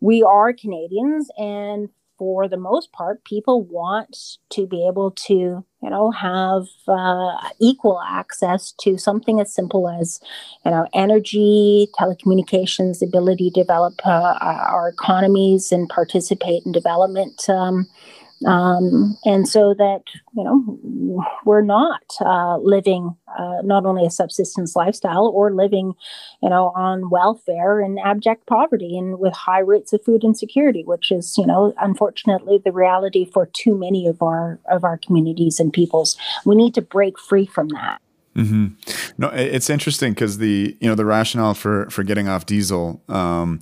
we 0.00 0.22
are 0.22 0.52
canadians 0.52 1.30
and 1.38 1.88
for 2.18 2.48
the 2.48 2.56
most 2.56 2.92
part, 2.92 3.24
people 3.24 3.62
want 3.62 4.38
to 4.50 4.66
be 4.66 4.86
able 4.86 5.12
to, 5.12 5.64
you 5.82 5.90
know, 5.90 6.10
have 6.10 6.66
uh, 6.88 7.36
equal 7.60 8.00
access 8.00 8.72
to 8.80 8.98
something 8.98 9.40
as 9.40 9.52
simple 9.52 9.88
as, 9.88 10.20
you 10.64 10.70
know, 10.70 10.86
energy, 10.92 11.88
telecommunications, 11.98 13.00
ability 13.00 13.50
to 13.50 13.60
develop 13.60 13.94
uh, 14.04 14.36
our 14.40 14.88
economies 14.88 15.70
and 15.70 15.88
participate 15.88 16.64
in 16.66 16.72
development. 16.72 17.48
Um, 17.48 17.86
um, 18.46 19.16
and 19.24 19.48
so 19.48 19.74
that 19.74 20.02
you 20.36 20.44
know 20.44 21.28
we're 21.44 21.62
not 21.62 22.02
uh, 22.20 22.56
living 22.58 23.16
uh, 23.38 23.62
not 23.62 23.84
only 23.84 24.06
a 24.06 24.10
subsistence 24.10 24.76
lifestyle 24.76 25.26
or 25.26 25.52
living 25.52 25.94
you 26.42 26.48
know 26.48 26.72
on 26.76 27.10
welfare 27.10 27.80
and 27.80 27.98
abject 27.98 28.46
poverty 28.46 28.96
and 28.96 29.18
with 29.18 29.34
high 29.34 29.60
rates 29.60 29.92
of 29.92 30.04
food 30.04 30.22
insecurity 30.22 30.84
which 30.84 31.10
is 31.10 31.36
you 31.36 31.46
know 31.46 31.74
unfortunately 31.78 32.60
the 32.64 32.72
reality 32.72 33.24
for 33.24 33.46
too 33.46 33.76
many 33.76 34.06
of 34.06 34.22
our 34.22 34.60
of 34.70 34.84
our 34.84 34.98
communities 34.98 35.58
and 35.58 35.72
peoples 35.72 36.16
we 36.44 36.54
need 36.54 36.74
to 36.74 36.82
break 36.82 37.18
free 37.18 37.46
from 37.46 37.68
that 37.68 38.00
Mm-hmm. 38.36 38.66
No, 39.20 39.30
it's 39.30 39.68
interesting 39.68 40.12
because 40.12 40.38
the 40.38 40.76
you 40.80 40.88
know 40.88 40.94
the 40.94 41.04
rationale 41.04 41.54
for 41.54 41.90
for 41.90 42.04
getting 42.04 42.28
off 42.28 42.46
diesel 42.46 43.02
um, 43.08 43.60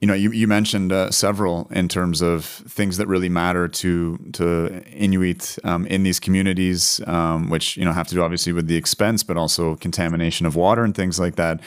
you 0.00 0.06
know, 0.06 0.12
you, 0.12 0.30
you 0.30 0.46
mentioned 0.46 0.92
uh, 0.92 1.10
several 1.10 1.68
in 1.70 1.88
terms 1.88 2.20
of 2.20 2.44
things 2.44 2.98
that 2.98 3.06
really 3.06 3.30
matter 3.30 3.66
to 3.66 4.18
to 4.34 4.82
Inuit 4.92 5.58
um, 5.64 5.86
in 5.86 6.02
these 6.02 6.20
communities, 6.20 7.00
um, 7.06 7.48
which 7.48 7.78
you 7.78 7.84
know 7.84 7.92
have 7.92 8.06
to 8.08 8.14
do 8.14 8.22
obviously 8.22 8.52
with 8.52 8.66
the 8.66 8.76
expense, 8.76 9.22
but 9.22 9.38
also 9.38 9.74
contamination 9.76 10.44
of 10.44 10.54
water 10.54 10.84
and 10.84 10.94
things 10.94 11.18
like 11.18 11.36
that. 11.36 11.60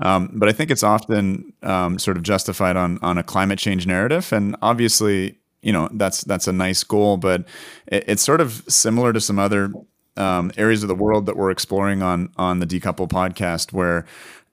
Um, 0.00 0.30
but 0.34 0.48
I 0.48 0.52
think 0.52 0.72
it's 0.72 0.82
often 0.82 1.52
um, 1.62 1.98
sort 2.00 2.16
of 2.16 2.24
justified 2.24 2.76
on 2.76 2.98
on 3.02 3.18
a 3.18 3.22
climate 3.22 3.60
change 3.60 3.86
narrative, 3.86 4.32
and 4.32 4.56
obviously, 4.62 5.38
you 5.62 5.72
know, 5.72 5.88
that's 5.92 6.24
that's 6.24 6.48
a 6.48 6.52
nice 6.52 6.82
goal, 6.82 7.18
but 7.18 7.42
it, 7.86 8.04
it's 8.08 8.22
sort 8.22 8.40
of 8.40 8.64
similar 8.66 9.12
to 9.12 9.20
some 9.20 9.38
other 9.38 9.72
um, 10.16 10.50
areas 10.56 10.82
of 10.82 10.88
the 10.88 10.94
world 10.96 11.26
that 11.26 11.36
we're 11.36 11.52
exploring 11.52 12.02
on 12.02 12.30
on 12.36 12.58
the 12.58 12.66
Decouple 12.66 13.08
podcast, 13.08 13.72
where 13.72 14.06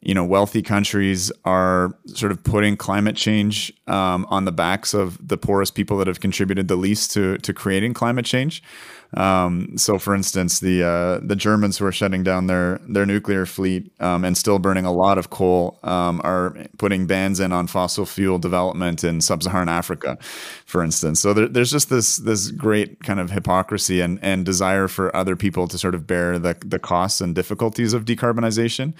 you 0.05 0.13
know, 0.13 0.25
wealthy 0.25 0.61
countries 0.61 1.31
are 1.45 1.97
sort 2.05 2.31
of 2.31 2.43
putting 2.43 2.75
climate 2.75 3.15
change 3.15 3.73
um, 3.87 4.25
on 4.29 4.45
the 4.45 4.51
backs 4.51 4.93
of 4.93 5.17
the 5.25 5.37
poorest 5.37 5.75
people 5.75 5.97
that 5.97 6.07
have 6.07 6.19
contributed 6.19 6.67
the 6.67 6.75
least 6.75 7.11
to 7.11 7.37
to 7.39 7.53
creating 7.53 7.93
climate 7.93 8.25
change. 8.25 8.61
Um, 9.15 9.77
so, 9.77 9.99
for 9.99 10.15
instance, 10.15 10.59
the 10.59 10.83
uh, 10.83 11.19
the 11.23 11.35
Germans 11.35 11.77
who 11.77 11.85
are 11.85 11.91
shutting 11.91 12.23
down 12.23 12.47
their 12.47 12.79
their 12.87 13.05
nuclear 13.05 13.45
fleet 13.45 13.91
um, 13.99 14.25
and 14.25 14.37
still 14.37 14.59
burning 14.59 14.85
a 14.85 14.91
lot 14.91 15.17
of 15.17 15.29
coal 15.29 15.79
um, 15.83 16.19
are 16.23 16.55
putting 16.77 17.05
bans 17.05 17.39
in 17.39 17.51
on 17.51 17.67
fossil 17.67 18.05
fuel 18.05 18.39
development 18.39 19.03
in 19.03 19.21
sub-Saharan 19.21 19.69
Africa, 19.69 20.17
for 20.65 20.83
instance. 20.83 21.19
So 21.19 21.33
there, 21.33 21.47
there's 21.47 21.71
just 21.71 21.89
this 21.89 22.17
this 22.17 22.51
great 22.51 23.03
kind 23.03 23.19
of 23.19 23.31
hypocrisy 23.31 24.01
and 24.01 24.19
and 24.23 24.45
desire 24.45 24.87
for 24.87 25.15
other 25.15 25.35
people 25.35 25.67
to 25.67 25.77
sort 25.77 25.95
of 25.95 26.07
bear 26.07 26.39
the 26.39 26.55
the 26.65 26.79
costs 26.79 27.21
and 27.21 27.35
difficulties 27.35 27.93
of 27.93 28.05
decarbonization, 28.05 28.93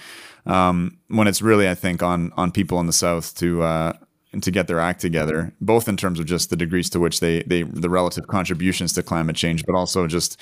um, 0.45 0.97
when 1.07 1.28
it's 1.28 1.41
really, 1.41 1.68
I 1.68 1.76
think, 1.76 2.03
on 2.03 2.32
on 2.38 2.51
people 2.51 2.80
in 2.80 2.86
the 2.86 2.93
South 2.93 3.36
to 3.36 3.64
uh, 3.64 3.93
to 4.41 4.51
get 4.51 4.67
their 4.67 4.79
act 4.79 5.01
together, 5.01 5.53
both 5.61 5.88
in 5.88 5.97
terms 5.97 6.19
of 6.19 6.25
just 6.25 6.49
the 6.49 6.55
degrees 6.55 6.89
to 6.91 6.99
which 6.99 7.19
they 7.19 7.43
they 7.43 7.63
the 7.63 7.89
relative 7.89 8.27
contributions 8.27 8.93
to 8.93 9.03
climate 9.03 9.36
change, 9.36 9.63
but 9.65 9.75
also 9.75 10.07
just 10.07 10.39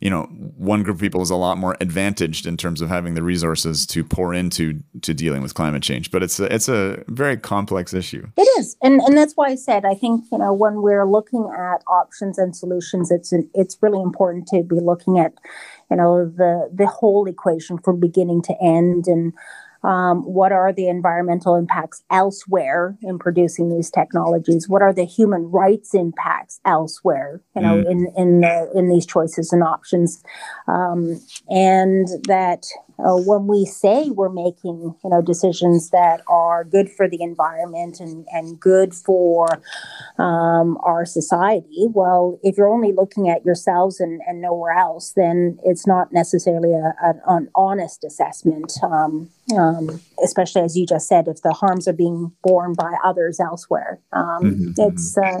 you 0.00 0.10
know 0.10 0.24
one 0.56 0.82
group 0.82 0.96
of 0.96 1.00
people 1.00 1.22
is 1.22 1.30
a 1.30 1.36
lot 1.36 1.58
more 1.58 1.76
advantaged 1.80 2.46
in 2.46 2.56
terms 2.56 2.80
of 2.80 2.88
having 2.88 3.14
the 3.14 3.22
resources 3.22 3.86
to 3.86 4.04
pour 4.04 4.34
into 4.34 4.80
to 5.02 5.14
dealing 5.14 5.42
with 5.42 5.54
climate 5.54 5.82
change. 5.82 6.10
But 6.10 6.22
it's 6.22 6.38
a, 6.40 6.52
it's 6.52 6.68
a 6.68 7.02
very 7.08 7.36
complex 7.36 7.94
issue. 7.94 8.26
It 8.36 8.48
is, 8.58 8.76
and 8.82 9.00
and 9.00 9.16
that's 9.16 9.34
why 9.34 9.48
I 9.48 9.54
said 9.54 9.84
I 9.84 9.94
think 9.94 10.24
you 10.30 10.38
know 10.38 10.52
when 10.52 10.82
we're 10.82 11.06
looking 11.06 11.50
at 11.56 11.82
options 11.86 12.38
and 12.38 12.54
solutions, 12.54 13.10
it's 13.10 13.32
it's 13.54 13.78
really 13.80 14.02
important 14.02 14.46
to 14.48 14.62
be 14.62 14.80
looking 14.80 15.18
at 15.18 15.32
you 15.90 15.96
know 15.96 16.26
the 16.26 16.70
the 16.72 16.86
whole 16.86 17.26
equation 17.26 17.78
from 17.78 18.00
beginning 18.00 18.42
to 18.42 18.54
end 18.62 19.06
and 19.06 19.32
um, 19.84 20.22
what 20.22 20.52
are 20.52 20.72
the 20.72 20.88
environmental 20.88 21.56
impacts 21.56 22.02
elsewhere 22.10 22.96
in 23.02 23.18
producing 23.18 23.68
these 23.68 23.90
technologies? 23.90 24.68
What 24.68 24.82
are 24.82 24.92
the 24.92 25.04
human 25.04 25.50
rights 25.50 25.94
impacts 25.94 26.60
elsewhere? 26.64 27.42
You 27.56 27.62
know, 27.62 27.82
mm. 27.82 27.90
in 27.90 28.12
in 28.16 28.40
the, 28.40 28.70
in 28.74 28.88
these 28.88 29.06
choices 29.06 29.52
and 29.52 29.62
options, 29.62 30.22
um, 30.68 31.20
and 31.48 32.08
that 32.28 32.64
uh, 32.98 33.16
when 33.16 33.46
we 33.46 33.64
say 33.64 34.10
we're 34.10 34.28
making 34.28 34.94
you 35.02 35.10
know 35.10 35.22
decisions 35.22 35.90
that 35.90 36.22
are 36.28 36.64
good 36.64 36.90
for 36.90 37.08
the 37.08 37.22
environment 37.22 38.00
and, 38.00 38.26
and 38.32 38.60
good 38.60 38.94
for 38.94 39.60
um, 40.18 40.78
our 40.82 41.04
society 41.04 41.86
well 41.90 42.38
if 42.42 42.56
you're 42.56 42.68
only 42.68 42.92
looking 42.92 43.28
at 43.28 43.44
yourselves 43.44 44.00
and, 44.00 44.20
and 44.26 44.40
nowhere 44.40 44.72
else 44.72 45.12
then 45.16 45.58
it's 45.64 45.86
not 45.86 46.12
necessarily 46.12 46.72
a, 46.72 46.94
a 47.04 47.14
an 47.28 47.48
honest 47.54 48.04
assessment 48.04 48.72
um, 48.82 49.28
um, 49.56 50.00
especially 50.22 50.62
as 50.62 50.76
you 50.76 50.86
just 50.86 51.08
said 51.08 51.28
if 51.28 51.42
the 51.42 51.52
harms 51.52 51.88
are 51.88 51.92
being 51.92 52.32
borne 52.42 52.74
by 52.74 52.92
others 53.04 53.40
elsewhere 53.40 53.98
um, 54.12 54.42
mm-hmm. 54.42 54.72
it's 54.76 55.16
uh, 55.18 55.40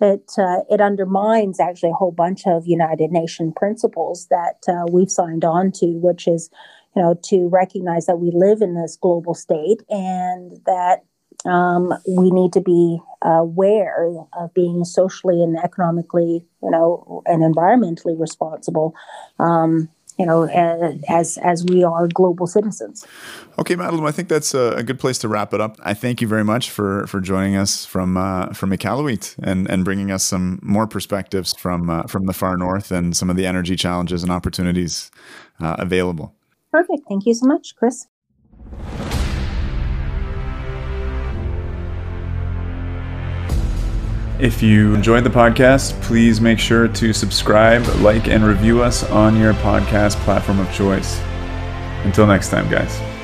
it 0.00 0.32
uh, 0.38 0.60
it 0.70 0.80
undermines 0.80 1.58
actually 1.60 1.90
a 1.90 1.94
whole 1.94 2.12
bunch 2.12 2.46
of 2.46 2.66
United 2.66 3.10
Nations 3.10 3.52
principles 3.56 4.26
that 4.28 4.62
uh, 4.68 4.84
we've 4.90 5.10
signed 5.10 5.44
on 5.44 5.72
to, 5.72 5.86
which 5.86 6.28
is, 6.28 6.50
you 6.94 7.02
know, 7.02 7.18
to 7.24 7.48
recognize 7.48 8.06
that 8.06 8.18
we 8.18 8.30
live 8.32 8.62
in 8.62 8.74
this 8.74 8.96
global 9.00 9.34
state 9.34 9.82
and 9.88 10.60
that 10.66 11.04
um, 11.44 11.92
we 12.08 12.30
need 12.30 12.52
to 12.52 12.60
be 12.60 12.98
aware 13.22 14.08
of 14.38 14.52
being 14.54 14.84
socially 14.84 15.42
and 15.42 15.58
economically, 15.58 16.44
you 16.62 16.70
know, 16.70 17.22
and 17.26 17.42
environmentally 17.42 18.18
responsible. 18.18 18.94
Um, 19.38 19.88
you 20.18 20.24
know, 20.24 20.44
as 21.08 21.38
as 21.38 21.64
we 21.64 21.84
are 21.84 22.08
global 22.08 22.46
citizens. 22.46 23.06
Okay, 23.58 23.76
Madeline, 23.76 24.06
I 24.06 24.12
think 24.12 24.28
that's 24.28 24.54
a, 24.54 24.82
good 24.82 24.98
place 24.98 25.18
to 25.18 25.28
wrap 25.28 25.52
it 25.52 25.60
up. 25.60 25.76
I 25.82 25.94
thank 25.94 26.20
you 26.20 26.28
very 26.28 26.44
much 26.44 26.70
for 26.70 27.06
for 27.06 27.20
joining 27.20 27.56
us 27.56 27.84
from 27.84 28.16
uh, 28.16 28.52
from 28.52 28.70
Iqaluit 28.70 29.36
and 29.42 29.68
and 29.70 29.84
bringing 29.84 30.10
us 30.10 30.24
some 30.24 30.58
more 30.62 30.86
perspectives 30.86 31.54
from 31.54 31.90
uh, 31.90 32.04
from 32.04 32.26
the 32.26 32.32
far 32.32 32.56
north 32.56 32.90
and 32.90 33.16
some 33.16 33.30
of 33.30 33.36
the 33.36 33.46
energy 33.46 33.76
challenges 33.76 34.22
and 34.22 34.32
opportunities 34.32 35.10
uh, 35.60 35.76
available. 35.78 36.34
Perfect. 36.72 37.02
Thank 37.08 37.26
you 37.26 37.34
so 37.34 37.46
much, 37.46 37.74
Chris. 37.76 38.06
If 44.38 44.62
you 44.62 44.94
enjoyed 44.94 45.24
the 45.24 45.30
podcast, 45.30 45.98
please 46.02 46.42
make 46.42 46.58
sure 46.58 46.88
to 46.88 47.12
subscribe, 47.14 47.86
like, 48.02 48.28
and 48.28 48.44
review 48.44 48.82
us 48.82 49.02
on 49.10 49.40
your 49.40 49.54
podcast 49.54 50.16
platform 50.24 50.58
of 50.58 50.70
choice. 50.74 51.18
Until 52.04 52.26
next 52.26 52.50
time, 52.50 52.70
guys. 52.70 53.15